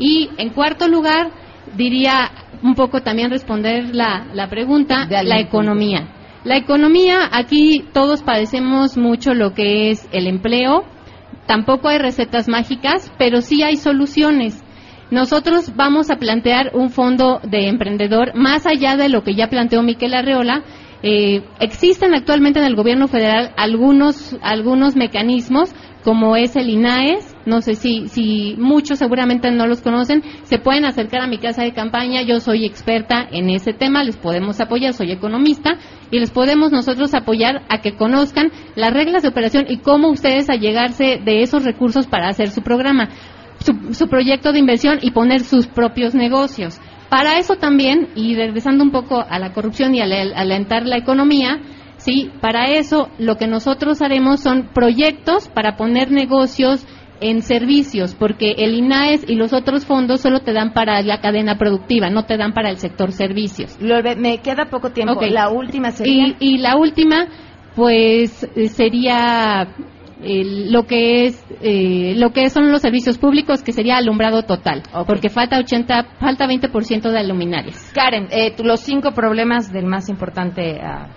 Y 0.00 0.30
en 0.36 0.50
cuarto 0.50 0.88
lugar, 0.88 1.30
diría 1.76 2.30
un 2.62 2.74
poco 2.74 3.00
también 3.00 3.30
responder 3.30 3.94
la, 3.94 4.26
la 4.34 4.48
pregunta, 4.48 5.06
de 5.06 5.22
la 5.22 5.38
economía. 5.38 6.08
La 6.42 6.56
economía, 6.56 7.28
aquí 7.30 7.84
todos 7.92 8.22
padecemos 8.22 8.96
mucho 8.96 9.32
lo 9.34 9.54
que 9.54 9.90
es 9.90 10.08
el 10.12 10.26
empleo, 10.26 10.84
tampoco 11.46 11.88
hay 11.88 11.98
recetas 11.98 12.48
mágicas, 12.48 13.12
pero 13.16 13.42
sí 13.42 13.62
hay 13.62 13.76
soluciones. 13.76 14.64
Nosotros 15.10 15.74
vamos 15.74 16.10
a 16.10 16.16
plantear 16.16 16.72
un 16.74 16.90
fondo 16.90 17.40
de 17.42 17.68
emprendedor 17.68 18.34
más 18.34 18.66
allá 18.66 18.96
de 18.96 19.08
lo 19.08 19.22
que 19.22 19.34
ya 19.34 19.48
planteó 19.48 19.82
Miquel 19.82 20.14
Arreola. 20.14 20.62
Eh, 21.02 21.44
existen 21.60 22.12
actualmente 22.12 22.58
en 22.58 22.66
el 22.66 22.74
gobierno 22.74 23.08
federal 23.08 23.52
algunos, 23.56 24.36
algunos 24.42 24.96
mecanismos 24.96 25.72
como 26.04 26.36
es 26.36 26.56
el 26.56 26.70
INAES, 26.70 27.36
no 27.44 27.60
sé 27.60 27.74
si, 27.74 28.08
si 28.08 28.54
muchos 28.56 28.98
seguramente 28.98 29.50
no 29.50 29.66
los 29.66 29.82
conocen, 29.82 30.22
se 30.44 30.58
pueden 30.58 30.84
acercar 30.84 31.20
a 31.20 31.26
mi 31.26 31.38
casa 31.38 31.62
de 31.62 31.74
campaña, 31.74 32.22
yo 32.22 32.40
soy 32.40 32.64
experta 32.64 33.26
en 33.30 33.50
ese 33.50 33.72
tema, 33.72 34.04
les 34.04 34.16
podemos 34.16 34.60
apoyar, 34.60 34.94
soy 34.94 35.12
economista, 35.12 35.76
y 36.10 36.18
les 36.18 36.30
podemos 36.30 36.72
nosotros 36.72 37.14
apoyar 37.14 37.62
a 37.68 37.82
que 37.82 37.96
conozcan 37.96 38.50
las 38.74 38.94
reglas 38.94 39.22
de 39.22 39.28
operación 39.28 39.66
y 39.68 39.78
cómo 39.78 40.08
ustedes 40.08 40.48
allegarse 40.48 41.20
de 41.22 41.42
esos 41.42 41.64
recursos 41.64 42.06
para 42.06 42.28
hacer 42.28 42.50
su 42.50 42.62
programa 42.62 43.10
su, 43.60 44.08
proyecto 44.08 44.52
de 44.52 44.58
inversión 44.58 44.98
y 45.02 45.10
poner 45.10 45.40
sus 45.40 45.66
propios 45.66 46.14
negocios. 46.14 46.80
Para 47.08 47.38
eso 47.38 47.56
también, 47.56 48.08
y 48.14 48.34
regresando 48.34 48.84
un 48.84 48.90
poco 48.90 49.20
a 49.20 49.38
la 49.38 49.52
corrupción 49.52 49.94
y 49.94 50.00
a 50.00 50.04
alentar 50.04 50.86
la 50.86 50.98
economía, 50.98 51.60
sí, 51.96 52.30
para 52.40 52.66
eso 52.72 53.08
lo 53.18 53.36
que 53.36 53.46
nosotros 53.46 54.02
haremos 54.02 54.40
son 54.40 54.68
proyectos 54.74 55.48
para 55.48 55.76
poner 55.76 56.10
negocios 56.10 56.86
en 57.20 57.42
servicios, 57.42 58.14
porque 58.14 58.52
el 58.58 58.74
INAES 58.74 59.28
y 59.28 59.34
los 59.34 59.52
otros 59.52 59.84
fondos 59.84 60.20
solo 60.20 60.40
te 60.40 60.52
dan 60.52 60.72
para 60.72 61.02
la 61.02 61.20
cadena 61.20 61.58
productiva, 61.58 62.10
no 62.10 62.26
te 62.26 62.36
dan 62.36 62.52
para 62.52 62.70
el 62.70 62.76
sector 62.76 63.10
servicios. 63.10 63.76
Me 63.80 64.38
queda 64.38 64.66
poco 64.70 64.90
tiempo. 64.90 65.20
La 65.22 65.50
última 65.50 65.90
sería. 65.90 66.36
Y, 66.38 66.54
y 66.54 66.58
la 66.58 66.76
última, 66.76 67.26
pues 67.74 68.46
sería 68.68 69.68
lo 70.20 70.84
que 70.84 71.26
es 71.26 71.44
eh, 71.60 72.14
lo 72.16 72.32
que 72.32 72.50
son 72.50 72.72
los 72.72 72.82
servicios 72.82 73.18
públicos 73.18 73.62
que 73.62 73.72
sería 73.72 73.96
alumbrado 73.96 74.42
total 74.42 74.82
porque 75.06 75.28
falta 75.28 75.58
80 75.58 76.16
falta 76.18 76.46
20% 76.46 77.10
de 77.10 77.24
luminarias. 77.24 77.92
Karen 77.94 78.26
eh, 78.30 78.54
los 78.62 78.80
cinco 78.80 79.12
problemas 79.12 79.72
del 79.72 79.86
más 79.86 80.08
importante 80.08 80.80
ah, 80.82 81.08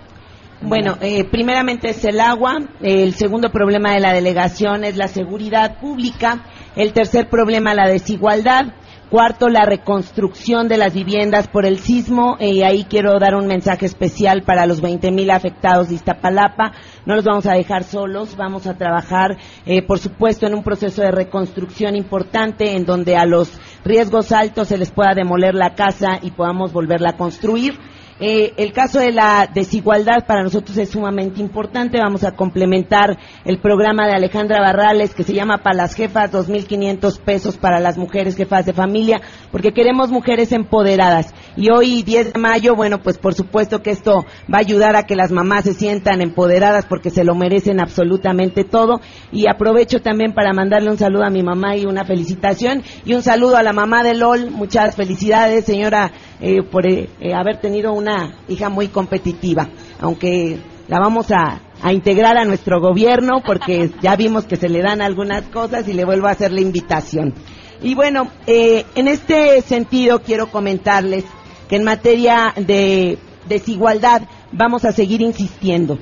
bueno, 0.64 0.96
eh, 1.00 1.24
primeramente 1.24 1.90
es 1.90 2.04
el 2.04 2.20
agua, 2.20 2.58
el 2.80 3.14
segundo 3.14 3.50
problema 3.50 3.94
de 3.94 4.00
la 4.00 4.12
delegación 4.12 4.84
es 4.84 4.96
la 4.96 5.08
seguridad 5.08 5.80
pública, 5.80 6.44
el 6.76 6.92
tercer 6.92 7.28
problema 7.28 7.74
la 7.74 7.88
desigualdad, 7.88 8.66
Cuarto, 9.12 9.50
la 9.50 9.66
reconstrucción 9.66 10.68
de 10.68 10.78
las 10.78 10.94
viviendas 10.94 11.46
por 11.46 11.66
el 11.66 11.80
sismo. 11.80 12.38
Y 12.40 12.62
ahí 12.62 12.84
quiero 12.84 13.18
dar 13.18 13.34
un 13.34 13.46
mensaje 13.46 13.84
especial 13.84 14.42
para 14.42 14.64
los 14.64 14.82
20.000 14.82 15.30
afectados 15.30 15.90
de 15.90 15.96
Iztapalapa. 15.96 16.72
No 17.04 17.14
los 17.14 17.22
vamos 17.22 17.44
a 17.44 17.52
dejar 17.52 17.84
solos. 17.84 18.38
Vamos 18.38 18.66
a 18.66 18.78
trabajar, 18.78 19.36
eh, 19.66 19.82
por 19.82 19.98
supuesto, 19.98 20.46
en 20.46 20.54
un 20.54 20.62
proceso 20.62 21.02
de 21.02 21.10
reconstrucción 21.10 21.94
importante 21.94 22.74
en 22.74 22.86
donde 22.86 23.14
a 23.18 23.26
los 23.26 23.60
riesgos 23.84 24.32
altos 24.32 24.68
se 24.68 24.78
les 24.78 24.90
pueda 24.90 25.12
demoler 25.12 25.54
la 25.54 25.74
casa 25.74 26.18
y 26.22 26.30
podamos 26.30 26.72
volverla 26.72 27.10
a 27.10 27.16
construir. 27.18 27.78
Eh, 28.24 28.54
el 28.56 28.72
caso 28.72 29.00
de 29.00 29.10
la 29.10 29.50
desigualdad 29.52 30.24
para 30.28 30.44
nosotros 30.44 30.78
es 30.78 30.90
sumamente 30.90 31.40
importante. 31.40 31.98
Vamos 31.98 32.22
a 32.22 32.36
complementar 32.36 33.18
el 33.44 33.58
programa 33.58 34.06
de 34.06 34.12
Alejandra 34.12 34.60
Barrales 34.60 35.12
que 35.12 35.24
se 35.24 35.34
llama 35.34 35.58
Para 35.58 35.78
las 35.78 35.96
Jefas, 35.96 36.30
2.500 36.32 37.18
pesos 37.18 37.56
para 37.56 37.80
las 37.80 37.98
mujeres 37.98 38.36
jefas 38.36 38.64
de 38.64 38.74
familia, 38.74 39.20
porque 39.50 39.72
queremos 39.72 40.12
mujeres 40.12 40.52
empoderadas. 40.52 41.34
Y 41.56 41.72
hoy, 41.72 42.04
10 42.04 42.34
de 42.34 42.38
mayo, 42.38 42.76
bueno, 42.76 43.02
pues 43.02 43.18
por 43.18 43.34
supuesto 43.34 43.82
que 43.82 43.90
esto 43.90 44.24
va 44.42 44.58
a 44.58 44.60
ayudar 44.60 44.94
a 44.94 45.02
que 45.02 45.16
las 45.16 45.32
mamás 45.32 45.64
se 45.64 45.74
sientan 45.74 46.20
empoderadas 46.20 46.86
porque 46.86 47.10
se 47.10 47.24
lo 47.24 47.34
merecen 47.34 47.80
absolutamente 47.80 48.62
todo. 48.62 49.00
Y 49.32 49.48
aprovecho 49.48 50.00
también 50.00 50.32
para 50.32 50.52
mandarle 50.52 50.90
un 50.90 50.96
saludo 50.96 51.24
a 51.24 51.30
mi 51.30 51.42
mamá 51.42 51.76
y 51.76 51.86
una 51.86 52.04
felicitación. 52.04 52.84
Y 53.04 53.14
un 53.14 53.22
saludo 53.22 53.56
a 53.56 53.64
la 53.64 53.72
mamá 53.72 54.04
de 54.04 54.14
LOL. 54.14 54.52
Muchas 54.52 54.94
felicidades, 54.94 55.64
señora, 55.64 56.12
eh, 56.40 56.62
por 56.62 56.86
eh, 56.86 57.08
haber 57.34 57.58
tenido 57.58 57.92
una 57.92 58.11
hija 58.48 58.68
muy 58.68 58.88
competitiva, 58.88 59.68
aunque 60.00 60.58
la 60.88 60.98
vamos 61.00 61.30
a, 61.30 61.60
integrar 61.90 62.36
a 62.36 62.44
nuestro 62.44 62.80
gobierno 62.80 63.42
porque 63.44 63.90
ya 64.02 64.14
vimos 64.14 64.44
que 64.44 64.56
se 64.56 64.68
le 64.68 64.82
dan 64.82 65.02
algunas 65.02 65.42
cosas 65.48 65.88
y 65.88 65.92
le 65.92 66.04
vuelvo 66.04 66.28
a 66.28 66.32
hacer 66.32 66.52
la 66.52 66.60
invitación. 66.60 67.34
Y 67.82 67.94
bueno, 67.94 68.28
eh, 68.46 68.84
en 68.94 69.08
este 69.08 69.60
sentido 69.62 70.22
quiero 70.22 70.50
comentarles 70.50 71.24
que 71.68 71.76
en 71.76 71.84
materia 71.84 72.54
de 72.56 73.18
desigualdad 73.48 74.22
vamos 74.52 74.84
a 74.84 74.92
seguir 74.92 75.20
insistiendo. 75.20 75.98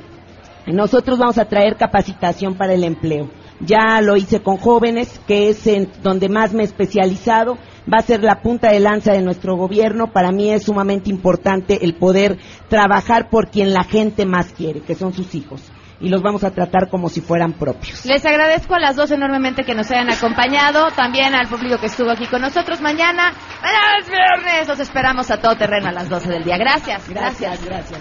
Nosotros 0.66 1.18
vamos 1.18 1.38
a 1.38 1.46
traer 1.46 1.76
capacitación 1.76 2.54
para 2.54 2.74
el 2.74 2.84
empleo. 2.84 3.30
Ya 3.60 4.00
lo 4.00 4.16
hice 4.16 4.42
con 4.42 4.56
jóvenes, 4.56 5.20
que 5.26 5.50
es 5.50 5.66
en 5.66 5.90
donde 6.02 6.28
más 6.28 6.52
me 6.52 6.62
he 6.62 6.66
especializado 6.66 7.58
va 7.92 7.98
a 7.98 8.02
ser 8.02 8.22
la 8.22 8.40
punta 8.40 8.70
de 8.70 8.80
lanza 8.80 9.12
de 9.12 9.22
nuestro 9.22 9.56
gobierno. 9.56 10.12
Para 10.12 10.32
mí 10.32 10.50
es 10.50 10.64
sumamente 10.64 11.10
importante 11.10 11.84
el 11.84 11.94
poder 11.94 12.38
trabajar 12.68 13.28
por 13.30 13.50
quien 13.50 13.72
la 13.72 13.84
gente 13.84 14.26
más 14.26 14.52
quiere, 14.52 14.80
que 14.80 14.94
son 14.94 15.12
sus 15.12 15.34
hijos 15.34 15.62
y 16.00 16.08
los 16.08 16.22
vamos 16.22 16.42
a 16.44 16.50
tratar 16.50 16.88
como 16.88 17.08
si 17.08 17.20
fueran 17.20 17.52
propios. 17.52 18.06
Les 18.06 18.24
agradezco 18.24 18.74
a 18.74 18.80
las 18.80 18.96
dos 18.96 19.10
enormemente 19.10 19.64
que 19.64 19.74
nos 19.74 19.90
hayan 19.90 20.10
acompañado, 20.10 20.90
también 20.92 21.34
al 21.34 21.46
público 21.46 21.78
que 21.78 21.86
estuvo 21.86 22.10
aquí 22.10 22.26
con 22.26 22.40
nosotros 22.40 22.80
mañana. 22.80 23.34
Mañana 23.62 23.98
es 24.00 24.08
viernes, 24.08 24.66
los 24.68 24.80
esperamos 24.80 25.30
a 25.30 25.36
todo 25.36 25.56
terreno 25.56 25.88
a 25.88 25.92
las 25.92 26.08
12 26.08 26.30
del 26.30 26.44
día. 26.44 26.56
Gracias, 26.56 27.06
gracias, 27.08 27.62
gracias. 27.64 28.00